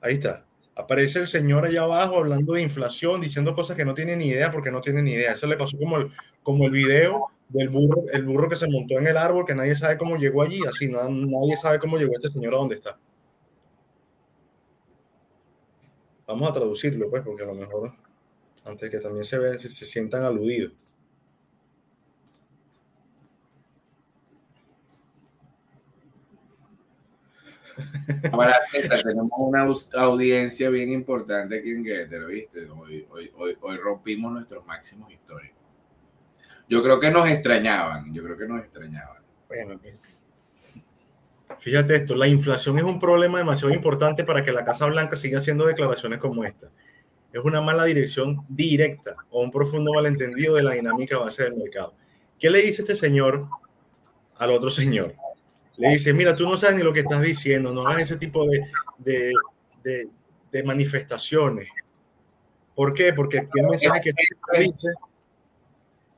Ahí 0.00 0.14
está. 0.14 0.44
Aparece 0.74 1.20
el 1.20 1.26
señor 1.26 1.64
allá 1.64 1.82
abajo 1.82 2.18
hablando 2.18 2.52
de 2.52 2.60
inflación, 2.60 3.20
diciendo 3.20 3.54
cosas 3.54 3.78
que 3.78 3.84
no 3.86 3.94
tiene 3.94 4.14
ni 4.14 4.26
idea 4.26 4.52
porque 4.52 4.70
no 4.70 4.82
tiene 4.82 5.00
ni 5.00 5.12
idea. 5.12 5.32
Eso 5.32 5.46
le 5.46 5.56
pasó 5.56 5.78
como 5.78 5.96
el, 5.96 6.12
como 6.42 6.66
el 6.66 6.70
video 6.70 7.30
del 7.48 7.68
burro, 7.68 8.04
el 8.12 8.24
burro 8.24 8.48
que 8.48 8.56
se 8.56 8.68
montó 8.68 8.98
en 8.98 9.06
el 9.06 9.16
árbol, 9.16 9.46
que 9.46 9.54
nadie 9.54 9.76
sabe 9.76 9.96
cómo 9.98 10.16
llegó 10.16 10.42
allí, 10.42 10.60
así, 10.66 10.88
nadie 10.88 11.56
sabe 11.56 11.78
cómo 11.78 11.96
llegó 11.96 12.12
este 12.14 12.30
señor 12.30 12.54
a 12.54 12.58
donde 12.58 12.76
está. 12.76 12.98
Vamos 16.26 16.50
a 16.50 16.52
traducirlo, 16.52 17.08
pues, 17.08 17.22
porque 17.22 17.44
a 17.44 17.46
lo 17.46 17.54
mejor, 17.54 17.92
antes 18.64 18.90
que 18.90 18.98
también 18.98 19.24
se, 19.24 19.38
ve, 19.38 19.58
se, 19.58 19.68
sientan 19.68 20.24
aludidos. 20.24 20.72
Ahora, 28.32 28.58
tenemos 28.72 29.30
una 29.36 29.68
audiencia 30.02 30.70
bien 30.70 30.90
importante 30.90 31.58
aquí 31.58 31.70
en 31.70 31.84
Getter, 31.84 32.26
¿viste? 32.26 32.68
Hoy, 32.70 33.06
hoy, 33.10 33.30
hoy, 33.36 33.56
hoy, 33.60 33.76
rompimos 33.76 34.32
nuestros 34.32 34.66
máximos 34.66 35.12
históricos. 35.12 35.55
Yo 36.68 36.82
creo 36.82 36.98
que 36.98 37.10
nos 37.10 37.28
extrañaban, 37.28 38.12
yo 38.12 38.22
creo 38.24 38.36
que 38.36 38.46
nos 38.46 38.60
extrañaban. 38.60 39.22
Bueno, 39.48 39.80
Fíjate 41.58 41.96
esto, 41.96 42.14
la 42.16 42.26
inflación 42.26 42.76
es 42.78 42.84
un 42.84 43.00
problema 43.00 43.38
demasiado 43.38 43.72
importante 43.72 44.24
para 44.24 44.44
que 44.44 44.52
la 44.52 44.64
Casa 44.64 44.86
Blanca 44.86 45.16
siga 45.16 45.38
haciendo 45.38 45.66
declaraciones 45.66 46.18
como 46.18 46.44
esta. 46.44 46.68
Es 47.32 47.44
una 47.44 47.60
mala 47.60 47.84
dirección 47.84 48.44
directa 48.48 49.16
o 49.30 49.42
un 49.42 49.50
profundo 49.50 49.92
malentendido 49.94 50.54
de 50.54 50.62
la 50.62 50.72
dinámica 50.72 51.18
base 51.18 51.44
del 51.44 51.56
mercado. 51.56 51.94
¿Qué 52.38 52.50
le 52.50 52.62
dice 52.62 52.82
este 52.82 52.96
señor 52.96 53.48
al 54.36 54.50
otro 54.50 54.70
señor? 54.70 55.14
Le 55.76 55.90
dice, 55.90 56.12
mira, 56.12 56.34
tú 56.34 56.48
no 56.48 56.56
sabes 56.56 56.76
ni 56.76 56.82
lo 56.82 56.92
que 56.92 57.00
estás 57.00 57.20
diciendo, 57.22 57.72
no 57.72 57.86
hagas 57.86 58.02
ese 58.02 58.16
tipo 58.16 58.46
de, 58.98 59.32
de, 59.82 60.62
manifestaciones. 60.64 61.68
¿Por 62.74 62.94
qué? 62.94 63.12
Porque 63.12 63.46
el 63.54 63.66
mensaje 63.66 64.00
que 64.00 64.58
dice 64.58 64.88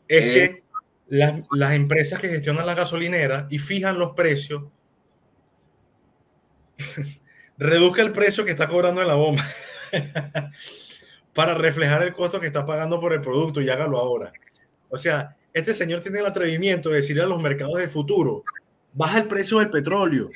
es 0.09 0.35
que 0.35 0.63
las, 1.09 1.43
las 1.53 1.73
empresas 1.75 2.21
que 2.21 2.29
gestionan 2.29 2.67
la 2.67 2.75
gasolinera 2.75 3.47
y 3.51 3.59
fijan 3.59 3.99
los 3.99 4.13
precios 4.13 4.65
reduzca 7.59 8.03
el 8.03 8.13
precio 8.13 8.45
que 8.45 8.51
está 8.51 8.67
cobrando 8.67 9.03
en 9.03 9.09
la 9.09 9.15
bomba 9.15 9.45
para 11.35 11.55
reflejar 11.55 12.03
el 12.03 12.13
costo 12.13 12.41
que 12.41 12.47
está 12.47 12.65
pagando 12.65 13.01
por 13.01 13.13
el 13.13 13.21
producto 13.21 13.61
y 13.61 13.71
hágalo 13.71 13.99
ahora. 13.99 14.33
O 14.89 14.99
sea, 14.99 15.37
este 15.53 15.75
señor 15.75 16.01
tiene 16.01 16.21
el 16.21 16.27
atrevimiento 16.27 16.89
de 16.89 16.97
decirle 16.97 17.23
a 17.23 17.27
los 17.27 17.43
mercados 17.43 17.79
de 17.79 17.89
futuro, 17.89 18.45
baja 18.93 19.19
el 19.19 19.25
precio 19.25 19.59
del 19.59 19.71
petróleo. 19.71 20.31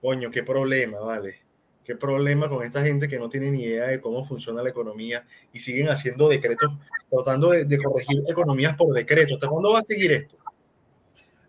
Coño, 0.00 0.30
qué 0.30 0.42
problema, 0.42 0.98
vale. 1.00 1.45
Qué 1.86 1.94
problema 1.94 2.48
con 2.48 2.64
esta 2.64 2.82
gente 2.82 3.06
que 3.08 3.16
no 3.16 3.28
tiene 3.28 3.48
ni 3.48 3.62
idea 3.62 3.86
de 3.86 4.00
cómo 4.00 4.24
funciona 4.24 4.60
la 4.60 4.70
economía 4.70 5.24
y 5.52 5.60
siguen 5.60 5.88
haciendo 5.88 6.28
decretos, 6.28 6.76
tratando 7.08 7.50
de, 7.50 7.78
corregir 7.78 8.24
economías 8.26 8.74
por 8.74 8.92
decreto. 8.92 9.34
¿Hasta 9.34 9.46
cuándo 9.46 9.72
va 9.72 9.78
a 9.78 9.84
seguir 9.84 10.10
esto? 10.10 10.36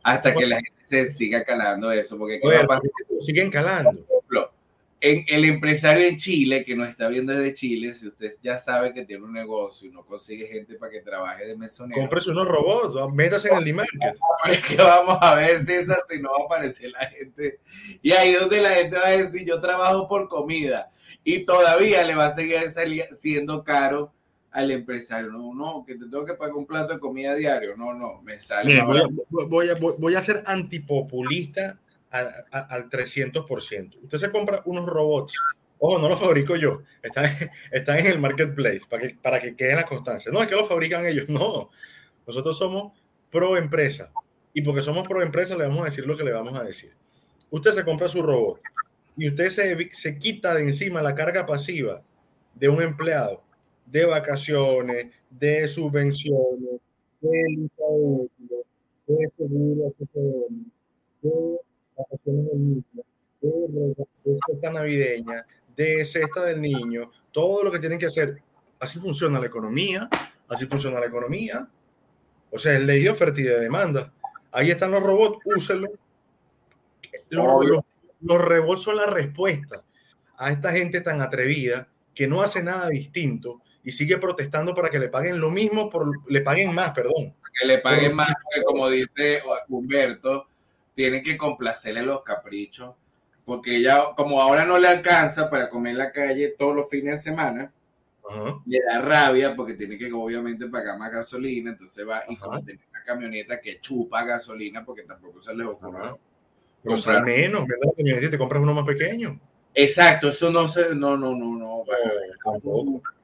Hasta 0.04 0.36
que 0.36 0.46
la 0.46 0.58
gente 0.58 0.80
se 0.84 1.10
siga 1.10 1.44
calando 1.44 1.92
eso, 1.92 2.20
porque 2.20 2.40
siguen 3.20 3.50
calando 3.50 4.06
en 5.00 5.26
el 5.28 5.46
empresario 5.46 6.08
en 6.08 6.18
Chile 6.18 6.64
que 6.64 6.76
nos 6.76 6.90
está 6.90 7.08
viendo 7.08 7.32
desde 7.32 7.54
Chile, 7.54 7.94
si 7.94 8.08
usted 8.08 8.32
ya 8.42 8.58
sabe 8.58 8.94
que 8.94 9.06
tiene 9.06 9.24
un 9.24 9.34
negocio 9.34 9.88
y 9.88 9.92
no 9.92 10.04
consigue 10.04 10.48
gente 10.48 10.76
para 10.76 10.92
que 10.92 11.02
trabaje 11.02 11.46
de 11.46 11.56
mesonero. 11.56 12.02
Cómprese 12.02 12.32
unos 12.32 12.48
robots, 12.48 13.14
métase 13.14 13.50
en 13.50 13.58
el 13.58 13.68
e-market. 13.68 14.18
Que 14.68 14.78
vamos 14.78 15.18
a 15.22 15.36
ver, 15.36 15.60
César, 15.60 16.00
si 16.08 16.20
no 16.20 16.30
va 16.30 16.38
a 16.44 16.46
aparecer 16.46 16.92
la 16.92 17.06
gente. 17.08 17.60
Y 18.02 18.12
ahí 18.12 18.34
donde 18.34 18.62
la 18.62 18.70
gente 18.70 18.98
va 18.98 19.08
a 19.08 19.18
decir, 19.18 19.46
yo 19.46 19.62
trabajo 19.62 20.08
por 20.08 20.28
comida. 20.30 20.90
Y 21.24 21.46
todavía 21.46 22.04
le 22.04 22.16
va 22.16 22.28
a 22.28 22.32
seguir 22.32 22.60
siendo 23.12 23.64
caro 23.64 24.14
al 24.52 24.72
empresario. 24.72 25.30
No, 25.32 25.54
no, 25.54 25.84
que 25.86 25.96
te 25.96 26.06
tengo 26.06 26.26
que 26.26 26.34
pagar 26.34 26.56
un 26.56 26.66
plato 26.66 26.94
de 26.94 27.00
comida 27.00 27.36
diario. 27.36 27.76
No, 27.76 27.94
no, 27.94 28.22
me 28.24 28.40
sale. 28.40 28.82
voy, 28.82 29.70
a, 29.70 29.76
voy 29.76 30.16
a 30.16 30.22
ser 30.22 30.42
antipopulista 30.46 31.80
al, 32.18 32.90
300%. 32.90 33.98
Usted 34.04 34.18
se 34.18 34.32
compra 34.32 34.62
unos 34.66 34.86
robots, 34.86 35.34
ojo, 35.80 36.00
no 36.00 36.10
los 36.10 36.20
fabrico 36.20 36.56
yo, 36.56 36.82
están, 37.02 37.26
está 37.72 37.98
en 37.98 38.08
el 38.08 38.20
marketplace 38.20 38.82
para 38.90 39.02
que, 39.08 39.16
para 39.22 39.40
que 39.40 39.56
quede 39.56 39.76
la 39.76 39.86
constancia. 39.86 40.32
No 40.32 40.42
es 40.42 40.48
que 40.48 40.56
lo 40.56 40.66
fabrican 40.66 41.06
ellos, 41.06 41.30
no. 41.30 41.70
Nosotros 42.26 42.58
somos 42.58 43.02
pro 43.30 43.58
empresa 43.58 44.12
y 44.54 44.62
porque 44.62 44.82
somos 44.82 45.08
pro 45.08 45.22
empresa 45.22 45.56
le 45.56 45.66
vamos 45.66 45.82
a 45.82 45.86
decir 45.86 46.06
lo 46.06 46.18
que 46.18 46.24
le 46.24 46.32
vamos 46.32 46.58
a 46.58 46.64
decir. 46.64 46.94
Usted 47.50 47.72
se 47.72 47.86
compra 47.86 48.10
su 48.10 48.22
robot 48.22 48.60
y 49.16 49.30
usted 49.30 49.50
se, 49.50 49.90
se 49.94 50.18
quita 50.18 50.54
de 50.54 50.64
encima 50.64 51.02
la 51.02 51.16
carga 51.16 51.46
pasiva 51.46 52.02
de 52.56 52.70
un 52.70 52.82
empleado 52.82 53.44
de 53.86 54.06
vacaciones, 54.06 55.08
de 55.30 55.68
subvenciones, 55.70 56.82
de 57.22 57.70
de 59.08 59.28
de 61.22 61.58
de 63.42 64.38
cesta 64.48 64.72
navideña, 64.72 65.46
de 65.76 66.06
cesta 66.06 66.44
del 66.44 66.62
niño, 66.62 67.12
todo 67.32 67.64
lo 67.64 67.72
que 67.72 67.80
tienen 67.80 68.00
que 68.00 68.08
hacer. 68.08 68.42
Así 68.80 69.00
funciona 69.00 69.40
la 69.40 69.48
economía, 69.48 70.10
así 70.48 70.66
funciona 70.66 71.00
la 71.00 71.08
economía. 71.08 71.68
O 72.52 72.60
sea, 72.60 72.74
es 72.74 72.82
ley 72.82 73.04
de 73.04 73.10
oferta 73.10 73.40
y 73.42 73.44
de 73.44 73.60
demanda. 73.60 74.14
Ahí 74.52 74.72
están 74.72 74.92
los 74.92 75.04
robots, 75.04 75.40
úsenlos. 75.46 75.92
Los, 77.30 77.66
los, 77.66 77.82
los 78.22 78.42
robots 78.42 78.84
son 78.84 78.98
la 78.98 79.06
respuesta 79.06 79.84
a 80.38 80.52
esta 80.52 80.72
gente 80.72 81.02
tan 81.02 81.22
atrevida 81.22 81.88
que 82.14 82.28
no 82.28 82.42
hace 82.42 82.64
nada 82.64 82.90
distinto 82.90 83.62
y 83.84 83.92
sigue 83.92 84.18
protestando 84.18 84.76
para 84.76 84.90
que 84.90 85.00
le 85.00 85.10
paguen 85.10 85.40
lo 85.40 85.50
mismo, 85.50 85.90
por, 85.90 86.12
le 86.30 86.42
paguen 86.42 86.74
más, 86.74 86.94
perdón. 86.94 87.34
Que 87.60 87.66
le 87.66 87.80
paguen 87.80 88.16
más, 88.16 88.32
porque 88.44 88.64
como 88.66 88.90
dice 88.90 89.42
Humberto, 89.70 90.48
tienen 90.98 91.24
que 91.24 91.38
complacerle 91.38 92.02
los 92.02 92.24
caprichos, 92.24 92.96
porque 93.46 93.84
ya, 93.84 94.16
como 94.16 94.42
ahora 94.42 94.66
no 94.66 94.80
le 94.80 94.88
alcanza 94.88 95.48
para 95.48 95.70
comer 95.70 95.92
en 95.92 96.00
la 96.00 96.12
calle 96.12 96.56
todos 96.58 96.76
los 96.76 96.90
fines 96.90 97.18
de 97.18 97.22
semana, 97.22 97.72
le 98.66 98.80
da 98.82 99.00
rabia 99.00 99.56
porque 99.56 99.76
tiene 99.76 99.96
que 99.96 100.12
obviamente 100.12 100.68
pagar 100.68 100.98
más 100.98 101.12
gasolina, 101.12 101.70
entonces 101.70 102.04
va 102.06 102.24
y 102.28 102.36
como 102.36 102.60
tiene 102.64 102.82
una 102.90 103.04
camioneta 103.04 103.62
que 103.62 103.80
chupa 103.80 104.24
gasolina 104.24 104.84
porque 104.84 105.04
tampoco 105.04 105.40
se 105.40 105.54
les 105.54 105.68
ocurre. 105.68 106.18
Comprar 106.84 107.24
menos, 107.24 107.68
te 107.96 108.38
compras 108.40 108.64
uno 108.64 108.74
más 108.74 108.86
pequeño. 108.86 109.40
Exacto, 109.76 110.30
eso 110.30 110.50
no 110.50 110.68
se, 110.68 110.96
no, 110.96 111.16
no, 111.16 111.36
no, 111.36 111.56
no, 111.56 111.84
bajar, 111.86 112.60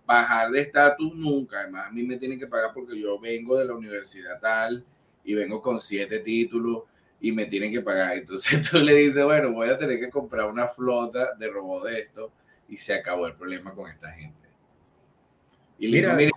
bajar 0.06 0.52
de 0.52 0.62
estatus 0.62 1.16
nunca, 1.16 1.62
además 1.62 1.88
a 1.88 1.92
mí 1.92 2.04
me 2.04 2.18
tienen 2.18 2.38
que 2.38 2.46
pagar 2.46 2.70
porque 2.72 3.02
yo 3.02 3.20
vengo 3.20 3.58
de 3.58 3.66
la 3.66 3.74
universidad 3.74 4.40
tal 4.40 4.86
y 5.24 5.34
vengo 5.34 5.60
con 5.60 5.80
siete 5.80 6.20
títulos 6.20 6.84
y 7.24 7.32
me 7.32 7.46
tienen 7.46 7.72
que 7.72 7.82
pagar. 7.82 8.18
Entonces 8.18 8.62
tú 8.70 8.78
le 8.80 8.94
dices, 8.96 9.24
bueno, 9.24 9.52
voy 9.54 9.70
a 9.70 9.80
tener 9.80 9.98
que 9.98 10.10
comprar 10.10 10.46
una 10.48 10.68
flota 10.68 11.34
de 11.40 11.50
robots 11.50 11.86
de 11.86 12.00
esto 12.02 12.32
y 12.68 12.78
se 12.78 12.94
acabó 12.94 13.26
el 13.26 13.34
problema 13.34 13.74
con 13.74 13.90
esta 13.90 14.12
gente. 14.12 14.50
Y 15.80 15.88
mira, 15.88 16.14
mira 16.14 16.32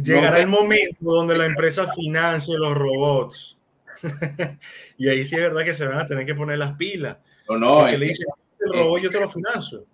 llegará 0.00 0.40
el 0.40 0.48
momento 0.48 0.96
donde 1.00 1.36
la 1.38 1.46
empresa 1.46 1.90
financie 1.92 2.58
los 2.58 2.74
robots. 2.74 3.58
y 4.98 5.08
ahí 5.08 5.24
sí 5.24 5.34
es 5.34 5.40
verdad 5.40 5.64
que 5.64 5.72
se 5.72 5.86
van 5.86 5.98
a 5.98 6.06
tener 6.06 6.26
que 6.26 6.34
poner 6.34 6.58
las 6.58 6.76
pilas. 6.76 7.16
No, 7.48 7.58
no. 7.58 7.88
Es 7.88 7.98
le 7.98 8.06
dicen, 8.06 8.26
el 8.60 8.78
robot 8.78 9.00
yo 9.00 9.10
te 9.10 9.20
lo 9.20 9.28
financio. 9.28 9.86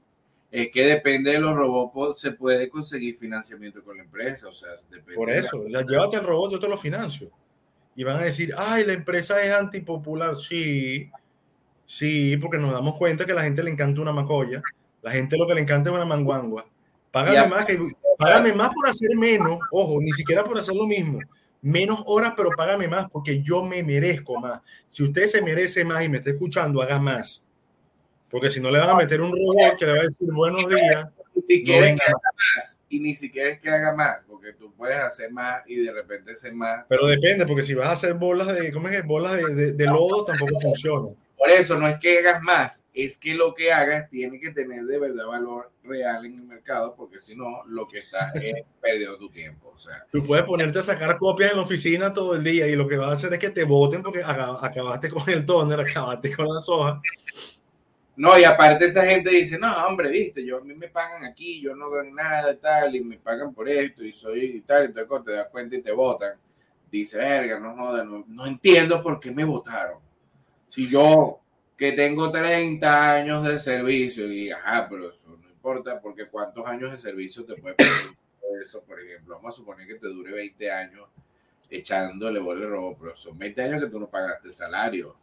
Es 0.50 0.68
que 0.72 0.84
depende 0.84 1.30
de 1.30 1.38
los 1.38 1.54
robots, 1.54 2.20
se 2.20 2.32
puede 2.32 2.68
conseguir 2.68 3.16
financiamiento 3.16 3.84
con 3.84 3.98
la 3.98 4.02
empresa. 4.02 4.48
O 4.48 4.52
sea, 4.52 4.70
depende 4.90 5.14
Por 5.14 5.30
eso, 5.30 5.64
ya, 5.68 5.82
llévate 5.82 6.16
el 6.16 6.24
robot, 6.24 6.52
yo 6.52 6.58
te 6.58 6.68
lo 6.68 6.76
financio 6.76 7.30
y 7.94 8.04
van 8.04 8.16
a 8.16 8.22
decir, 8.22 8.54
ay, 8.56 8.84
la 8.84 8.94
empresa 8.94 9.42
es 9.42 9.54
antipopular. 9.54 10.36
Sí, 10.36 11.10
sí, 11.84 12.36
porque 12.38 12.58
nos 12.58 12.72
damos 12.72 12.96
cuenta 12.96 13.24
que 13.24 13.32
a 13.32 13.36
la 13.36 13.42
gente 13.42 13.62
le 13.62 13.70
encanta 13.70 14.00
una 14.00 14.12
macolla, 14.12 14.62
la 15.02 15.10
gente 15.10 15.36
lo 15.36 15.46
que 15.46 15.54
le 15.54 15.60
encanta 15.60 15.90
es 15.90 15.96
una 15.96 16.04
manguangua. 16.04 16.66
Págame 17.10 17.46
más, 17.46 17.66
que, 17.66 17.78
págame 18.18 18.52
más 18.54 18.70
por 18.74 18.88
hacer 18.88 19.16
menos, 19.16 19.58
ojo, 19.70 20.00
ni 20.00 20.10
siquiera 20.12 20.42
por 20.42 20.58
hacer 20.58 20.74
lo 20.74 20.86
mismo. 20.86 21.18
Menos 21.60 22.02
horas, 22.06 22.32
pero 22.36 22.50
págame 22.56 22.88
más 22.88 23.08
porque 23.10 23.42
yo 23.42 23.62
me 23.62 23.82
merezco 23.82 24.40
más. 24.40 24.60
Si 24.88 25.02
usted 25.02 25.26
se 25.26 25.42
merece 25.42 25.84
más 25.84 26.04
y 26.04 26.08
me 26.08 26.16
está 26.16 26.30
escuchando, 26.30 26.80
haga 26.80 26.98
más. 26.98 27.44
Porque 28.30 28.50
si 28.50 28.60
no 28.60 28.70
le 28.70 28.78
van 28.78 28.88
a 28.88 28.94
meter 28.94 29.20
un 29.20 29.30
robot 29.30 29.78
que 29.78 29.84
le 29.84 29.92
va 29.92 29.98
a 29.98 30.02
decir 30.02 30.26
buenos 30.32 30.68
días, 30.68 31.08
ni 31.34 31.42
siquiera 31.42 31.88
es 31.88 32.00
que 32.00 32.06
haga 32.06 32.30
más. 32.34 32.80
Y 32.88 33.00
ni 33.00 33.14
siquiera 33.14 33.50
es 33.50 33.60
que 33.60 33.70
haga 33.70 33.94
más, 33.94 34.22
porque 34.28 34.52
tú 34.52 34.72
puedes 34.74 34.98
hacer 34.98 35.32
más 35.32 35.62
y 35.66 35.76
de 35.76 35.92
repente 35.92 36.32
hacer 36.32 36.52
más. 36.52 36.84
Pero 36.88 37.06
depende, 37.06 37.46
porque 37.46 37.62
si 37.62 37.74
vas 37.74 37.88
a 37.88 37.92
hacer 37.92 38.14
bolas 38.14 38.48
de, 38.48 38.72
¿cómo 38.72 38.88
es 38.88 38.96
que? 38.96 39.02
Bolas 39.02 39.34
de, 39.34 39.72
de, 39.72 39.86
lodo 39.86 40.24
tampoco 40.24 40.60
funciona. 40.60 41.08
Por 41.36 41.50
eso 41.50 41.76
no 41.76 41.88
es 41.88 41.98
que 41.98 42.20
hagas 42.20 42.40
más, 42.40 42.86
es 42.94 43.18
que 43.18 43.34
lo 43.34 43.52
que 43.52 43.72
hagas 43.72 44.08
tiene 44.08 44.38
que 44.38 44.52
tener 44.52 44.84
de 44.84 44.98
verdad 44.98 45.26
valor 45.26 45.72
real 45.82 46.24
en 46.24 46.34
el 46.34 46.42
mercado, 46.42 46.94
porque 46.94 47.18
si 47.18 47.34
no, 47.34 47.64
lo 47.66 47.88
que 47.88 47.98
estás 47.98 48.32
es 48.36 48.62
perdiendo 48.80 49.18
tu 49.18 49.28
tiempo. 49.28 49.72
O 49.74 49.78
sea, 49.78 50.06
tú 50.12 50.24
puedes 50.24 50.44
ponerte 50.44 50.78
a 50.78 50.82
sacar 50.84 51.18
copias 51.18 51.50
en 51.50 51.56
la 51.56 51.64
oficina 51.64 52.12
todo 52.12 52.36
el 52.36 52.44
día 52.44 52.68
y 52.68 52.76
lo 52.76 52.86
que 52.86 52.96
va 52.96 53.08
a 53.08 53.14
hacer 53.14 53.32
es 53.32 53.40
que 53.40 53.50
te 53.50 53.64
voten 53.64 54.02
porque 54.02 54.22
acabaste 54.22 55.08
con 55.08 55.28
el 55.30 55.44
toner, 55.44 55.80
acabaste 55.80 56.32
con 56.32 56.46
las 56.46 56.68
hojas 56.68 57.00
no, 58.14 58.38
y 58.38 58.44
aparte 58.44 58.84
esa 58.84 59.06
gente 59.06 59.30
dice, 59.30 59.58
no, 59.58 59.86
hombre, 59.86 60.10
viste, 60.10 60.44
yo 60.44 60.58
a 60.58 60.60
mí 60.60 60.74
me 60.74 60.88
pagan 60.88 61.24
aquí, 61.24 61.62
yo 61.62 61.74
no 61.74 61.88
doy 61.88 62.12
nada 62.12 62.54
tal, 62.58 62.94
y 62.94 63.02
me 63.02 63.18
pagan 63.18 63.54
por 63.54 63.68
esto, 63.68 64.04
y 64.04 64.12
soy 64.12 64.44
y 64.56 64.60
tal, 64.60 64.90
y 64.90 65.06
cuando 65.06 65.24
te 65.24 65.32
das 65.32 65.48
cuenta 65.48 65.76
y 65.76 65.82
te 65.82 65.92
votan, 65.92 66.34
dice, 66.90 67.18
verga, 67.18 67.58
no 67.58 67.74
joda, 67.74 68.04
no, 68.04 68.46
entiendo 68.46 69.02
por 69.02 69.18
qué 69.18 69.30
me 69.30 69.44
votaron. 69.44 69.98
Si 70.68 70.88
yo 70.88 71.40
que 71.76 71.92
tengo 71.92 72.30
30 72.30 73.14
años 73.14 73.44
de 73.44 73.58
servicio, 73.58 74.30
y 74.30 74.50
ajá, 74.50 74.86
pero 74.90 75.10
eso 75.10 75.30
no 75.30 75.48
importa, 75.48 76.00
porque 76.00 76.26
cuántos 76.26 76.66
años 76.66 76.90
de 76.90 76.98
servicio 76.98 77.44
te 77.46 77.54
puede 77.54 77.76
pedir 77.76 78.16
eso, 78.62 78.84
por 78.84 79.00
ejemplo, 79.00 79.36
vamos 79.36 79.54
a 79.54 79.56
suponer 79.56 79.86
que 79.86 79.94
te 79.94 80.06
dure 80.08 80.32
20 80.32 80.70
años 80.70 81.08
echándole 81.70 82.38
bola 82.40 82.66
robo, 82.66 82.96
pero 82.98 83.16
son 83.16 83.38
20 83.38 83.62
años 83.62 83.82
que 83.82 83.90
tú 83.90 83.98
no 83.98 84.08
pagaste 84.08 84.50
salario 84.50 85.16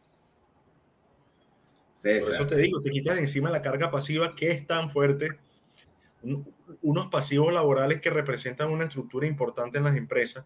por 2.01 2.33
eso 2.33 2.47
te 2.47 2.55
digo, 2.55 2.81
te 2.81 2.91
quitas 2.91 3.17
encima 3.17 3.49
la 3.49 3.61
carga 3.61 3.91
pasiva 3.91 4.33
que 4.35 4.51
es 4.51 4.65
tan 4.65 4.89
fuerte. 4.89 5.29
Unos 6.81 7.07
pasivos 7.07 7.53
laborales 7.53 8.01
que 8.01 8.09
representan 8.09 8.69
una 8.69 8.85
estructura 8.85 9.27
importante 9.27 9.77
en 9.77 9.85
las 9.85 9.95
empresas. 9.95 10.45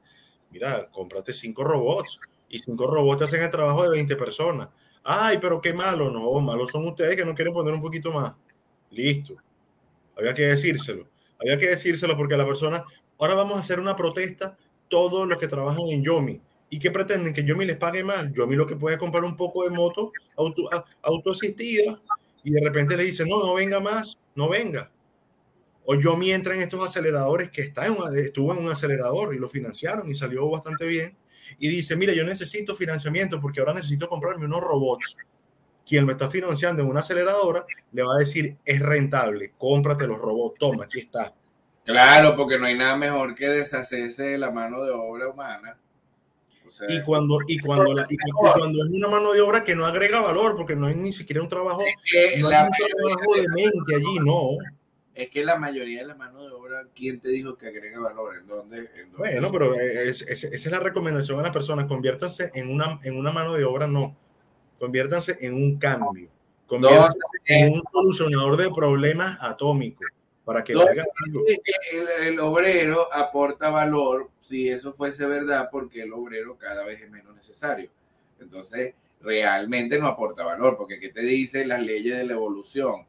Mira, 0.51 0.89
cómprate 0.91 1.33
cinco 1.33 1.63
robots 1.63 2.19
y 2.49 2.59
cinco 2.59 2.87
robots 2.87 3.23
hacen 3.23 3.41
el 3.41 3.49
trabajo 3.49 3.83
de 3.83 3.89
20 3.89 4.15
personas. 4.15 4.69
Ay, 5.03 5.37
pero 5.41 5.59
qué 5.59 5.73
malo. 5.73 6.09
No, 6.09 6.39
malos 6.39 6.71
son 6.71 6.87
ustedes 6.87 7.15
que 7.15 7.25
no 7.25 7.35
quieren 7.35 7.53
poner 7.53 7.73
un 7.73 7.81
poquito 7.81 8.11
más. 8.11 8.33
Listo. 8.91 9.35
Había 10.17 10.33
que 10.33 10.43
decírselo. 10.43 11.07
Había 11.39 11.57
que 11.57 11.67
decírselo 11.67 12.15
porque 12.15 12.37
la 12.37 12.45
persona, 12.45 12.83
ahora 13.17 13.33
vamos 13.33 13.57
a 13.57 13.59
hacer 13.59 13.79
una 13.79 13.95
protesta 13.95 14.57
todos 14.87 15.27
los 15.27 15.37
que 15.37 15.47
trabajan 15.47 15.87
en 15.89 16.03
Yomi 16.03 16.41
¿Y 16.73 16.79
qué 16.79 16.89
pretenden? 16.89 17.35
¿Que 17.35 17.43
yo 17.43 17.55
me 17.55 17.65
les 17.65 17.77
pague 17.77 18.03
mal? 18.03 18.33
Yo 18.33 18.45
a 18.45 18.47
mí 18.47 18.55
lo 18.55 18.65
que 18.65 18.75
puedo 18.75 18.95
es 18.95 18.99
comprar 18.99 19.23
un 19.23 19.37
poco 19.37 19.63
de 19.63 19.69
moto 19.69 20.11
auto, 20.35 20.67
autoasistida 21.03 22.01
y 22.43 22.49
de 22.49 22.61
repente 22.61 22.97
le 22.97 23.03
dicen, 23.03 23.29
no, 23.29 23.45
no 23.45 23.53
venga 23.53 23.79
más, 23.79 24.17
no 24.33 24.49
venga. 24.49 24.89
O 25.85 25.93
yo 25.93 26.17
mientras 26.17 26.57
en 26.57 26.63
estos 26.63 26.83
aceleradores 26.83 27.51
que 27.51 27.61
está 27.61 27.85
en 27.85 27.95
estuvo 28.17 28.53
en 28.53 28.65
un 28.65 28.71
acelerador 28.71 29.35
y 29.35 29.37
lo 29.37 29.47
financiaron 29.47 30.09
y 30.09 30.15
salió 30.15 30.49
bastante 30.49 30.87
bien. 30.87 31.15
Y 31.59 31.67
dice, 31.69 31.95
mira, 31.95 32.11
yo 32.11 32.23
necesito 32.23 32.73
financiamiento 32.73 33.39
porque 33.39 33.59
ahora 33.59 33.75
necesito 33.75 34.09
comprarme 34.09 34.45
unos 34.45 34.61
robots. 34.61 35.15
Quien 35.85 36.07
me 36.07 36.13
está 36.13 36.27
financiando 36.27 36.81
en 36.81 36.89
una 36.89 37.01
aceleradora 37.01 37.67
le 37.91 38.01
va 38.01 38.15
a 38.15 38.17
decir, 38.19 38.57
es 38.65 38.79
rentable, 38.79 39.53
cómprate 39.59 40.07
los 40.07 40.17
robots, 40.17 40.57
toma, 40.57 40.85
aquí 40.85 41.01
está. 41.01 41.35
Claro, 41.85 42.35
porque 42.35 42.57
no 42.57 42.65
hay 42.65 42.75
nada 42.75 42.95
mejor 42.95 43.35
que 43.35 43.47
deshacerse 43.47 44.23
de 44.23 44.37
la 44.39 44.49
mano 44.49 44.83
de 44.83 44.89
obra 44.91 45.27
humana 45.29 45.77
y 46.89 47.01
cuando, 47.03 47.39
y 47.47 47.59
cuando, 47.59 47.93
la, 47.93 48.05
y 48.09 48.17
cuando 48.17 48.83
es 48.83 48.89
una 48.89 49.07
mano 49.07 49.33
de 49.33 49.41
obra 49.41 49.63
que 49.63 49.75
no 49.75 49.85
agrega 49.85 50.21
valor, 50.21 50.55
porque 50.55 50.75
no 50.75 50.87
hay 50.87 50.95
ni 50.95 51.11
siquiera 51.11 51.41
un 51.41 51.49
trabajo, 51.49 51.79
no 51.79 51.85
hay 52.17 52.43
un 52.43 52.49
trabajo 52.49 53.35
de 53.35 53.47
mente 53.49 53.95
allí, 53.95 54.19
no. 54.19 54.57
Es 55.13 55.29
que 55.29 55.43
la 55.43 55.57
mayoría 55.57 56.01
de 56.01 56.07
la 56.07 56.15
mano 56.15 56.43
de 56.43 56.51
obra, 56.51 56.87
¿quién 56.95 57.19
te 57.19 57.29
dijo 57.29 57.55
que 57.55 57.67
agrega 57.67 58.01
valor? 58.01 58.35
¿En 58.35 58.47
dónde? 58.47 58.89
bueno, 59.15 59.49
pero 59.51 59.75
es, 59.75 60.23
esa 60.23 60.47
es 60.47 60.65
la 60.65 60.79
recomendación 60.79 61.39
a 61.39 61.43
las 61.43 61.51
personas, 61.51 61.85
conviértanse 61.85 62.51
en 62.55 62.71
una, 62.71 62.99
en 63.03 63.17
una 63.17 63.31
mano 63.31 63.53
de 63.53 63.63
obra, 63.63 63.85
no, 63.85 64.15
conviértanse 64.79 65.37
en 65.41 65.53
un 65.53 65.77
cambio, 65.77 66.29
conviértanse 66.65 67.19
en 67.45 67.73
un 67.73 67.83
solucionador 67.85 68.57
de 68.57 68.71
problemas 68.71 69.37
atómicos 69.39 70.07
para 70.45 70.63
que 70.63 70.73
El, 72.21 72.39
obrero 72.39 73.13
aporta 73.13 73.69
valor 73.69 74.29
si 74.39 74.69
eso 74.69 74.93
fuese 74.93 75.25
verdad, 75.25 75.69
porque 75.71 76.01
el 76.01 76.13
obrero 76.13 76.57
cada 76.57 76.83
vez 76.85 77.01
es 77.01 77.09
menos 77.09 77.33
necesario. 77.35 77.89
Entonces, 78.39 78.93
realmente 79.21 79.97
no 79.97 80.07
aporta 80.07 80.43
valor, 80.43 80.75
porque 80.77 80.99
¿qué 80.99 81.09
te 81.09 81.21
dice 81.21 81.65
las 81.65 81.81
leyes 81.81 82.17
de 82.17 82.25
la 82.25 82.33
evolución? 82.33 83.05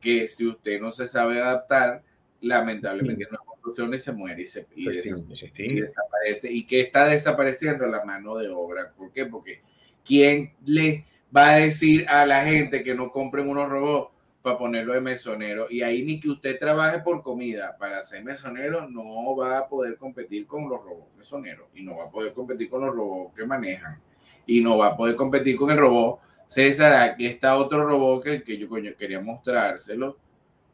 Que 0.00 0.26
si 0.26 0.48
usted 0.48 0.80
no 0.80 0.90
se 0.90 1.06
sabe 1.06 1.40
adaptar, 1.40 2.02
lamentablemente 2.40 3.28
no 3.30 3.38
evoluciona 3.56 3.94
y 3.94 3.98
se 4.00 4.12
muere 4.12 4.42
y, 4.42 4.46
se, 4.46 4.66
y, 4.74 4.88
desaparece. 4.88 6.50
¿Y 6.50 6.66
qué 6.66 6.80
está 6.80 7.06
desapareciendo? 7.06 7.86
La 7.86 8.04
mano 8.04 8.36
de 8.36 8.48
obra. 8.48 8.92
¿Por 8.96 9.12
qué? 9.12 9.26
Porque 9.26 9.62
¿quién 10.04 10.52
le 10.64 11.06
va 11.34 11.50
a 11.50 11.56
decir 11.58 12.08
a 12.08 12.26
la 12.26 12.44
gente 12.44 12.82
que 12.82 12.96
no 12.96 13.12
compren 13.12 13.48
unos 13.48 13.68
robots? 13.68 14.11
Para 14.42 14.58
ponerlo 14.58 14.92
de 14.92 15.00
mesonero. 15.00 15.68
Y 15.70 15.82
ahí 15.82 16.02
ni 16.02 16.18
que 16.18 16.28
usted 16.28 16.58
trabaje 16.58 16.98
por 16.98 17.22
comida 17.22 17.76
para 17.78 18.02
ser 18.02 18.24
mesonero, 18.24 18.88
no 18.88 19.36
va 19.36 19.58
a 19.58 19.68
poder 19.68 19.96
competir 19.96 20.46
con 20.46 20.68
los 20.68 20.82
robots 20.82 21.16
mesoneros 21.16 21.68
y 21.74 21.82
no 21.82 21.96
va 21.96 22.04
a 22.06 22.10
poder 22.10 22.34
competir 22.34 22.68
con 22.68 22.84
los 22.84 22.94
robots 22.94 23.34
que 23.36 23.46
manejan 23.46 24.00
y 24.46 24.60
no 24.60 24.78
va 24.78 24.88
a 24.88 24.96
poder 24.96 25.16
competir 25.16 25.56
con 25.56 25.70
el 25.70 25.78
robot. 25.78 26.20
César, 26.46 27.10
aquí 27.10 27.26
está 27.26 27.56
otro 27.56 27.86
robot 27.86 28.24
que, 28.44 28.58
yo 28.58 28.68
coño, 28.68 28.92
quería 28.98 29.20
mostrárselo, 29.20 30.18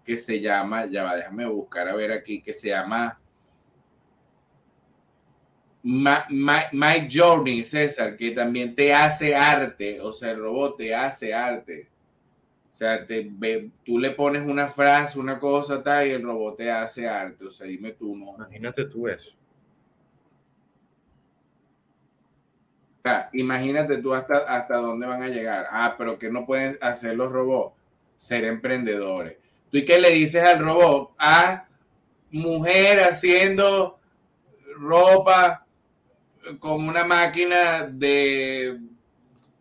que 0.04 0.18
se 0.18 0.40
llama, 0.40 0.86
ya 0.86 1.04
va, 1.04 1.16
déjame 1.16 1.46
buscar 1.46 1.86
a 1.88 1.94
ver 1.94 2.10
aquí, 2.10 2.40
que 2.40 2.52
se 2.52 2.68
llama 2.68 3.20
Mike 5.82 7.08
Journey, 7.10 7.62
César, 7.62 8.16
que 8.16 8.32
también 8.32 8.74
te 8.74 8.92
hace 8.92 9.36
arte, 9.36 10.00
o 10.00 10.12
sea, 10.12 10.32
el 10.32 10.40
robot 10.40 10.78
te 10.78 10.94
hace 10.94 11.32
arte. 11.32 11.87
O 12.78 12.80
sea, 12.80 13.04
te, 13.04 13.28
tú 13.84 13.98
le 13.98 14.12
pones 14.12 14.46
una 14.46 14.68
frase, 14.68 15.18
una 15.18 15.40
cosa, 15.40 15.82
tal, 15.82 16.06
y 16.06 16.10
el 16.12 16.22
robot 16.22 16.58
te 16.58 16.70
hace 16.70 17.08
arte. 17.08 17.46
O 17.46 17.50
sea, 17.50 17.66
dime 17.66 17.90
tú, 17.90 18.14
no. 18.16 18.36
Imagínate 18.36 18.84
tú 18.84 19.08
eso. 19.08 19.32
imagínate 23.32 23.96
tú 23.96 24.14
hasta, 24.14 24.36
hasta 24.46 24.76
dónde 24.76 25.08
van 25.08 25.24
a 25.24 25.28
llegar. 25.28 25.66
Ah, 25.72 25.96
pero 25.98 26.20
que 26.20 26.30
no 26.30 26.46
pueden 26.46 26.78
hacer 26.80 27.16
los 27.16 27.32
robots, 27.32 27.74
ser 28.16 28.44
emprendedores. 28.44 29.38
¿Tú 29.72 29.78
y 29.78 29.84
qué 29.84 29.98
le 29.98 30.10
dices 30.10 30.44
al 30.44 30.60
robot? 30.60 31.14
Ah, 31.18 31.66
mujer 32.30 33.00
haciendo 33.00 33.98
ropa 34.76 35.66
con 36.60 36.86
una 36.86 37.02
máquina 37.02 37.88
de, 37.90 38.78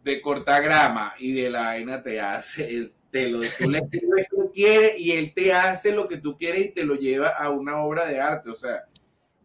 de 0.03 0.21
cortagrama 0.21 1.15
y 1.17 1.33
de 1.33 1.49
la 1.49 1.61
vaina 1.61 2.03
te 2.03 2.21
hace, 2.21 2.91
te 3.11 3.29
lo, 3.29 3.39
tú 3.57 3.69
le 3.69 3.79
lo 3.79 3.89
que 3.89 4.51
quieres 4.53 4.99
y 4.99 5.11
él 5.11 5.33
te 5.33 5.53
hace 5.53 5.91
lo 5.91 6.07
que 6.07 6.17
tú 6.17 6.37
quieres 6.37 6.65
y 6.65 6.69
te 6.69 6.83
lo 6.83 6.95
lleva 6.95 7.29
a 7.29 7.49
una 7.49 7.77
obra 7.81 8.05
de 8.07 8.19
arte. 8.19 8.49
O 8.49 8.55
sea, 8.55 8.83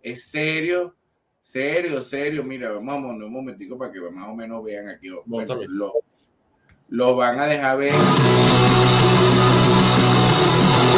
es 0.03 0.25
serio, 0.25 0.95
serio, 1.41 2.01
serio. 2.01 2.43
Mira, 2.43 2.73
vamos 2.73 2.97
a 2.97 3.07
poner 3.09 3.25
un 3.25 3.33
momentico 3.33 3.79
para 3.79 3.93
que 3.93 4.01
más 4.01 4.29
o 4.29 4.35
menos 4.35 4.63
vean 4.65 4.89
aquí. 4.89 5.09
Bueno, 5.25 5.61
lo, 5.69 5.93
lo 6.89 7.17
van 7.17 7.39
a 7.39 7.47
dejar 7.47 7.79
ver. 7.79 7.93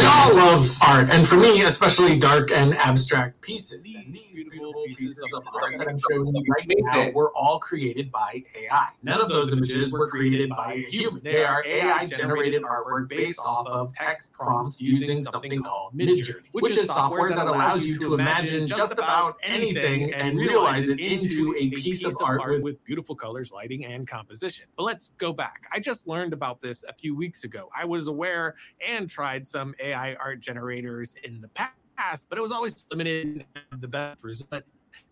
We 0.04 0.10
all 0.10 0.36
love 0.36 0.76
art, 0.82 1.08
and 1.08 1.26
for 1.26 1.36
me, 1.36 1.62
especially 1.62 2.18
dark 2.18 2.52
and 2.52 2.74
abstract 2.74 3.40
pieces. 3.40 3.80
These 3.82 4.04
beautiful 4.34 4.74
pieces 4.86 5.18
of 5.32 5.42
art 5.54 5.78
that 5.78 5.88
I'm 5.88 5.98
showing 6.10 6.26
you 6.26 6.44
right 6.46 6.66
now 6.80 7.10
were 7.12 7.32
all 7.34 7.58
created 7.58 8.12
by 8.12 8.42
AI. 8.54 8.88
None 9.02 9.22
of 9.22 9.30
those 9.30 9.54
images 9.54 9.92
were 9.92 10.06
created 10.06 10.50
by 10.50 10.74
a 10.74 10.78
human. 10.80 11.22
They 11.24 11.42
are 11.42 11.64
AI 11.66 12.04
generated 12.04 12.64
artwork 12.64 13.08
based 13.08 13.38
off 13.38 13.66
of 13.66 13.94
text 13.94 14.30
prompts 14.30 14.78
using 14.78 15.24
something 15.24 15.62
called 15.62 15.96
Midjourney, 15.96 16.42
which 16.52 16.76
is 16.76 16.88
software 16.88 17.30
that 17.30 17.46
allows 17.46 17.86
you 17.86 17.98
to 18.00 18.12
imagine 18.12 18.66
just 18.66 18.92
about 18.92 19.38
anything 19.42 20.12
and 20.12 20.36
realize 20.36 20.90
it 20.90 21.00
into 21.00 21.54
a 21.58 21.70
piece 21.70 22.04
of 22.04 22.14
art 22.22 22.62
with 22.62 22.84
beautiful 22.84 23.16
colors, 23.16 23.50
lighting, 23.50 23.86
and 23.86 24.06
composition. 24.06 24.66
But 24.76 24.82
let's 24.82 25.12
go 25.16 25.32
back. 25.32 25.62
I 25.72 25.80
just 25.80 26.06
learned 26.06 26.34
about 26.34 26.60
this 26.60 26.84
a 26.86 26.92
few 26.92 27.16
weeks 27.16 27.44
ago. 27.44 27.70
I 27.74 27.86
was 27.86 28.06
aware 28.06 28.56
and 28.86 29.08
tried 29.08 29.46
some 29.48 29.74
AI 29.80 29.93
AI 29.94 30.14
art 30.14 30.40
generators 30.40 31.14
in 31.22 31.40
the 31.40 31.48
past, 31.48 32.26
but 32.28 32.38
it 32.38 32.40
was 32.40 32.52
always 32.52 32.86
limited 32.90 33.46
the 33.78 33.88
best 33.88 34.22
result. 34.22 34.64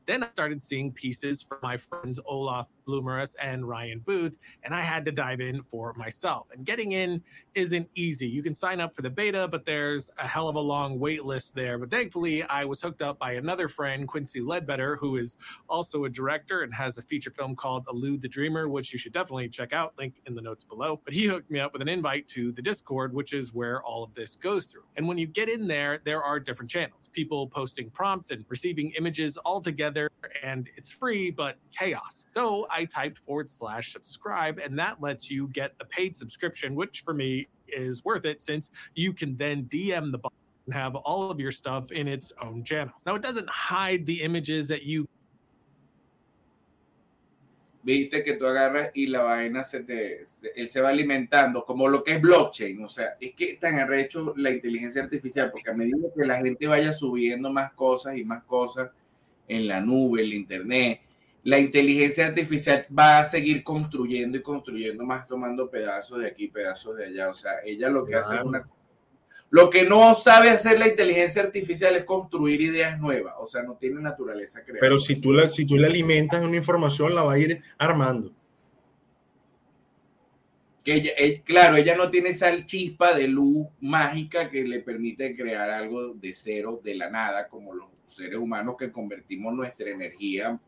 Then 0.07 0.25
I 0.25 0.29
started 0.31 0.63
seeing 0.63 0.93
pieces 0.93 1.43
from 1.43 1.59
my 1.63 1.77
friends 1.77 2.19
Olaf 2.27 2.69
Bloomerus 2.87 3.35
and 3.41 3.67
Ryan 3.67 4.01
Booth, 4.01 4.39
and 4.63 4.75
I 4.75 4.83
had 4.83 5.05
to 5.07 5.13
dive 5.13 5.41
in 5.41 5.63
for 5.63 5.93
myself. 5.95 6.47
And 6.53 6.65
getting 6.65 6.93
in 6.93 7.23
isn't 7.55 7.89
easy. 7.95 8.27
You 8.27 8.43
can 8.43 8.55
sign 8.55 8.81
up 8.81 8.95
for 8.95 9.03
the 9.03 9.11
beta, 9.11 9.49
but 9.49 9.67
there's 9.67 10.11
a 10.19 10.27
hell 10.27 10.49
of 10.49 10.57
a 10.57 10.61
long 10.61 10.99
wait 10.99 11.25
list 11.25 11.55
there. 11.55 11.79
But 11.79 11.91
thankfully, 11.91 12.43
I 12.45 12.65
was 12.65 12.81
hooked 12.81 13.03
up 13.03 13.19
by 13.19 13.33
another 13.33 13.69
friend, 13.69 14.09
Quincy 14.09 14.41
Ledbetter, 14.41 14.97
who 14.97 15.17
is 15.17 15.37
also 15.69 16.05
a 16.05 16.09
director 16.09 16.63
and 16.63 16.75
has 16.75 16.99
a 16.99 17.03
feature 17.03 17.31
film 17.31 17.55
called 17.55 17.87
Elude 17.91 18.23
the 18.23 18.29
Dreamer, 18.29 18.69
which 18.69 18.93
you 18.93 18.99
should 18.99 19.13
definitely 19.13 19.49
check 19.49 19.73
out. 19.73 19.95
Link 19.99 20.15
in 20.27 20.35
the 20.35 20.43
notes 20.43 20.65
below. 20.65 21.01
But 21.05 21.15
he 21.15 21.27
hooked 21.27 21.51
me 21.51 21.61
up 21.61 21.73
with 21.73 21.83
an 21.83 21.89
invite 21.89 22.29
to 22.29 22.53
the 22.53 22.63
Discord, 22.63 23.13
which 23.13 23.33
is 23.33 23.53
where 23.53 23.83
all 23.83 24.03
of 24.03 24.15
this 24.15 24.37
goes 24.37 24.67
through. 24.67 24.85
And 24.97 25.07
when 25.07 25.19
you 25.19 25.27
get 25.27 25.49
in 25.49 25.67
there, 25.67 26.01
there 26.05 26.23
are 26.23 26.41
different 26.41 26.71
channels, 26.71 27.09
people 27.13 27.47
posting 27.47 27.91
prompts 27.91 28.31
and 28.31 28.45
receiving 28.49 28.91
images 28.93 29.37
all 29.37 29.61
together, 29.61 30.11
and 30.43 30.69
it's 30.77 30.91
free, 30.91 31.31
but 31.31 31.57
chaos. 31.73 32.25
So 32.29 32.67
I 32.73 32.85
typed 32.85 33.19
forward 33.19 33.51
slash 33.51 33.93
subscribe, 33.93 34.59
and 34.59 34.79
that 34.79 35.01
lets 35.01 35.31
you 35.31 35.49
get 35.49 35.79
the 35.79 35.85
paid 35.85 36.17
subscription, 36.17 36.75
which 36.75 37.03
for 37.05 37.15
me 37.15 37.49
is 37.69 38.05
worth 38.05 38.25
it 38.25 38.43
since 38.43 38.71
you 38.95 39.13
can 39.13 39.37
then 39.37 39.65
DM 39.65 40.13
the 40.13 40.19
bot 40.19 40.33
and 40.67 40.75
have 40.75 40.95
all 40.95 41.31
of 41.31 41.41
your 41.41 41.53
stuff 41.53 41.93
in 41.93 42.09
its 42.09 42.33
own 42.41 42.65
channel. 42.65 42.93
Now, 43.07 43.15
it 43.15 43.23
doesn't 43.23 43.49
hide 43.51 44.07
the 44.07 44.23
images 44.23 44.69
that 44.69 44.85
you 44.85 45.09
viste 47.83 48.23
que 48.23 48.35
tú 48.35 48.47
agarras 48.47 48.91
y 48.95 49.07
la 49.07 49.23
vaina 49.23 49.63
se 49.63 49.83
te, 49.83 50.23
él 50.55 50.71
se 50.71 50.81
va 50.81 50.91
alimentando, 50.91 51.65
como 51.65 51.89
lo 51.89 52.03
que 52.05 52.15
es 52.15 52.23
blockchain, 52.23 52.83
o 52.85 52.89
sea, 52.89 53.17
es 53.21 53.35
que 53.35 53.55
tan 53.55 53.79
arrecho 53.79 54.35
la 54.37 54.51
inteligencia 54.51 55.03
artificial, 55.03 55.51
porque 55.51 55.71
a 55.71 55.75
medida 55.75 56.09
que 56.17 56.25
la 56.25 56.39
gente 56.39 56.67
vaya 56.67 56.93
subiendo 56.93 57.51
más 57.51 57.73
cosas 57.73 58.17
y 58.17 58.25
más 58.25 58.45
cosas 58.45 58.91
en 59.49 59.67
la 59.67 59.81
nube, 59.81 60.23
en 60.23 60.29
la 60.29 60.35
internet, 60.37 61.01
la 61.45 61.59
inteligencia 61.59 62.27
artificial 62.27 62.87
va 62.97 63.19
a 63.19 63.25
seguir 63.25 63.65
construyendo 63.65 64.39
y 64.39 64.43
construyendo 64.43 65.05
más, 65.05 65.27
tomando 65.27 65.69
pedazos 65.69 66.21
de 66.21 66.29
aquí, 66.29 66.49
pedazos 66.49 66.97
de 66.97 67.07
allá. 67.07 67.29
O 67.29 67.35
sea, 67.35 67.53
ella 67.65 67.89
lo 67.89 68.05
que 68.05 68.15
hace 68.15 68.37
es 68.37 68.43
una... 68.43 68.69
Lo 69.51 69.69
que 69.69 69.85
no 69.85 70.15
sabe 70.15 70.49
hacer 70.49 70.79
la 70.79 70.89
inteligencia 70.89 71.43
artificial 71.43 71.95
es 71.95 72.07
construir 72.07 72.59
ideas 72.63 72.99
nuevas, 72.99 73.35
o 73.39 73.47
sea, 73.47 73.63
no 73.63 73.75
tiene 73.75 74.01
naturaleza 74.01 74.61
creativa. 74.61 74.81
Pero 74.81 74.99
si 74.99 75.21
tú, 75.21 75.31
la, 75.31 75.47
si 75.51 75.67
tú 75.67 75.77
le 75.77 75.89
alimentas 75.89 76.43
una 76.43 76.57
información, 76.57 77.15
la 77.15 77.23
va 77.23 77.35
a 77.35 77.39
ir 77.39 77.63
armando. 77.77 78.33
Que 80.83 80.95
ella, 80.95 81.11
eh, 81.19 81.43
claro, 81.45 81.77
ella 81.77 81.95
no 81.97 82.11
tiene 82.11 82.31
esa 82.31 82.65
chispa 82.65 83.15
de 83.15 83.29
luz 83.29 83.67
mágica 83.81 84.49
que 84.49 84.65
le 84.65 84.81
permite 84.81 85.37
crear 85.37 85.69
algo 85.69 86.15
de 86.15 86.33
cero, 86.33 86.81
de 86.83 86.95
la 86.95 87.11
nada, 87.11 87.47
como 87.49 87.75
los 87.75 87.89
seres 88.07 88.39
humanos 88.39 88.77
que 88.79 88.91
convertimos 88.91 89.53
nuestra 89.53 89.91
energía 89.91 90.59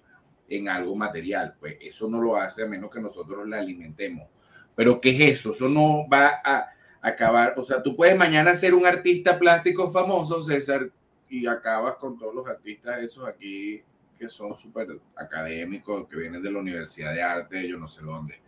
en 0.49 0.68
algo 0.68 0.95
material. 0.95 1.55
Pues 1.59 1.76
eso 1.80 2.09
no 2.09 2.20
lo 2.20 2.36
hace 2.36 2.62
a 2.62 2.66
menos 2.66 2.90
que 2.90 3.01
nosotros 3.01 3.49
la 3.49 3.59
alimentemos. 3.59 4.28
Pero 4.74 5.01
¿qué 5.01 5.11
es 5.11 5.38
eso? 5.38 5.51
Eso 5.53 5.68
no 5.68 6.09
va 6.09 6.40
a 6.45 6.68
acabar. 7.01 7.55
O 7.57 7.62
sea, 7.62 7.82
tú 7.82 7.95
puedes 7.95 8.16
mañana 8.16 8.55
ser 8.55 8.74
un 8.74 8.86
artista 8.86 9.38
plástico 9.38 9.90
famoso, 9.90 10.40
César, 10.40 10.90
y 11.28 11.47
acabas 11.47 11.97
con 11.97 12.18
todos 12.18 12.34
los 12.34 12.47
artistas 12.47 13.03
esos 13.03 13.26
aquí 13.26 13.82
que 14.18 14.28
son 14.28 14.55
súper 14.55 15.01
académicos, 15.16 16.09
que 16.09 16.16
vienen 16.16 16.42
de 16.42 16.51
la 16.51 16.61
Universidad 16.61 17.12
de 17.12 17.22
Arte, 17.22 17.68
yo 17.68 17.78
no 17.78 17.88
sé 17.88 18.03
dónde, 18.03 18.40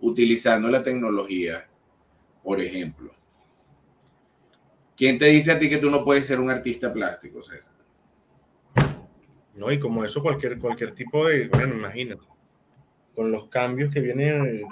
utilizando 0.00 0.68
la 0.68 0.82
tecnología, 0.82 1.66
por 2.42 2.60
ejemplo. 2.60 3.12
¿Quién 4.96 5.18
te 5.18 5.26
dice 5.26 5.50
a 5.50 5.58
ti 5.58 5.68
que 5.68 5.78
tú 5.78 5.90
no 5.90 6.04
puedes 6.04 6.26
ser 6.26 6.38
un 6.38 6.50
artista 6.50 6.92
plástico, 6.92 7.42
César? 7.42 7.74
¿No? 9.56 9.70
Y 9.70 9.78
como 9.78 10.04
eso 10.04 10.22
cualquier, 10.22 10.58
cualquier 10.58 10.92
tipo 10.92 11.26
de, 11.26 11.48
bueno, 11.48 11.74
imagínate, 11.74 12.26
con 13.14 13.30
los 13.30 13.48
cambios 13.48 13.92
que 13.92 14.00
vienen, 14.00 14.62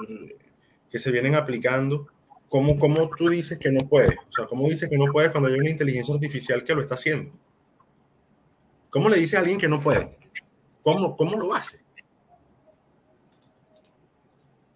que 0.91 0.99
se 0.99 1.11
vienen 1.11 1.35
aplicando, 1.35 2.09
¿cómo, 2.49 2.79
¿cómo 2.79 3.09
tú 3.11 3.29
dices 3.29 3.59
que 3.59 3.71
no 3.71 3.89
puedes? 3.89 4.17
O 4.29 4.33
sea, 4.33 4.47
¿cómo 4.47 4.69
dices 4.69 4.89
que 4.89 4.99
no 4.99 5.13
puedes 5.13 5.31
cuando 5.31 5.49
hay 5.49 5.59
una 5.59 5.71
inteligencia 5.71 6.15
artificial 6.15 6.65
que 6.65 6.75
lo 6.75 6.83
está 6.83 6.95
haciendo? 6.95 7.33
¿Cómo 8.91 9.09
le 9.09 9.17
dice 9.17 9.37
a 9.37 9.41
alguien 9.41 9.59
que 9.59 9.69
no 9.69 9.81
puede? 9.81 10.19
¿Cómo, 10.83 11.17
cómo 11.17 11.39
lo 11.39 11.55
hace? 11.55 11.81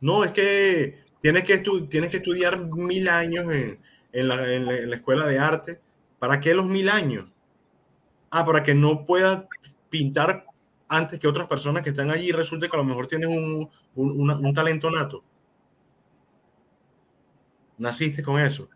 No, 0.00 0.24
es 0.24 0.30
que 0.30 1.00
tienes 1.20 1.44
que, 1.44 1.58
tienes 1.88 2.10
que 2.10 2.18
estudiar 2.18 2.64
mil 2.72 3.08
años 3.08 3.52
en, 3.52 4.28
la, 4.28 4.54
en, 4.54 4.66
la, 4.66 4.78
en 4.78 4.90
la 4.90 4.96
escuela 4.96 5.26
de 5.26 5.38
arte. 5.38 5.80
¿Para 6.18 6.40
qué 6.40 6.54
los 6.54 6.66
mil 6.66 6.88
años? 6.88 7.28
Ah, 8.30 8.44
para 8.44 8.62
que 8.62 8.74
no 8.74 9.04
pueda 9.04 9.48
pintar 9.88 10.46
antes 10.88 11.18
que 11.18 11.28
otras 11.28 11.48
personas 11.48 11.82
que 11.82 11.90
están 11.90 12.10
allí 12.10 12.28
y 12.28 12.32
resulta 12.32 12.68
que 12.68 12.76
a 12.76 12.78
lo 12.78 12.84
mejor 12.84 13.06
tienes 13.06 13.28
un, 13.28 13.68
un, 13.94 14.30
un 14.30 14.54
talento 14.54 14.90
nato. 14.90 15.22
Naciste 17.78 18.22
con 18.22 18.40
eso. 18.40 18.68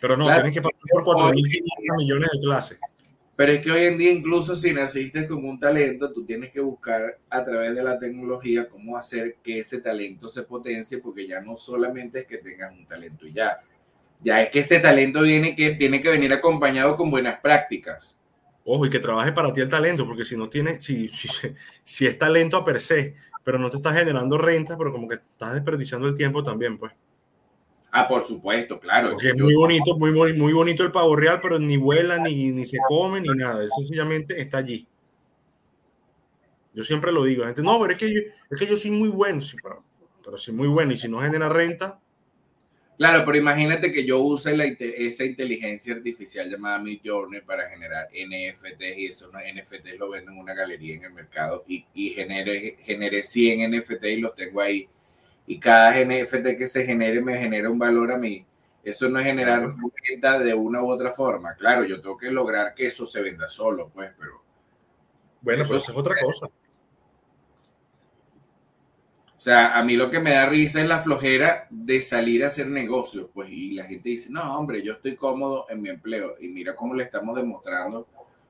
Pero 0.00 0.16
no, 0.16 0.24
claro. 0.24 0.42
tienes 0.42 0.54
que 0.54 0.62
pasar 0.62 0.80
por 0.90 1.04
4.500 1.04 1.96
millones 1.98 2.30
de 2.32 2.40
clases. 2.40 2.78
Pero 3.36 3.52
es 3.52 3.62
que 3.62 3.70
hoy 3.70 3.84
en 3.84 3.96
día, 3.96 4.12
incluso 4.12 4.54
si 4.54 4.72
naciste 4.72 5.26
con 5.26 5.44
un 5.44 5.58
talento, 5.58 6.12
tú 6.12 6.24
tienes 6.24 6.52
que 6.52 6.60
buscar 6.60 7.18
a 7.30 7.44
través 7.44 7.74
de 7.74 7.82
la 7.82 7.98
tecnología 7.98 8.68
cómo 8.68 8.96
hacer 8.96 9.36
que 9.42 9.60
ese 9.60 9.80
talento 9.80 10.28
se 10.28 10.42
potencie, 10.42 10.98
porque 10.98 11.26
ya 11.26 11.40
no 11.40 11.56
solamente 11.56 12.20
es 12.20 12.26
que 12.26 12.38
tengas 12.38 12.72
un 12.72 12.86
talento 12.86 13.26
y 13.26 13.32
ya. 13.32 13.58
Ya 14.20 14.42
es 14.42 14.50
que 14.50 14.58
ese 14.58 14.78
talento 14.80 15.22
viene 15.22 15.56
que, 15.56 15.70
tiene 15.70 16.02
que 16.02 16.10
venir 16.10 16.32
acompañado 16.34 16.96
con 16.96 17.10
buenas 17.10 17.40
prácticas. 17.40 18.19
Ojo, 18.72 18.86
y 18.86 18.90
que 18.90 19.00
trabaje 19.00 19.32
para 19.32 19.52
ti 19.52 19.60
el 19.60 19.68
talento, 19.68 20.06
porque 20.06 20.24
si 20.24 20.36
no 20.36 20.48
tiene, 20.48 20.80
si, 20.80 21.08
si, 21.08 21.28
si 21.82 22.06
es 22.06 22.16
talento 22.16 22.56
a 22.56 22.64
per 22.64 22.80
se, 22.80 23.16
pero 23.42 23.58
no 23.58 23.68
te 23.68 23.78
está 23.78 23.92
generando 23.92 24.38
renta, 24.38 24.78
pero 24.78 24.92
como 24.92 25.08
que 25.08 25.16
estás 25.16 25.54
desperdiciando 25.54 26.06
el 26.06 26.14
tiempo 26.14 26.44
también, 26.44 26.78
pues. 26.78 26.92
Ah, 27.90 28.06
por 28.06 28.22
supuesto, 28.22 28.78
claro. 28.78 29.10
Porque 29.10 29.30
es 29.30 29.36
muy 29.36 29.56
bonito, 29.56 29.98
muy, 29.98 30.12
muy 30.12 30.52
bonito 30.52 30.84
el 30.84 30.92
pavo 30.92 31.16
real, 31.16 31.40
pero 31.42 31.58
ni 31.58 31.76
vuela, 31.76 32.18
ni, 32.18 32.52
ni 32.52 32.64
se 32.64 32.78
come, 32.86 33.20
ni 33.20 33.28
nada. 33.30 33.64
Es 33.64 33.72
sencillamente 33.76 34.40
está 34.40 34.58
allí. 34.58 34.86
Yo 36.72 36.84
siempre 36.84 37.10
lo 37.10 37.24
digo, 37.24 37.40
la 37.40 37.48
gente, 37.48 37.62
no, 37.62 37.80
pero 37.80 37.92
es 37.92 37.98
que 37.98 38.14
yo, 38.14 38.20
es 38.48 38.56
que 38.56 38.66
yo 38.68 38.76
soy 38.76 38.92
muy 38.92 39.08
bueno, 39.08 39.40
sí, 39.40 39.56
pero, 39.60 39.82
pero 40.24 40.38
soy 40.38 40.54
muy 40.54 40.68
bueno, 40.68 40.92
y 40.92 40.96
si 40.96 41.08
no 41.08 41.18
genera 41.18 41.48
renta, 41.48 41.98
Claro, 43.00 43.24
pero 43.24 43.38
imagínate 43.38 43.90
que 43.90 44.04
yo 44.04 44.20
use 44.20 44.54
la, 44.54 44.64
esa 44.66 45.24
inteligencia 45.24 45.94
artificial 45.94 46.50
llamada 46.50 46.78
Midjourney 46.80 47.40
para 47.40 47.66
generar 47.70 48.10
NFTs 48.12 48.98
y 48.98 49.06
esos 49.06 49.32
NFTs 49.32 49.98
lo 49.98 50.10
vendo 50.10 50.32
en 50.32 50.36
una 50.36 50.52
galería 50.52 50.96
en 50.96 51.04
el 51.04 51.12
mercado 51.14 51.64
y, 51.66 51.86
y 51.94 52.10
genere, 52.10 52.76
genere 52.80 53.22
100 53.22 53.74
NFT 53.74 54.04
y 54.04 54.16
los 54.20 54.34
tengo 54.34 54.60
ahí. 54.60 54.86
Y 55.46 55.58
cada 55.58 55.94
NFT 56.04 56.58
que 56.58 56.66
se 56.66 56.84
genere 56.84 57.22
me 57.22 57.38
genera 57.38 57.70
un 57.70 57.78
valor 57.78 58.12
a 58.12 58.18
mí. 58.18 58.44
Eso 58.84 59.08
no 59.08 59.18
es 59.18 59.24
generar 59.24 59.74
venta 60.10 60.38
de 60.38 60.52
una 60.52 60.82
u 60.82 60.90
otra 60.90 61.10
forma. 61.10 61.54
Claro, 61.54 61.84
yo 61.86 62.02
tengo 62.02 62.18
que 62.18 62.30
lograr 62.30 62.74
que 62.74 62.88
eso 62.88 63.06
se 63.06 63.22
venda 63.22 63.48
solo, 63.48 63.88
pues, 63.94 64.12
pero... 64.18 64.42
Bueno, 65.40 65.62
eso 65.62 65.72
pues 65.72 65.88
es 65.88 65.96
otra 65.96 66.16
cosa. 66.22 66.48
O 69.40 69.42
sea, 69.42 69.78
a 69.78 69.82
mí 69.82 69.96
lo 69.96 70.10
que 70.10 70.20
me 70.20 70.32
da 70.32 70.44
risa 70.44 70.82
es 70.82 70.86
la 70.86 70.98
flojera 70.98 71.66
de 71.70 72.02
salir 72.02 72.44
a 72.44 72.48
hacer 72.48 72.66
negocios, 72.66 73.30
pues, 73.32 73.48
y 73.48 73.72
la 73.72 73.84
gente 73.84 74.10
dice, 74.10 74.28
no, 74.30 74.58
hombre, 74.58 74.82
yo 74.82 74.92
estoy 74.92 75.16
cómodo 75.16 75.64
en 75.70 75.80
mi 75.80 75.88
empleo. 75.88 76.34
Y 76.38 76.48
mira 76.48 76.76
cómo 76.76 76.92
le 76.92 77.04
estamos 77.04 77.34
demostrando 77.34 78.06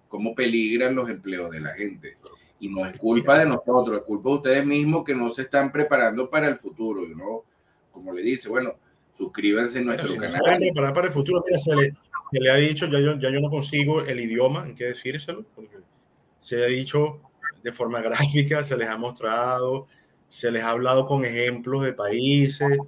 cómo 0.08 0.34
peligran 0.34 0.96
los 0.96 1.08
empleos 1.08 1.52
de 1.52 1.60
la 1.60 1.74
gente. 1.74 2.16
Y 2.58 2.68
no 2.68 2.84
es 2.84 2.98
culpa 2.98 3.38
de 3.38 3.46
nosotros, 3.46 3.98
es 3.98 4.02
culpa 4.02 4.30
de 4.30 4.34
ustedes 4.34 4.66
mismos 4.66 5.04
que 5.04 5.14
no 5.14 5.30
se 5.30 5.42
están 5.42 5.70
preparando 5.70 6.28
para 6.28 6.48
el 6.48 6.56
futuro. 6.56 7.06
Y 7.06 7.12
uno, 7.12 7.44
como 7.92 8.12
le 8.12 8.22
dice, 8.22 8.48
bueno, 8.48 8.74
suscríbanse 9.12 9.78
a 9.78 9.82
nuestro 9.82 10.08
Pero 10.16 10.28
si 10.28 10.34
canal. 10.34 10.54
no 10.54 10.58
preparar 10.58 10.92
para 10.92 11.06
el 11.06 11.12
futuro, 11.12 11.40
mira, 11.46 11.58
se 11.60 11.76
le, 11.76 11.94
se 12.32 12.40
le 12.40 12.50
ha 12.50 12.56
dicho, 12.56 12.86
ya 12.86 12.98
yo, 12.98 13.16
ya 13.16 13.30
yo 13.30 13.38
no 13.38 13.48
consigo 13.48 14.02
el 14.02 14.18
idioma 14.18 14.66
en 14.66 14.74
qué 14.74 14.86
decírselo, 14.86 15.44
porque 15.54 15.76
se 16.40 16.64
ha 16.64 16.66
dicho 16.66 17.20
de 17.62 17.70
forma 17.70 18.00
gráfica, 18.02 18.64
se 18.64 18.76
les 18.76 18.88
ha 18.88 18.96
mostrado, 18.96 19.86
se 20.30 20.50
les 20.50 20.62
ha 20.64 20.70
hablado 20.70 21.04
con 21.04 21.24
ejemplos 21.26 21.84
de 21.84 21.92
países, 21.92 22.78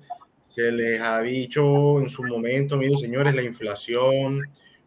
se 0.43 0.72
les 0.72 0.99
ha 1.03 1.20
dicho 1.20 2.01
en 2.01 2.09
su 2.09 2.22
momento, 2.24 2.76
miren 2.78 2.97
señores, 2.97 3.34
la 3.34 3.43
inflación, 3.43 4.40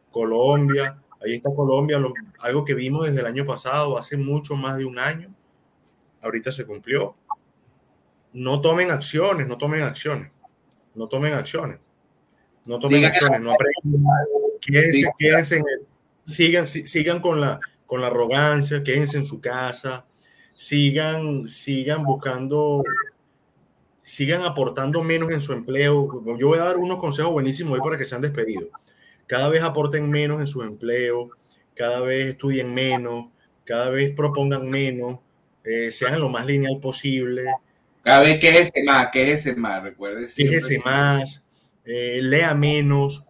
Colombia, 0.10 0.98
ahí 1.24 1.36
está 1.36 1.50
Colombia, 1.54 2.00
lo- 2.00 2.14
algo 2.40 2.66
que 2.66 2.74
vimos 2.74 3.06
desde 3.06 3.20
el 3.20 3.26
año 3.28 3.46
pasado, 3.46 3.98
hace 3.98 4.16
mucho 4.18 4.56
más 4.56 4.78
de 4.78 4.86
un 4.86 4.98
año, 4.98 5.34
ahorita 6.22 6.52
se 6.52 6.66
cumplió. 6.66 7.16
No 8.34 8.62
tomen 8.62 8.92
acciones, 8.92 9.48
no 9.48 9.58
tomen 9.58 9.82
acciones, 9.84 10.32
no 10.94 11.08
tomen 11.08 11.34
acciones, 11.34 11.80
no 12.68 12.80
tomen 12.80 13.02
Sigan- 13.02 13.12
acciones, 13.12 13.42
no 13.42 13.52
aprendan, 13.52 14.04
quédense, 14.62 14.92
Sigan- 14.98 15.12
quédense 15.18 15.56
en 15.58 15.62
el- 15.64 15.88
sigan, 16.26 16.68
si- 16.68 16.88
sigan 16.88 17.20
con 17.22 17.40
la, 17.42 17.60
con 17.86 18.02
la 18.02 18.08
arrogancia, 18.08 18.84
quédense 18.84 19.18
en 19.18 19.26
su 19.26 19.40
casa, 19.42 20.06
sigan, 20.56 21.48
sigan 21.50 22.04
buscando, 22.04 22.84
sigan 24.00 24.44
aportando 24.44 25.04
menos 25.04 25.32
en 25.32 25.42
su 25.42 25.54
empleo. 25.54 26.24
Yo 26.38 26.48
voy 26.48 26.60
a 26.60 26.64
dar 26.64 26.78
unos 26.78 26.98
consejos 26.98 27.32
buenísimos 27.32 27.74
hoy 27.74 27.82
para 27.84 27.98
que 27.98 28.06
sean 28.06 28.22
despedidos. 28.22 28.70
Cada 29.28 29.50
vez 29.50 29.62
aporten 29.62 30.10
menos 30.10 30.40
en 30.40 30.48
su 30.48 30.62
empleo, 30.64 31.30
cada 31.76 32.02
vez 32.02 32.28
estudien 32.28 32.74
menos, 32.74 33.28
cada 33.64 33.90
vez 33.90 34.16
propongan 34.16 34.70
menos, 34.70 35.20
eh, 35.64 35.92
sean 35.92 36.20
lo 36.20 36.30
más 36.30 36.46
lineal 36.46 36.80
posible, 36.80 37.46
Cada 38.04 38.20
vez 38.20 38.40
que 38.40 38.50
es 38.50 38.70
ese 38.70 38.84
más, 38.84 39.10
que 39.12 39.32
es 39.32 39.40
ese 39.40 39.56
más, 39.56 39.82
recuerde 39.82 40.28
fíjese 40.28 40.80
más, 40.86 41.44
eh, 41.84 42.20
lea 42.22 42.54
menos, 42.54 43.24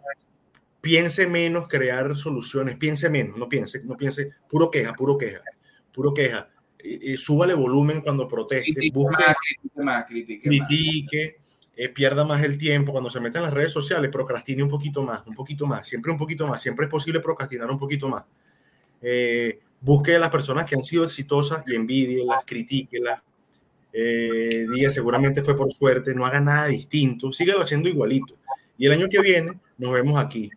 piense 0.81 1.27
menos, 1.27 1.69
crear 1.69 2.15
soluciones, 2.17 2.75
piense 2.75 3.09
menos, 3.09 3.37
no 3.37 3.47
piense, 3.47 3.81
no 3.85 3.95
piense, 3.95 4.31
puro 4.49 4.69
queja, 4.69 4.93
puro 4.93 5.17
queja, 5.17 5.41
puro 5.93 6.13
queja. 6.13 6.49
Y 6.87 7.17
súbale 7.17 7.55
volumen 7.55 8.01
cuando 8.01 8.27
proteste, 8.27 8.73
Critique 8.73 8.93
busque, 8.93 9.23
más, 9.25 9.35
critique 9.35 9.83
más, 9.83 10.05
critique 10.05 10.49
más. 10.49 10.67
critique, 10.67 11.37
eh, 11.75 11.89
pierda 11.89 12.23
más 12.23 12.43
el 12.43 12.57
tiempo. 12.57 12.91
Cuando 12.91 13.09
se 13.09 13.19
meta 13.19 13.39
en 13.39 13.45
las 13.45 13.53
redes 13.53 13.71
sociales, 13.71 14.11
procrastine 14.11 14.61
un 14.61 14.69
poquito 14.69 15.01
más, 15.01 15.25
un 15.25 15.33
poquito 15.33 15.65
más, 15.65 15.87
siempre 15.87 16.11
un 16.11 16.17
poquito 16.17 16.45
más. 16.45 16.61
Siempre 16.61 16.85
es 16.85 16.91
posible 16.91 17.19
procrastinar 17.19 17.69
un 17.71 17.79
poquito 17.79 18.07
más. 18.07 18.23
Eh, 19.01 19.59
busque 19.81 20.15
a 20.15 20.19
las 20.19 20.29
personas 20.29 20.65
que 20.65 20.75
han 20.75 20.83
sido 20.83 21.05
exitosas 21.05 21.63
y 21.67 21.75
envídielas, 21.75 22.43
critíquelas. 22.45 23.19
Eh, 23.91 24.67
diga, 24.71 24.91
seguramente 24.91 25.41
fue 25.41 25.57
por 25.57 25.71
suerte, 25.71 26.13
no 26.13 26.25
haga 26.25 26.41
nada 26.41 26.67
distinto, 26.67 27.31
síguelo 27.31 27.61
haciendo 27.61 27.89
igualito. 27.89 28.35
Y 28.77 28.85
el 28.85 28.91
año 28.91 29.07
que 29.09 29.21
viene 29.21 29.53
nos 29.77 29.91
vemos 29.91 30.23
aquí. 30.23 30.51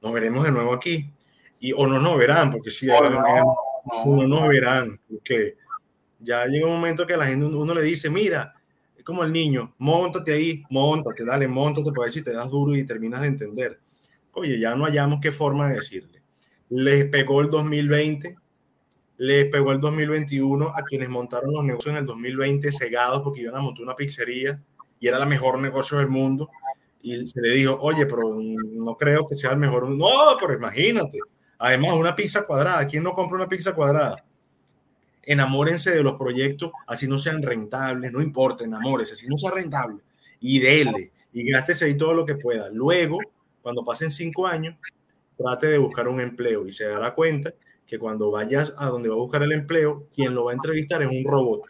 Nos 0.00 0.12
veremos 0.12 0.44
de 0.44 0.52
nuevo 0.52 0.72
aquí. 0.72 1.10
Y, 1.60 1.72
o 1.72 1.86
no 1.86 2.00
nos 2.00 2.16
verán, 2.16 2.50
porque 2.50 2.70
si 2.70 2.86
No, 2.86 3.00
no, 3.00 3.10
no 3.10 3.67
no. 4.04 4.26
nos 4.26 4.48
verán, 4.48 5.00
porque 5.08 5.56
ya 6.20 6.46
llega 6.46 6.66
un 6.66 6.74
momento 6.74 7.06
que 7.06 7.16
la 7.16 7.26
gente 7.26 7.46
uno 7.46 7.74
le 7.74 7.82
dice, 7.82 8.10
mira, 8.10 8.54
es 8.96 9.04
como 9.04 9.24
el 9.24 9.32
niño, 9.32 9.74
montate 9.78 10.32
ahí, 10.32 10.62
montate, 10.70 11.24
dale, 11.24 11.46
montate 11.48 11.90
para 11.90 12.04
ver 12.04 12.12
si 12.12 12.22
te 12.22 12.32
das 12.32 12.50
duro 12.50 12.74
y 12.74 12.84
terminas 12.84 13.22
de 13.22 13.28
entender. 13.28 13.80
Oye, 14.32 14.58
ya 14.58 14.74
no 14.74 14.84
hallamos 14.84 15.20
qué 15.20 15.32
forma 15.32 15.68
de 15.68 15.76
decirle. 15.76 16.22
Les 16.70 17.06
pegó 17.06 17.40
el 17.40 17.50
2020, 17.50 18.36
les 19.18 19.46
pegó 19.46 19.72
el 19.72 19.80
2021 19.80 20.72
a 20.74 20.82
quienes 20.82 21.08
montaron 21.08 21.52
los 21.52 21.64
negocios 21.64 21.92
en 21.92 21.98
el 21.98 22.06
2020 22.06 22.70
cegados 22.72 23.22
porque 23.22 23.42
iban 23.42 23.56
a 23.56 23.60
montar 23.60 23.82
una 23.82 23.96
pizzería 23.96 24.60
y 25.00 25.08
era 25.08 25.18
la 25.18 25.26
mejor 25.26 25.58
negocio 25.58 25.98
del 25.98 26.08
mundo. 26.08 26.50
Y 27.02 27.26
se 27.26 27.40
le 27.40 27.50
dijo, 27.50 27.78
oye, 27.80 28.06
pero 28.06 28.34
no 28.34 28.96
creo 28.96 29.26
que 29.26 29.36
sea 29.36 29.52
el 29.52 29.58
mejor. 29.58 29.88
No, 29.88 30.08
pero 30.40 30.54
imagínate. 30.54 31.18
Además, 31.58 31.92
una 31.94 32.14
pizza 32.14 32.44
cuadrada. 32.44 32.86
¿Quién 32.86 33.02
no 33.02 33.12
compra 33.12 33.36
una 33.36 33.48
pizza 33.48 33.74
cuadrada? 33.74 34.24
Enamórense 35.22 35.90
de 35.90 36.02
los 36.02 36.14
proyectos, 36.14 36.70
así 36.86 37.06
no 37.06 37.18
sean 37.18 37.42
rentables, 37.42 38.12
no 38.12 38.22
importa, 38.22 38.64
enamórense, 38.64 39.12
así 39.12 39.26
no 39.26 39.36
sea 39.36 39.50
rentable. 39.50 40.00
Y 40.40 40.60
dele, 40.60 41.12
y 41.32 41.50
gástese 41.50 41.84
ahí 41.84 41.96
todo 41.96 42.14
lo 42.14 42.24
que 42.24 42.36
pueda. 42.36 42.70
Luego, 42.70 43.18
cuando 43.60 43.84
pasen 43.84 44.10
cinco 44.10 44.46
años, 44.46 44.76
trate 45.36 45.66
de 45.66 45.78
buscar 45.78 46.08
un 46.08 46.20
empleo 46.20 46.66
y 46.66 46.72
se 46.72 46.86
dará 46.86 47.14
cuenta 47.14 47.52
que 47.86 47.98
cuando 47.98 48.30
vayas 48.30 48.72
a 48.76 48.86
donde 48.86 49.08
va 49.08 49.16
a 49.16 49.18
buscar 49.18 49.42
el 49.42 49.52
empleo, 49.52 50.08
quien 50.14 50.34
lo 50.34 50.44
va 50.44 50.52
a 50.52 50.54
entrevistar 50.54 51.02
es 51.02 51.10
un 51.10 51.24
robot. 51.24 51.62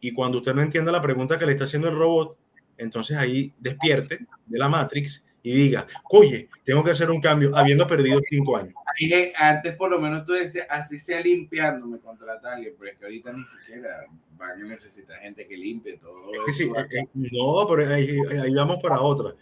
Y 0.00 0.12
cuando 0.12 0.38
usted 0.38 0.54
no 0.54 0.62
entienda 0.62 0.92
la 0.92 1.02
pregunta 1.02 1.38
que 1.38 1.46
le 1.46 1.52
está 1.52 1.64
haciendo 1.64 1.88
el 1.88 1.96
robot, 1.96 2.36
entonces 2.78 3.16
ahí 3.16 3.52
despierte 3.58 4.26
de 4.46 4.58
la 4.58 4.68
Matrix 4.68 5.24
y 5.46 5.52
diga, 5.52 5.86
oye, 6.10 6.48
tengo 6.64 6.82
que 6.82 6.90
hacer 6.90 7.08
un 7.08 7.20
cambio 7.20 7.52
habiendo 7.54 7.86
perdido 7.86 8.18
cinco 8.28 8.56
años. 8.56 8.74
Dije, 8.98 9.32
antes 9.36 9.76
por 9.76 9.88
lo 9.88 10.00
menos 10.00 10.26
tú 10.26 10.32
decías, 10.32 10.66
así 10.68 10.98
sea 10.98 11.20
limpiando, 11.20 11.86
me 11.86 12.00
contrata 12.00 12.54
alguien, 12.54 12.74
pero 12.76 12.90
es 12.90 12.98
que 12.98 13.04
ahorita 13.04 13.32
ni 13.32 13.46
siquiera 13.46 14.06
van 14.36 14.60
a 14.60 14.64
necesitar 14.64 15.20
gente 15.20 15.46
que 15.46 15.56
limpie 15.56 15.98
todo 15.98 16.16
Que 16.44 16.52
sí, 16.52 16.64
eh, 16.64 16.86
eh, 16.90 17.06
no, 17.14 17.64
pero 17.68 17.94
ahí, 17.94 18.18
ahí 18.42 18.52
vamos 18.56 18.78
para 18.82 19.00
otra. 19.00 19.34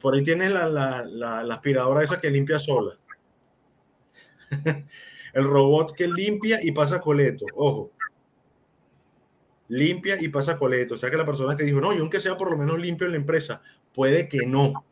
Por 0.00 0.14
ahí 0.14 0.22
tienes 0.22 0.52
la, 0.52 0.68
la, 0.68 1.04
la, 1.04 1.42
la 1.42 1.54
aspiradora 1.54 2.04
esa 2.04 2.20
que 2.20 2.30
limpia 2.30 2.60
sola. 2.60 2.96
El 5.34 5.42
robot 5.42 5.92
que 5.92 6.06
limpia 6.06 6.60
y 6.62 6.70
pasa 6.70 7.00
coleto. 7.00 7.46
Ojo. 7.56 7.90
Limpia 9.66 10.22
y 10.22 10.28
pasa 10.28 10.56
coleto. 10.56 10.94
O 10.94 10.96
sea 10.96 11.10
que 11.10 11.16
la 11.16 11.26
persona 11.26 11.56
que 11.56 11.64
dijo, 11.64 11.80
no, 11.80 11.92
yo 11.92 12.02
aunque 12.02 12.20
sea 12.20 12.36
por 12.36 12.48
lo 12.48 12.56
menos 12.56 12.78
limpio 12.78 13.06
en 13.06 13.12
la 13.14 13.18
empresa, 13.18 13.60
puede 13.92 14.28
que 14.28 14.46
no. 14.46 14.84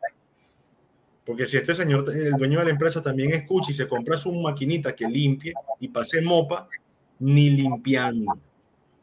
Porque 1.27 1.45
si 1.45 1.57
este 1.57 1.75
señor, 1.75 2.05
el 2.09 2.31
dueño 2.37 2.57
de 2.59 2.65
la 2.65 2.71
empresa, 2.71 3.03
también 3.03 3.33
escucha 3.33 3.69
y 3.71 3.73
se 3.73 3.85
compra 3.87 4.17
su 4.17 4.31
maquinita 4.33 4.95
que 4.95 5.05
limpie 5.09 5.53
y 5.81 5.89
pase 5.89 6.21
mopa, 6.21 6.69
ni 7.19 7.49
limpiando. 7.49 8.37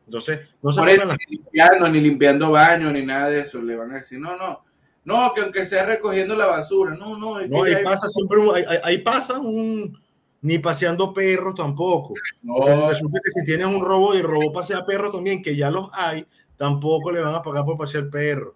Entonces, 0.07 0.41
no 0.63 0.73
se 0.73 0.81
Por 0.81 0.89
eso, 0.89 1.05
las 1.05 1.19
ni 1.19 1.37
limpiando, 1.37 1.89
ni 1.91 2.01
limpiando 2.01 2.51
baños, 2.51 2.93
ni 2.95 3.03
nada 3.05 3.29
de 3.29 3.41
eso. 3.41 3.61
Le 3.61 3.77
van 3.77 3.93
a 3.93 3.97
decir, 3.97 4.19
no, 4.19 4.37
no, 4.39 4.65
no, 5.05 5.33
que 5.35 5.43
aunque 5.43 5.67
sea 5.67 5.85
recogiendo 5.85 6.35
la 6.35 6.47
basura, 6.47 6.95
no, 6.95 7.17
no. 7.19 7.39
es 7.41 7.45
que 7.45 7.51
No, 7.55 7.63
ahí 7.65 7.75
hay- 7.75 7.85
pasa 7.85 8.09
siempre 8.09 8.39
un, 8.39 8.55
ahí, 8.57 8.65
ahí- 8.67 8.79
ahí 8.83 8.99
pasa 8.99 9.39
un 9.39 9.99
ni 10.41 10.59
paseando 10.59 11.13
perros 11.13 11.55
tampoco. 11.55 12.15
no, 12.43 12.55
Porque 12.57 12.87
Resulta 12.89 13.21
que 13.23 13.31
si 13.41 13.45
tienes 13.47 13.67
un 13.67 13.83
robo 13.83 14.15
y 14.15 14.19
el 14.19 14.25
robo 14.25 14.51
pasea 14.53 14.85
perros 14.87 15.13
también, 15.13 15.43
que 15.43 15.55
ya 15.57 15.71
los 15.71 15.89
hay, 15.93 16.27
tampoco 16.57 17.11
le 17.13 17.21
van 17.21 17.35
a 17.35 17.43
pagar 17.43 17.65
por 17.67 17.77
pasear 17.77 18.09
perro. 18.09 18.55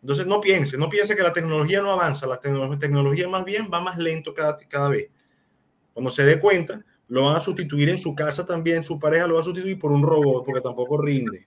Entonces 0.00 0.26
no 0.26 0.40
piense, 0.40 0.78
no 0.78 0.88
piense 0.88 1.16
que 1.16 1.22
la 1.22 1.32
tecnología 1.32 1.80
no 1.80 1.90
avanza, 1.90 2.26
la 2.26 2.40
tecno- 2.40 2.78
tecnología 2.78 3.28
más 3.28 3.44
bien 3.44 3.68
va 3.72 3.80
más 3.80 3.98
lento 3.98 4.32
cada, 4.32 4.56
cada 4.56 4.88
vez. 4.88 5.08
Cuando 5.92 6.10
se 6.10 6.24
dé 6.24 6.38
cuenta, 6.38 6.84
lo 7.08 7.24
van 7.24 7.36
a 7.36 7.40
sustituir 7.40 7.88
en 7.88 7.98
su 7.98 8.14
casa 8.14 8.46
también, 8.46 8.84
su 8.84 8.98
pareja 8.98 9.26
lo 9.26 9.34
va 9.34 9.40
a 9.40 9.44
sustituir 9.44 9.78
por 9.78 9.90
un 9.90 10.02
robot, 10.02 10.44
porque 10.44 10.60
tampoco 10.60 10.98
rinde. 10.98 11.46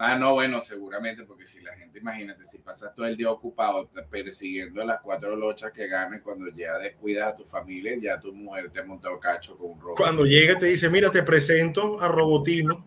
Ah, 0.00 0.16
no, 0.16 0.34
bueno, 0.34 0.60
seguramente, 0.60 1.24
porque 1.24 1.44
si 1.44 1.60
la 1.60 1.74
gente, 1.74 1.98
imagínate, 1.98 2.44
si 2.44 2.58
pasas 2.58 2.94
todo 2.94 3.04
el 3.04 3.16
día 3.16 3.32
ocupado 3.32 3.90
persiguiendo 4.08 4.80
a 4.80 4.84
las 4.84 5.00
cuatro 5.00 5.34
lochas 5.34 5.72
que 5.72 5.88
ganes, 5.88 6.22
cuando 6.22 6.48
ya 6.54 6.78
descuidas 6.78 7.32
a 7.32 7.34
tu 7.34 7.44
familia, 7.44 7.98
ya 8.00 8.20
tu 8.20 8.32
mujer 8.32 8.70
te 8.70 8.78
ha 8.78 8.84
montado 8.84 9.18
cacho 9.18 9.58
con 9.58 9.72
un 9.72 9.80
robot. 9.80 9.96
Cuando 9.98 10.24
llega 10.24 10.56
te 10.56 10.66
dice, 10.66 10.88
mira, 10.88 11.10
te 11.10 11.24
presento 11.24 12.00
a 12.00 12.06
Robotino, 12.06 12.86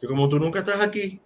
que 0.00 0.06
como 0.06 0.26
tú 0.26 0.38
nunca 0.38 0.60
estás 0.60 0.80
aquí 0.80 1.20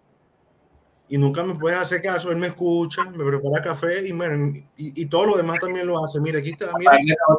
y 1.14 1.18
nunca 1.18 1.42
me 1.42 1.54
puedes 1.54 1.78
hacer 1.78 2.00
caso, 2.00 2.30
él 2.30 2.38
me 2.38 2.46
escucha, 2.46 3.04
me 3.04 3.22
prepara 3.22 3.62
café 3.62 4.06
y, 4.08 4.12
bueno, 4.12 4.46
y, 4.78 5.02
y 5.02 5.06
todo 5.06 5.26
lo 5.26 5.36
demás 5.36 5.58
también 5.60 5.86
lo 5.86 6.02
hace. 6.02 6.18
Mira, 6.20 6.38
aquí 6.38 6.52
está, 6.52 6.70
mira, 6.78 6.96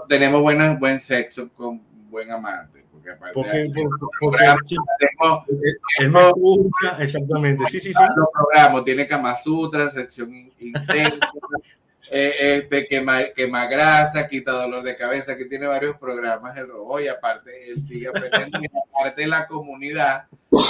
tenemos 0.07 0.43
buena, 0.43 0.75
buen 0.75 0.99
sexo 0.99 1.49
con 1.55 1.81
buen 2.07 2.29
amante, 2.29 2.85
porque 2.91 3.09
aparte 3.09 3.33
porque, 3.33 3.57
de 3.57 3.71
porque- 3.73 4.17
porque- 4.19 4.45
sí, 4.65 4.75
tenemos 4.99 5.43
él- 5.49 5.77
él 6.01 6.09
me 6.11 6.19
escucha, 6.27 6.97
exactamente, 7.03 7.65
sí, 7.65 7.79
sí, 7.79 7.91
sí. 7.91 8.03
los 8.15 8.27
programas, 8.31 8.83
tiene 8.83 9.07
Kama 9.07 9.33
Sutra, 9.33 9.89
sección 9.89 10.51
intensa, 10.59 11.17
eh, 12.11 12.35
este, 12.61 12.85
quema, 12.85 13.23
quema 13.35 13.65
grasa, 13.65 14.27
quita 14.27 14.51
dolor 14.51 14.83
de 14.83 14.95
cabeza, 14.95 15.35
que 15.35 15.45
tiene 15.45 15.65
varios 15.65 15.97
programas 15.97 16.55
el 16.57 16.67
robot 16.67 17.01
y 17.01 17.07
aparte 17.07 17.71
él 17.71 17.81
sigue 17.81 18.07
aprendiendo 18.07 18.59
y 18.61 18.67
aparte 18.67 19.21
de 19.21 19.27
la 19.27 19.47
comunidad 19.47 20.25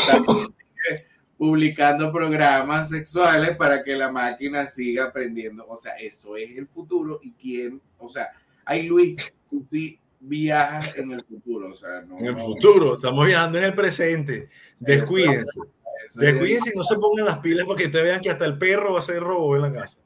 también 0.10 0.56
publicando 1.38 2.12
programas 2.12 2.90
sexuales 2.90 3.56
para 3.58 3.84
que 3.84 3.96
la 3.96 4.12
máquina 4.12 4.66
siga 4.68 5.06
aprendiendo. 5.06 5.66
O 5.68 5.78
sea, 5.78 5.94
eso 5.94 6.38
es 6.38 6.56
el 6.58 6.68
futuro 6.68 7.20
y 7.24 7.32
quién, 7.32 7.82
o 7.98 8.08
sea, 8.10 8.30
ay 8.66 8.88
Luis, 8.88 9.16
tú 9.50 9.66
sí 9.70 10.00
viajas 10.20 10.98
en 10.98 11.12
el 11.12 11.22
futuro, 11.24 11.70
o 11.70 11.74
sea, 11.74 12.02
no. 12.02 12.18
En 12.18 12.28
el 12.28 12.34
no- 12.34 12.40
futuro, 12.40 12.96
estamos 12.96 13.26
viajando 13.26 13.58
en 13.58 13.66
el 13.66 13.74
presente. 13.74 14.50
Descuídense. 14.80 15.60
Eso 16.06 16.20
Descuídense 16.20 16.72
y 16.74 16.78
no 16.78 16.84
se 16.84 16.96
pongan 16.98 17.26
las 17.26 17.40
pilas 17.40 17.66
porque 17.66 17.88
te 17.88 18.02
vean 18.02 18.20
que 18.22 18.30
hasta 18.30 18.46
el 18.46 18.58
perro 18.58 18.94
va 18.94 19.00
a 19.00 19.04
ser 19.04 19.22
robo 19.22 19.56
en 19.56 19.62
la 19.62 19.72
casa. 19.72 20.00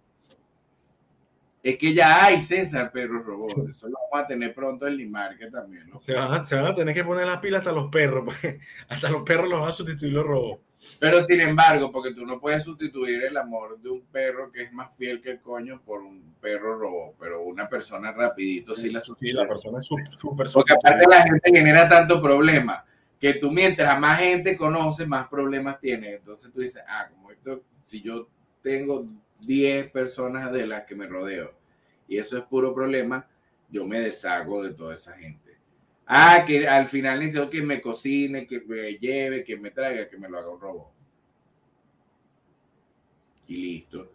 Es 1.64 1.78
que 1.78 1.94
ya 1.94 2.24
hay 2.24 2.40
César 2.40 2.92
Perros 2.92 3.26
Robots. 3.26 3.56
Eso 3.70 3.88
lo 3.90 3.98
vamos 4.10 4.24
a 4.24 4.28
tener 4.28 4.54
pronto 4.54 4.88
en 4.88 4.96
Limarque 4.96 5.52
también. 5.52 5.90
¿no? 5.90 6.00
Se 6.00 6.14
van, 6.14 6.32
a, 6.32 6.44
se 6.44 6.56
van 6.56 6.68
a 6.68 6.74
tener 6.74 6.94
que 6.96 7.04
poner 7.04 7.26
las 7.26 7.40
pilas 7.40 7.60
hasta 7.60 7.74
los 7.74 7.90
perros, 7.90 8.24
porque 8.26 8.60
hasta 8.88 9.10
los 9.10 9.24
perros 9.24 9.50
los 9.50 9.60
van 9.60 9.70
a 9.70 9.74
sustituir 9.74 10.14
los 10.14 10.26
robots. 10.26 10.62
Pero 11.00 11.22
sin 11.24 11.42
embargo, 11.42 11.92
porque 11.92 12.14
tú 12.14 12.26
no 12.26 12.40
puedes 12.40 12.64
sustituir 12.64 13.24
el 13.24 13.36
amor 13.38 13.80
de 13.82 13.90
un 13.90 14.02
perro 14.02 14.52
que 14.52 14.64
es 14.64 14.74
más 14.74 14.96
fiel 14.96 15.22
que 15.22 15.32
el 15.32 15.42
coño 15.42 15.82
por 15.84 16.02
un 16.02 16.36
perro 16.40 16.78
robot, 16.78 17.16
pero 17.20 17.42
una 17.44 17.68
persona 17.68 18.12
rapidito 18.12 18.76
sí 18.76 18.90
la 18.92 19.02
Sí, 19.02 19.08
sustituye. 19.08 19.34
la 19.34 19.48
persona 19.48 19.80
es 19.80 19.86
súper 19.86 20.48
Porque 20.54 20.74
aparte 20.74 21.06
la 21.10 21.24
gente 21.24 21.50
genera 21.52 21.90
tanto 21.90 22.22
problema 22.22 22.86
que 23.20 23.34
tú 23.34 23.52
mientras 23.52 24.00
más 24.00 24.20
gente 24.20 24.56
conoce, 24.56 25.08
más 25.08 25.28
problemas 25.28 25.80
tienes. 25.80 26.20
Entonces 26.20 26.52
tú 26.54 26.62
dices, 26.62 26.84
ah, 26.88 27.10
como 27.10 27.32
esto, 27.32 27.64
si 27.84 28.02
yo 28.02 28.28
tengo 28.62 29.04
10 29.42 29.90
personas 29.92 30.52
de 30.52 30.68
las 30.68 30.84
que 30.86 30.96
me 30.96 31.08
rodeo 31.08 31.54
y 32.08 32.18
eso 32.20 32.38
es 32.38 32.44
puro 32.46 32.74
problema, 32.74 33.28
yo 33.70 33.86
me 33.86 34.00
deshago 34.00 34.64
de 34.64 34.74
toda 34.74 34.94
esa 34.94 35.14
gente. 35.18 35.47
Ah, 36.08 36.46
que 36.48 36.66
al 36.66 36.88
final 36.88 37.20
necesito 37.20 37.50
que 37.50 37.62
me 37.62 37.82
cocine, 37.82 38.48
que 38.48 38.62
me 38.62 38.94
lleve, 38.94 39.44
que 39.44 39.58
me 39.58 39.72
traiga, 39.72 40.08
que 40.08 40.18
me 40.18 40.30
lo 40.30 40.40
haga 40.40 40.50
un 40.50 40.62
robot. 40.62 40.88
Y 43.48 43.58
listo. 43.58 44.14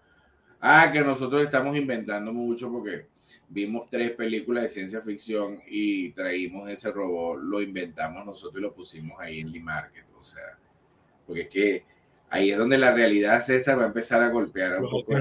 Ah, 0.61 0.91
que 0.91 1.03
nosotros 1.03 1.43
estamos 1.43 1.77
inventando 1.77 2.33
mucho 2.33 2.71
porque 2.71 3.07
vimos 3.49 3.91
tres 3.91 4.13
películas 4.13 4.63
de 4.63 4.69
ciencia 4.69 5.03
ficción 5.03 5.61
y 5.67 6.13
traímos 6.13 6.71
ese 6.71 6.91
robot, 6.91 7.43
lo 7.43 7.61
inventamos 7.61 8.25
nosotros 8.25 8.59
y 8.59 8.63
lo 8.63 8.73
pusimos 8.73 9.21
ahí 9.21 9.41
en 9.41 9.53
Limarket. 9.53 10.07
O 10.19 10.25
sea, 10.25 10.59
porque 11.27 11.43
es 11.43 11.49
que 11.49 11.85
ahí 12.31 12.51
es 12.51 12.57
donde 12.57 12.79
la 12.79 12.95
realidad 12.95 13.43
César 13.43 13.79
va 13.79 13.85
a 13.85 13.89
empezar 13.89 14.23
a 14.23 14.31
golpear 14.31 14.77
un 14.77 14.85
los 14.85 14.91
poco. 14.91 15.13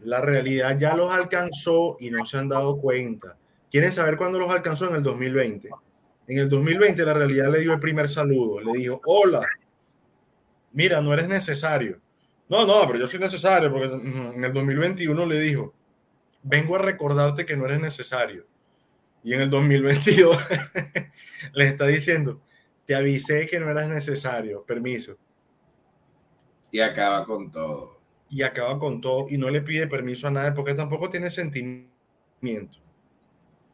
La 0.00 0.20
realidad 0.20 0.76
ya 0.76 0.96
los 0.96 1.14
alcanzó 1.14 1.96
y 2.00 2.10
no 2.10 2.24
se 2.24 2.38
han 2.38 2.48
dado 2.48 2.80
cuenta. 2.80 3.36
¿Quieren 3.74 3.90
saber 3.90 4.16
cuándo 4.16 4.38
los 4.38 4.48
alcanzó? 4.54 4.88
En 4.88 4.94
el 4.94 5.02
2020. 5.02 5.68
En 6.28 6.38
el 6.38 6.48
2020 6.48 7.04
la 7.04 7.12
realidad 7.12 7.50
le 7.50 7.58
dio 7.58 7.72
el 7.72 7.80
primer 7.80 8.08
saludo. 8.08 8.60
Le 8.60 8.72
dijo, 8.78 9.00
hola, 9.04 9.44
mira, 10.70 11.00
no 11.00 11.12
eres 11.12 11.26
necesario. 11.26 11.98
No, 12.48 12.64
no, 12.64 12.86
pero 12.86 13.00
yo 13.00 13.08
soy 13.08 13.18
necesario 13.18 13.72
porque 13.72 13.86
en 13.86 14.44
el 14.44 14.52
2021 14.52 15.26
le 15.26 15.40
dijo, 15.40 15.74
vengo 16.44 16.76
a 16.76 16.82
recordarte 16.82 17.44
que 17.44 17.56
no 17.56 17.64
eres 17.64 17.80
necesario. 17.80 18.46
Y 19.24 19.34
en 19.34 19.40
el 19.40 19.50
2022 19.50 20.38
les 21.54 21.72
está 21.72 21.88
diciendo, 21.88 22.40
te 22.84 22.94
avisé 22.94 23.48
que 23.48 23.58
no 23.58 23.68
eras 23.68 23.90
necesario, 23.90 24.62
permiso. 24.62 25.18
Y 26.70 26.78
acaba 26.78 27.24
con 27.24 27.50
todo. 27.50 27.98
y 28.30 28.42
acaba 28.42 28.78
con 28.78 29.00
todo 29.00 29.26
y 29.28 29.36
no 29.36 29.50
le 29.50 29.62
pide 29.62 29.88
permiso 29.88 30.28
a 30.28 30.30
nadie 30.30 30.52
porque 30.52 30.74
tampoco 30.74 31.10
tiene 31.10 31.28
sentimiento. 31.28 32.83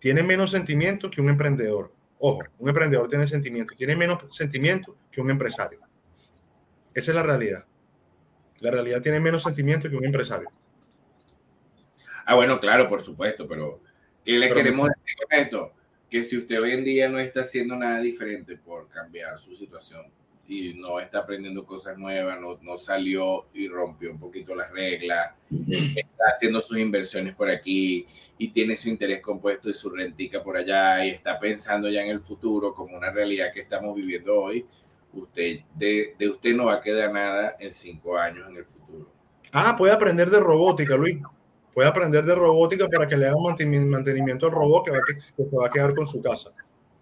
Tiene 0.00 0.22
menos 0.22 0.50
sentimiento 0.50 1.10
que 1.10 1.20
un 1.20 1.28
emprendedor. 1.28 1.92
Ojo, 2.18 2.42
un 2.58 2.68
emprendedor 2.68 3.08
tiene 3.08 3.26
sentimiento, 3.26 3.74
tiene 3.76 3.94
menos 3.94 4.24
sentimiento 4.30 4.96
que 5.12 5.20
un 5.20 5.30
empresario. 5.30 5.80
Esa 6.92 7.10
es 7.12 7.14
la 7.14 7.22
realidad. 7.22 7.64
La 8.60 8.70
realidad 8.70 9.00
tiene 9.00 9.20
menos 9.20 9.42
sentimiento 9.42 9.88
que 9.88 9.96
un 9.96 10.04
empresario. 10.04 10.50
Ah, 12.26 12.34
bueno, 12.34 12.58
claro, 12.58 12.88
por 12.88 13.00
supuesto, 13.00 13.46
pero 13.46 13.80
¿qué 14.24 14.32
le 14.32 14.48
Pero 14.48 14.56
queremos 14.56 14.88
decir 14.88 15.16
con 15.22 15.38
esto? 15.38 15.72
Que 16.10 16.24
si 16.24 16.36
usted 16.36 16.60
hoy 16.60 16.72
en 16.72 16.84
día 16.84 17.08
no 17.08 17.18
está 17.18 17.40
haciendo 17.40 17.76
nada 17.76 18.00
diferente 18.00 18.56
por 18.56 18.88
cambiar 18.88 19.38
su 19.38 19.54
situación 19.54 20.04
y 20.52 20.74
no 20.74 20.98
está 20.98 21.20
aprendiendo 21.20 21.64
cosas 21.64 21.96
nuevas, 21.96 22.40
no, 22.40 22.58
no 22.60 22.76
salió 22.76 23.46
y 23.54 23.68
rompió 23.68 24.10
un 24.10 24.18
poquito 24.18 24.52
las 24.56 24.68
reglas, 24.72 25.30
está 25.68 26.24
haciendo 26.34 26.60
sus 26.60 26.76
inversiones 26.76 27.36
por 27.36 27.48
aquí 27.48 28.04
y 28.36 28.48
tiene 28.48 28.74
su 28.74 28.88
interés 28.88 29.22
compuesto 29.22 29.70
y 29.70 29.72
su 29.72 29.90
rentica 29.90 30.42
por 30.42 30.56
allá 30.56 31.04
y 31.04 31.10
está 31.10 31.38
pensando 31.38 31.88
ya 31.88 32.02
en 32.02 32.08
el 32.08 32.20
futuro 32.20 32.74
como 32.74 32.96
una 32.96 33.12
realidad 33.12 33.52
que 33.54 33.60
estamos 33.60 33.96
viviendo 33.96 34.34
hoy, 34.40 34.66
usted 35.12 35.60
de, 35.72 36.16
de 36.18 36.28
usted 36.28 36.52
no 36.52 36.64
va 36.66 36.74
a 36.74 36.80
quedar 36.80 37.12
nada 37.12 37.56
en 37.60 37.70
cinco 37.70 38.18
años 38.18 38.48
en 38.50 38.56
el 38.56 38.64
futuro. 38.64 39.08
Ah, 39.52 39.76
puede 39.78 39.92
aprender 39.92 40.30
de 40.30 40.40
robótica, 40.40 40.96
Luis. 40.96 41.18
Puede 41.72 41.88
aprender 41.88 42.24
de 42.24 42.34
robótica 42.34 42.88
para 42.88 43.06
que 43.06 43.16
le 43.16 43.26
haga 43.26 43.36
manten- 43.36 43.88
mantenimiento 43.88 44.46
al 44.46 44.52
robot 44.52 44.84
que, 44.86 44.90
va 44.90 44.98
que 45.06 45.20
se 45.20 45.32
va 45.56 45.68
a 45.68 45.70
quedar 45.70 45.94
con 45.94 46.08
su 46.08 46.20
casa. 46.20 46.50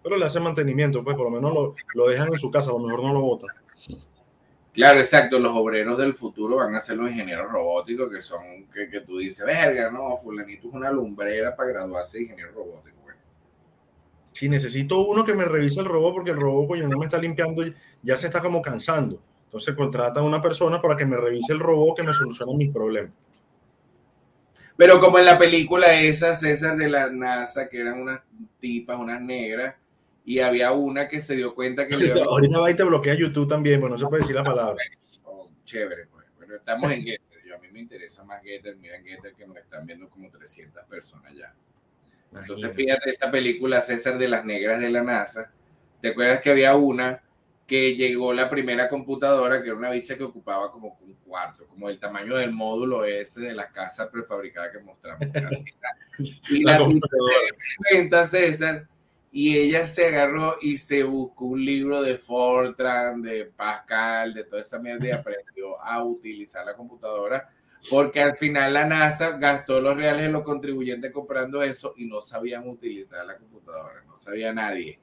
Pero 0.01 0.17
le 0.17 0.25
hace 0.25 0.39
mantenimiento, 0.39 1.03
pues 1.03 1.15
por 1.15 1.25
lo 1.25 1.31
menos 1.31 1.53
lo, 1.53 1.75
lo 1.93 2.07
dejan 2.07 2.29
en 2.29 2.39
su 2.39 2.49
casa, 2.49 2.69
a 2.69 2.73
lo 2.73 2.79
mejor 2.79 3.03
no 3.03 3.13
lo 3.13 3.21
botan. 3.21 3.49
Claro, 4.73 4.99
exacto. 4.99 5.39
Los 5.39 5.51
obreros 5.53 5.97
del 5.97 6.13
futuro 6.13 6.57
van 6.57 6.75
a 6.75 6.79
ser 6.79 6.97
los 6.97 7.09
ingenieros 7.09 7.51
robóticos, 7.51 8.09
que 8.09 8.21
son 8.21 8.67
que, 8.73 8.89
que 8.89 9.01
tú 9.01 9.17
dices, 9.17 9.45
verga, 9.45 9.91
no, 9.91 10.15
fulanito 10.15 10.69
es 10.69 10.73
una 10.73 10.91
lumbrera 10.91 11.55
para 11.55 11.69
graduarse 11.69 12.17
de 12.17 12.23
ingeniero 12.23 12.51
robótico. 12.53 12.95
güey". 13.03 13.15
Si 14.31 14.47
necesito 14.47 15.05
uno 15.05 15.25
que 15.25 15.33
me 15.33 15.45
revise 15.45 15.79
el 15.81 15.85
robot 15.85 16.13
porque 16.13 16.31
el 16.31 16.39
robot, 16.39 16.67
coño, 16.67 16.87
no 16.87 16.97
me 16.97 17.05
está 17.05 17.17
limpiando, 17.17 17.63
ya 18.01 18.15
se 18.15 18.27
está 18.27 18.41
como 18.41 18.61
cansando. 18.61 19.19
Entonces 19.45 19.75
contrata 19.75 20.19
a 20.19 20.23
una 20.23 20.41
persona 20.41 20.81
para 20.81 20.95
que 20.95 21.05
me 21.05 21.17
revise 21.17 21.51
el 21.51 21.59
robot 21.59 21.97
que 21.97 22.03
me 22.03 22.13
solucione 22.13 22.55
mis 22.55 22.71
problemas. 22.71 23.11
Pero 24.77 25.01
como 25.01 25.19
en 25.19 25.25
la 25.25 25.37
película 25.37 25.93
esa, 25.93 26.35
César 26.35 26.77
de 26.77 26.87
la 26.87 27.09
NASA, 27.09 27.67
que 27.67 27.81
eran 27.81 27.99
unas 27.99 28.21
tipas, 28.61 28.97
unas 28.97 29.19
negras, 29.19 29.75
y 30.29 30.41
había 30.41 30.71
una 30.73 31.09
que 31.09 31.21
se 31.21 31.35
dio 31.35 31.55
cuenta 31.55 31.87
que 31.87 31.93
Ahorita, 31.95 32.19
iba 32.19 32.27
ahorita 32.27 32.59
va 32.59 32.69
y 32.69 32.75
te 32.75 32.83
bloquea 32.83 33.15
YouTube 33.15 33.47
también, 33.47 33.79
pues 33.79 33.91
no 33.91 33.97
se 33.97 34.05
puede 34.05 34.21
decir 34.21 34.35
la 34.35 34.43
palabra. 34.43 34.77
Oh, 35.23 35.49
chévere, 35.63 36.05
pues. 36.05 36.27
Bueno, 36.37 36.55
estamos 36.55 36.91
en 36.91 37.01
Getter. 37.01 37.43
Yo, 37.47 37.55
a 37.55 37.57
mí 37.57 37.67
me 37.71 37.79
interesa 37.79 38.23
más 38.25 38.43
Getter. 38.43 38.75
Miren 38.77 39.03
Getter 39.03 39.33
que 39.33 39.47
nos 39.47 39.57
están 39.57 39.87
viendo 39.87 40.07
como 40.07 40.29
300 40.29 40.85
personas 40.85 41.33
ya. 41.35 41.51
Entonces, 42.39 42.71
fíjate 42.75 43.09
esa 43.09 43.31
película 43.31 43.81
César 43.81 44.19
de 44.19 44.27
las 44.27 44.45
negras 44.45 44.79
de 44.79 44.91
la 44.91 45.01
NASA. 45.01 45.51
¿Te 45.99 46.09
acuerdas 46.09 46.41
que 46.41 46.51
había 46.51 46.75
una 46.75 47.23
que 47.65 47.95
llegó 47.95 48.31
la 48.31 48.51
primera 48.51 48.87
computadora, 48.87 49.63
que 49.63 49.69
era 49.69 49.77
una 49.77 49.89
bicha 49.89 50.15
que 50.15 50.23
ocupaba 50.25 50.71
como 50.71 50.99
un 51.01 51.15
cuarto, 51.25 51.65
como 51.65 51.89
el 51.89 51.97
tamaño 51.97 52.37
del 52.37 52.51
módulo 52.51 53.03
ese 53.03 53.41
de 53.41 53.55
las 53.55 53.71
casas 53.71 54.09
prefabricadas 54.09 54.73
que 54.73 54.79
mostramos? 54.83 55.21
y 56.49 56.63
La 56.63 56.73
la, 56.73 56.77
computadora. 56.77 57.33
cuenta 57.91 58.27
César 58.27 58.87
y 59.31 59.57
ella 59.57 59.85
se 59.85 60.07
agarró 60.07 60.55
y 60.61 60.77
se 60.77 61.03
buscó 61.03 61.45
un 61.45 61.63
libro 61.63 62.01
de 62.01 62.17
Fortran, 62.17 63.21
de 63.21 63.45
Pascal, 63.45 64.33
de 64.33 64.43
toda 64.43 64.61
esa 64.61 64.79
mierda 64.79 65.07
y 65.07 65.11
aprendió 65.11 65.79
a 65.81 66.03
utilizar 66.03 66.65
la 66.65 66.75
computadora 66.75 67.49
porque 67.89 68.21
al 68.21 68.35
final 68.35 68.73
la 68.73 68.85
NASA 68.85 69.37
gastó 69.37 69.79
los 69.79 69.95
reales 69.95 70.23
de 70.23 70.31
los 70.31 70.43
contribuyentes 70.43 71.11
comprando 71.11 71.61
eso 71.61 71.93
y 71.95 72.05
no 72.05 72.19
sabían 72.19 72.67
utilizar 72.67 73.25
la 73.25 73.37
computadora, 73.37 74.03
no 74.05 74.17
sabía 74.17 74.51
nadie. 74.53 74.99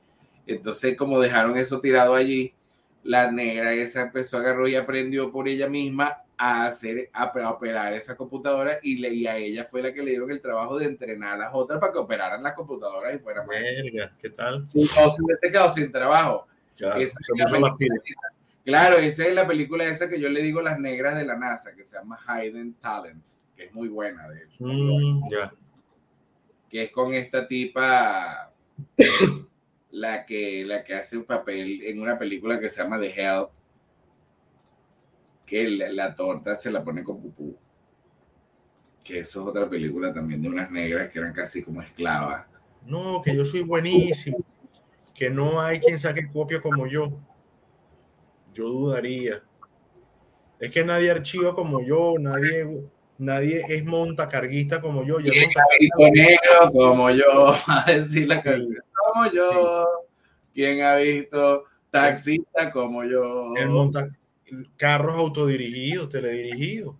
Entonces, 0.47 0.97
como 0.97 1.21
dejaron 1.21 1.57
eso 1.57 1.81
tirado 1.81 2.15
allí, 2.15 2.55
la 3.03 3.31
negra 3.31 3.73
esa 3.73 4.03
empezó 4.03 4.37
a 4.37 4.41
agarrar 4.41 4.69
y 4.69 4.75
aprendió 4.75 5.33
por 5.33 5.49
ella 5.49 5.69
misma 5.69 6.23
a 6.39 6.67
hacer, 6.67 7.09
a, 7.13 7.25
a 7.25 7.51
operar 7.51 7.95
esa 7.95 8.17
computadora 8.17 8.79
y, 8.83 8.99
le, 8.99 9.15
y 9.15 9.27
a 9.27 9.37
ella 9.37 9.65
fue 9.65 9.83
la 9.83 9.93
que 9.93 10.03
le 10.03 10.11
dieron 10.11 10.31
el 10.31 10.41
trabajo 10.41 10.79
de 10.79 10.85
entrenar 10.87 11.35
a 11.35 11.37
las 11.37 11.51
otras 11.55 11.81
para 11.81 11.93
que 11.93 11.99
operaran 11.99 12.43
las 12.43 12.55
computadoras 12.55 13.15
y 13.15 13.19
fueran 13.19 13.47
más. 13.47 13.57
Verga, 13.59 14.13
¿qué 14.21 14.31
tal? 14.31 14.69
Se 14.69 14.79
hubiese 14.79 15.51
quedado 15.51 15.73
sin 15.73 15.91
trabajo. 15.91 16.47
Claro, 16.77 17.01
Esa 17.01 17.19
es 17.21 17.39
la 17.39 17.47
película 17.47 17.95
esa. 18.05 18.37
Claro, 18.67 18.97
esa 18.99 19.27
es 19.27 19.35
la 19.35 19.47
película 19.47 19.85
esa 19.85 20.09
que 20.09 20.21
yo 20.21 20.29
le 20.29 20.43
digo 20.43 20.61
las 20.61 20.81
negras 20.81 21.17
de 21.17 21.25
la 21.25 21.39
NASA, 21.39 21.75
que 21.75 21.85
se 21.85 21.97
llama 21.97 22.19
Hidden 22.27 22.75
Talents, 22.75 23.47
que 23.55 23.67
es 23.67 23.73
muy 23.73 23.87
buena, 23.87 24.29
de 24.29 24.43
hecho. 24.43 24.65
Mm, 24.65 25.31
ya. 25.31 25.55
que 26.69 26.83
es 26.83 26.91
con 26.91 27.15
esta 27.15 27.47
tipa, 27.47 28.53
la 29.93 30.27
que, 30.27 30.65
la 30.67 30.83
que 30.83 30.95
hace 30.95 31.17
un 31.17 31.25
papel 31.25 31.81
en 31.85 32.01
una 32.01 32.19
película 32.19 32.59
que 32.59 32.69
se 32.69 32.83
llama 32.83 32.99
The 32.99 33.15
Help, 33.15 33.51
que 35.47 35.69
la, 35.69 35.91
la 35.93 36.15
torta 36.15 36.55
se 36.55 36.71
la 36.71 36.83
pone 36.85 37.03
con 37.05 37.21
pupú. 37.21 37.57
Que 39.05 39.21
eso 39.21 39.43
es 39.43 39.47
otra 39.47 39.69
película 39.71 40.13
también 40.13 40.43
de 40.43 40.49
unas 40.49 40.71
negras 40.71 41.09
que 41.09 41.21
eran 41.21 41.33
casi 41.33 41.63
como 41.63 41.81
esclavas. 41.81 42.45
No, 42.85 43.23
que 43.23 43.35
yo 43.35 43.45
soy 43.45 43.63
buenísimo, 43.63 44.39
que 45.15 45.31
no 45.31 45.61
hay 45.61 45.79
quien 45.81 45.99
saque 45.99 46.29
copia 46.31 46.61
como 46.61 46.87
yo. 46.87 47.13
Yo 48.53 48.65
dudaría. 48.69 49.43
Es 50.59 50.71
que 50.73 50.85
nadie 50.85 51.11
archiva 51.11 51.55
como 51.55 51.81
yo, 51.83 52.15
nadie, 52.19 52.67
nadie 53.19 53.63
es 53.69 53.85
montacarguista 53.85 54.81
como 54.81 55.05
yo. 55.05 55.21
yo 55.21 55.31
¿Quién 55.31 55.45
monta- 55.45 55.61
ha 55.63 55.79
visto 55.79 56.11
negro 56.13 56.73
como 56.73 57.11
yo? 57.11 57.55
A 57.69 57.85
decir 57.93 58.27
la 58.27 58.43
canción. 58.43 58.83
Como 59.13 59.31
yo. 59.31 59.87
¿Quién 60.55 60.83
ha 60.83 60.97
visto 60.97 61.65
taxista 61.91 62.73
como 62.73 63.05
yo? 63.05 63.55
el 63.57 63.69
monta 63.69 64.09
carros 64.77 65.17
autodirigidos, 65.17 66.09
teledirigidos, 66.09 66.95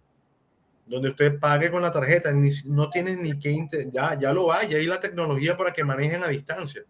donde 0.87 1.11
usted 1.11 1.39
pague 1.39 1.71
con 1.71 1.83
la 1.83 1.93
tarjeta, 1.93 2.33
ni, 2.33 2.51
no 2.67 2.91
tienes 2.91 3.19
ni 3.19 3.39
que 3.39 3.51
inter- 3.51 3.91
ya, 3.91 4.19
ya 4.19 4.33
lo 4.33 4.53
hay, 4.53 4.69
ya 4.71 4.79
hay 4.79 4.87
la 4.87 5.01
tecnología 5.01 5.57
para 5.57 5.73
que 5.73 5.85
manejen 5.85 6.23
a 6.23 6.29
distancia. 6.29 6.83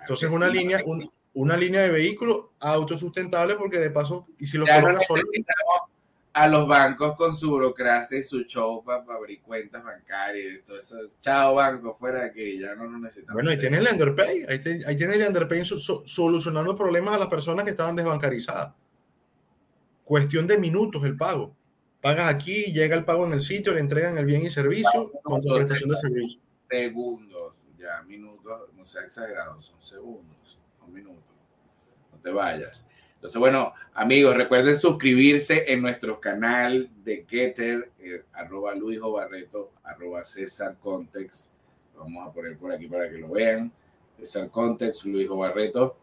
Entonces 0.00 0.30
una 0.30 0.50
sí. 0.50 0.58
línea, 0.58 0.82
un- 0.84 1.10
una 1.34 1.56
línea 1.56 1.82
de 1.82 1.90
vehículos 1.90 2.46
autosustentable 2.60 3.54
porque 3.56 3.78
de 3.78 3.90
paso, 3.90 4.26
y 4.38 4.44
si 4.46 4.56
lo 4.58 4.66
no 4.66 4.72
colocas 4.80 5.06
solo, 5.06 5.22
necesitamos 5.22 5.90
a 6.32 6.48
los 6.48 6.66
bancos 6.66 7.14
con 7.16 7.34
su 7.34 7.48
burocracia 7.50 8.18
y 8.18 8.22
su 8.24 8.42
show 8.42 8.82
para 8.84 9.04
abrir 9.14 9.40
cuentas 9.40 9.82
bancarias, 9.84 10.62
todo 10.64 10.78
eso. 10.78 10.96
Chao, 11.20 11.54
banco, 11.54 11.94
fuera 11.94 12.20
de 12.20 12.26
aquí, 12.26 12.58
ya 12.58 12.74
no 12.74 12.84
lo 12.86 12.98
necesitamos. 12.98 13.34
bueno, 13.34 13.50
ahí 13.50 13.58
tienes 13.58 13.80
el 13.80 13.86
Underpay, 13.92 14.44
ahí, 14.48 14.58
te- 14.58 14.84
ahí 14.86 14.96
tienes 14.96 15.16
el 15.16 15.26
Underpay 15.28 15.64
so- 15.64 15.78
so- 15.78 16.02
solucionando 16.04 16.76
problemas 16.76 17.14
a 17.14 17.18
las 17.20 17.28
personas 17.28 17.64
que 17.64 17.70
estaban 17.70 17.94
desbancarizadas. 17.96 18.74
Cuestión 20.04 20.46
de 20.46 20.58
minutos 20.58 21.04
el 21.04 21.16
pago. 21.16 21.56
Pagas 22.00 22.32
aquí, 22.32 22.64
llega 22.64 22.94
el 22.96 23.04
pago 23.04 23.24
en 23.26 23.32
el 23.32 23.40
sitio, 23.40 23.72
le 23.72 23.80
entregan 23.80 24.18
el 24.18 24.26
bien 24.26 24.42
y 24.42 24.50
servicio 24.50 25.10
con 25.22 25.40
tu 25.40 25.54
prestación 25.54 25.88
de 25.88 25.96
servicio. 25.96 26.40
segundos, 26.68 27.64
ya 27.78 28.02
minutos, 28.02 28.68
no 28.76 28.84
sea 28.84 29.02
exagerado, 29.02 29.60
son 29.62 29.80
segundos, 29.80 30.58
un 30.86 30.92
minuto. 30.92 31.22
No 32.12 32.18
te 32.18 32.30
vayas. 32.30 32.86
Entonces, 33.14 33.40
bueno, 33.40 33.72
amigos, 33.94 34.36
recuerden 34.36 34.76
suscribirse 34.76 35.72
en 35.72 35.80
nuestro 35.80 36.20
canal 36.20 36.90
de 37.02 37.24
Getter, 37.26 37.90
eh, 37.98 38.24
arroba 38.34 38.74
Luijo 38.74 39.12
Barreto, 39.12 39.72
arroba 39.82 40.22
César 40.24 40.76
Context. 40.78 41.50
Lo 41.94 42.00
vamos 42.00 42.28
a 42.28 42.32
poner 42.34 42.58
por 42.58 42.70
aquí 42.70 42.86
para 42.86 43.08
que 43.08 43.16
lo 43.16 43.30
vean. 43.30 43.72
César 44.18 44.50
Context, 44.50 45.06
Luijo 45.06 45.38
Barreto, 45.38 45.96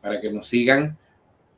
para 0.00 0.20
que 0.20 0.28
nos 0.28 0.48
sigan. 0.48 0.98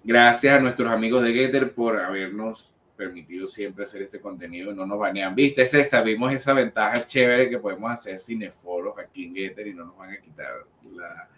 Gracias 0.04 0.56
a 0.56 0.60
nuestros 0.60 0.90
amigos 0.90 1.22
de 1.22 1.32
Getter 1.32 1.72
por 1.72 1.98
habernos 2.00 2.72
permitido 2.96 3.46
siempre 3.46 3.84
hacer 3.84 4.02
este 4.02 4.20
contenido 4.20 4.72
y 4.72 4.74
no 4.74 4.84
nos 4.84 4.98
banean. 4.98 5.34
Viste, 5.34 5.64
César, 5.64 6.04
vimos 6.04 6.32
esa 6.32 6.52
ventaja 6.52 7.06
chévere 7.06 7.48
que 7.48 7.58
podemos 7.58 7.90
hacer 7.90 8.18
cineforos 8.18 8.98
aquí 8.98 9.26
en 9.26 9.34
Getter 9.34 9.68
y 9.68 9.74
no 9.74 9.84
nos 9.84 9.96
van 9.96 10.10
a 10.10 10.18
quitar 10.18 10.52
la... 10.94 11.28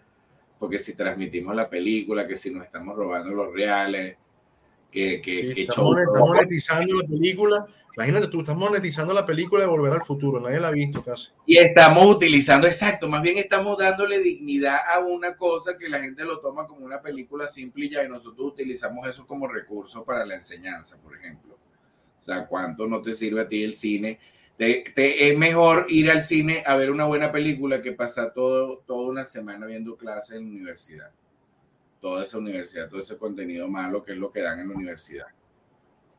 Porque 0.57 0.77
si 0.77 0.95
transmitimos 0.95 1.55
la 1.55 1.69
película, 1.69 2.27
que 2.27 2.35
si 2.35 2.51
nos 2.51 2.65
estamos 2.65 2.95
robando 2.95 3.29
los 3.31 3.53
reales, 3.53 4.17
que, 4.91 5.21
que, 5.21 5.37
Sí, 5.37 5.53
que 5.53 5.63
estamos, 5.63 5.99
estamos 5.99 6.29
monetizando 6.29 6.95
la 6.95 7.07
película. 7.07 7.67
Imagínate 7.95 8.27
tú, 8.27 8.39
estás 8.39 8.55
monetizando 8.55 9.13
la 9.13 9.25
película 9.25 9.63
de 9.63 9.69
Volver 9.69 9.93
al 9.93 10.01
Futuro. 10.01 10.39
Nadie 10.39 10.59
la 10.59 10.69
ha 10.69 10.71
visto 10.71 11.03
casi. 11.03 11.29
Y 11.45 11.57
estamos 11.57 12.05
utilizando, 12.05 12.67
exacto, 12.67 13.07
más 13.09 13.21
bien 13.21 13.37
estamos 13.37 13.77
dándole 13.77 14.19
dignidad 14.19 14.77
a 14.93 14.99
una 14.99 15.35
cosa 15.35 15.77
que 15.77 15.89
la 15.89 15.99
gente 15.99 16.23
lo 16.23 16.39
toma 16.39 16.65
como 16.65 16.85
una 16.85 17.01
película 17.01 17.47
simple 17.47 17.85
y 17.85 17.89
ya, 17.89 18.03
y 18.03 18.09
nosotros 18.09 18.47
utilizamos 18.47 19.07
eso 19.07 19.27
como 19.27 19.47
recurso 19.47 20.05
para 20.05 20.25
la 20.25 20.35
enseñanza, 20.35 21.01
por 21.01 21.15
ejemplo. 21.15 21.55
O 22.19 22.23
sea, 22.23 22.47
¿cuánto 22.47 22.87
no 22.87 23.01
te 23.01 23.13
sirve 23.13 23.41
a 23.41 23.47
ti 23.47 23.63
el 23.63 23.73
cine? 23.73 24.19
Es 24.57 25.37
mejor 25.37 25.87
ir 25.89 26.11
al 26.11 26.21
cine 26.21 26.63
a 26.65 26.75
ver 26.75 26.91
una 26.91 27.05
buena 27.05 27.31
película 27.31 27.81
que 27.81 27.93
pasar 27.93 28.31
todo, 28.31 28.83
toda 28.85 29.09
una 29.09 29.25
semana 29.25 29.65
viendo 29.65 29.97
clases 29.97 30.37
en 30.37 30.45
la 30.45 30.51
universidad. 30.51 31.11
Toda 31.99 32.23
esa 32.23 32.37
universidad, 32.37 32.87
todo 32.87 32.99
ese 32.99 33.17
contenido 33.17 33.67
malo 33.67 34.03
que 34.03 34.11
es 34.11 34.17
lo 34.19 34.31
que 34.31 34.41
dan 34.41 34.59
en 34.59 34.69
la 34.69 34.75
universidad. 34.75 35.27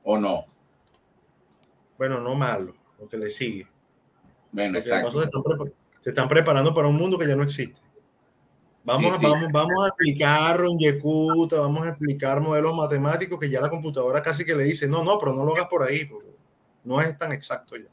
¿O 0.02 0.18
no? 0.18 0.44
Bueno, 1.98 2.20
no 2.20 2.34
malo, 2.34 2.74
lo 2.98 3.08
que 3.08 3.16
le 3.16 3.30
sigue. 3.30 3.66
Bueno, 4.50 4.74
Porque 4.74 4.88
exacto. 4.88 5.20
te 5.20 5.24
están, 5.24 5.42
te 6.02 6.10
están 6.10 6.28
preparando 6.28 6.74
para 6.74 6.88
un 6.88 6.96
mundo 6.96 7.18
que 7.18 7.26
ya 7.26 7.36
no 7.36 7.42
existe. 7.42 7.80
Vamos, 8.84 9.14
Sí, 9.14 9.20
sí. 9.20 9.26
vamos, 9.26 9.52
vamos 9.52 9.84
a 9.84 9.88
explicar 9.88 10.58
Ronyecuta, 10.58 11.60
vamos 11.60 11.86
a 11.86 11.90
explicar 11.90 12.40
modelos 12.40 12.76
matemáticos 12.76 13.38
que 13.38 13.48
ya 13.48 13.60
la 13.60 13.70
computadora 13.70 14.22
casi 14.22 14.44
que 14.44 14.56
le 14.56 14.64
dice, 14.64 14.88
no, 14.88 15.04
no, 15.04 15.18
pero 15.18 15.32
no 15.32 15.44
lo 15.44 15.54
hagas 15.54 15.68
por 15.68 15.84
ahí, 15.84 16.04
porque 16.04 16.30
no 16.84 17.00
es 17.00 17.16
tan 17.16 17.32
exacto 17.32 17.76
ya. 17.76 17.88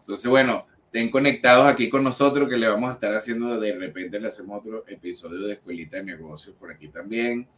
Entonces, 0.00 0.30
bueno, 0.30 0.66
estén 0.84 1.10
conectados 1.10 1.66
aquí 1.66 1.88
con 1.88 2.04
nosotros 2.04 2.48
que 2.48 2.56
le 2.56 2.68
vamos 2.68 2.90
a 2.90 2.92
estar 2.94 3.12
haciendo 3.14 3.58
de 3.58 3.76
repente, 3.76 4.20
le 4.20 4.28
hacemos 4.28 4.60
otro 4.60 4.84
episodio 4.86 5.46
de 5.46 5.54
Escuelita 5.54 5.96
de 5.96 6.04
Negocios 6.04 6.54
por 6.54 6.70
aquí 6.70 6.88
también. 6.88 7.48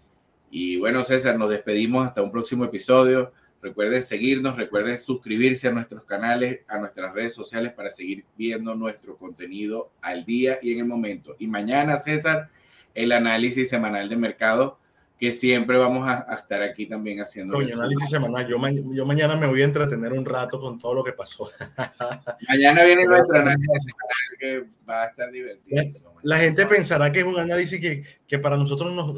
Y 0.51 0.79
bueno, 0.79 1.03
César, 1.03 1.37
nos 1.37 1.51
despedimos 1.51 2.07
hasta 2.07 2.23
un 2.23 2.31
próximo 2.31 2.65
episodio. 2.65 3.33
Recuerden 3.63 4.03
seguirnos, 4.03 4.57
recuerden 4.57 4.99
suscribirse 4.99 5.69
a 5.69 5.73
nuestros 5.73 6.05
canales, 6.05 6.61
a 6.69 6.79
nuestras 6.79 7.13
redes 7.15 7.35
sociales 7.35 7.73
para 7.73 7.91
seguir 7.91 8.25
viendo 8.37 8.75
nuestro 8.75 9.17
contenido 9.17 9.91
al 10.03 10.25
día 10.25 10.59
y 10.63 10.73
en 10.73 10.79
el 10.81 10.85
momento. 10.85 11.35
Y 11.39 11.47
mañana, 11.49 11.97
César, 11.97 12.51
el 12.95 13.13
análisis 13.13 13.69
semanal 13.69 14.09
de 14.09 14.17
mercado, 14.17 14.79
que 15.19 15.33
siempre 15.33 15.79
vamos 15.79 16.07
a, 16.07 16.27
a 16.31 16.35
estar 16.37 16.63
aquí 16.63 16.85
también 16.87 17.21
haciendo. 17.21 17.55
Coño, 17.55 17.75
análisis 17.75 18.11
semanal. 18.11 18.47
Yo, 18.47 18.59
ma- 18.59 18.71
yo 18.71 19.07
mañana 19.07 19.35
me 19.35 19.47
voy 19.47 19.63
a 19.63 19.65
entretener 19.65 20.13
un 20.13 20.27
rato 20.27 20.61
con 20.61 20.79
todo 20.79 20.93
lo 20.95 21.03
que 21.03 21.13
pasó. 21.13 21.49
Mañana 22.49 22.85
viene 22.85 23.05
nuestro 23.07 23.39
análisis 23.41 23.83
semanal 23.85 24.39
que 24.39 24.65
va 24.89 25.05
a 25.05 25.07
estar 25.07 25.31
divertidísimo. 25.31 26.15
La 26.23 26.37
gente 26.37 26.67
pensará 26.67 27.11
que 27.11 27.21
es 27.21 27.25
un 27.25 27.39
análisis 27.39 27.81
que, 27.81 28.05
que 28.27 28.39
para 28.39 28.59
nosotros 28.59 28.93
no, 28.95 29.15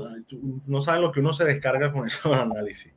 no 0.69 0.81
saben 0.81 1.03
lo 1.03 1.11
que 1.11 1.19
uno 1.21 1.33
se 1.33 1.45
descarga 1.45 1.93
con 1.93 2.07
esos 2.07 2.35
análisis. 2.37 2.93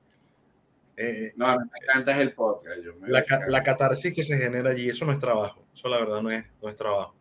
Eh, 0.98 1.34
No, 1.36 1.48
me 1.58 1.66
encanta 1.82 2.12
es 2.12 2.20
el 2.20 2.34
podcast. 2.34 2.82
Yo 2.84 2.96
me 2.96 3.10
la, 3.10 3.24
la 3.48 3.64
catarsis 3.64 4.14
que 4.14 4.24
se 4.24 4.38
genera 4.38 4.72
allí, 4.72 4.90
eso 4.90 5.06
no 5.06 5.12
es 5.14 5.20
trabajo. 5.20 5.66
Eso 5.74 5.88
la 5.88 6.00
verdad 6.00 6.22
no 6.22 6.30
es, 6.30 6.46
no 6.62 6.70
es 6.70 6.76
trabajo. 6.76 7.16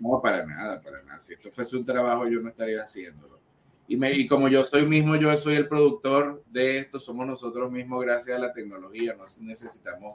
No, 0.00 0.20
para 0.20 0.44
nada, 0.44 0.80
para 0.80 1.02
nada. 1.04 1.20
Si 1.20 1.34
esto 1.34 1.50
fuese 1.50 1.76
un 1.76 1.84
trabajo, 1.84 2.26
yo 2.28 2.40
no 2.40 2.48
estaría 2.48 2.82
haciéndolo. 2.82 3.40
Y, 3.86 3.96
me, 3.96 4.12
y 4.12 4.26
como 4.26 4.48
yo 4.48 4.64
soy 4.64 4.86
mismo, 4.86 5.16
yo 5.16 5.36
soy 5.36 5.56
el 5.56 5.68
productor 5.68 6.42
de 6.50 6.78
esto, 6.78 6.98
somos 6.98 7.26
nosotros 7.26 7.70
mismos 7.70 8.02
gracias 8.04 8.36
a 8.36 8.40
la 8.40 8.52
tecnología, 8.52 9.14
no 9.14 9.24
necesitamos 9.42 10.14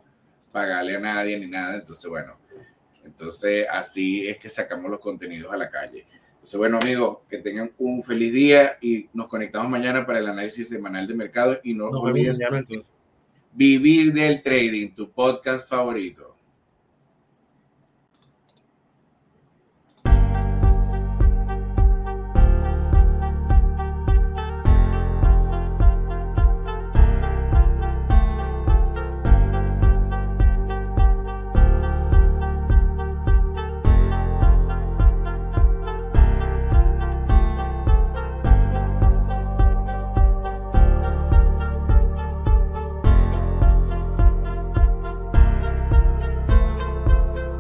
pagarle 0.52 0.96
a 0.96 1.00
nadie 1.00 1.38
ni 1.38 1.48
nada. 1.48 1.76
Entonces, 1.76 2.10
bueno, 2.10 2.38
entonces 3.04 3.68
así 3.70 4.28
es 4.28 4.38
que 4.40 4.50
sacamos 4.50 4.90
los 4.90 5.00
contenidos 5.00 5.54
a 5.54 5.58
la 5.58 5.70
calle. 5.70 6.06
Entonces, 6.48 6.60
bueno, 6.60 6.80
amigos, 6.82 7.18
que 7.30 7.40
tengan 7.40 7.74
un 7.78 8.02
feliz 8.02 8.32
día 8.32 8.78
y 8.80 9.10
nos 9.14 9.28
conectamos 9.28 9.70
mañana 9.70 10.06
para 10.06 10.20
el 10.20 10.28
análisis 10.28 10.70
semanal 10.70 11.06
de 11.06 11.14
mercado 11.14 11.60
y 11.62 11.74
no 11.74 11.90
Nos 11.90 12.02
olviden 12.02 12.38
vemos 12.38 12.40
mañana 12.40 12.60
entonces. 12.60 12.94
Vivir 13.52 14.14
del 14.14 14.42
Trading, 14.42 14.92
tu 14.92 15.12
podcast 15.12 15.68
favorito. 15.68 16.37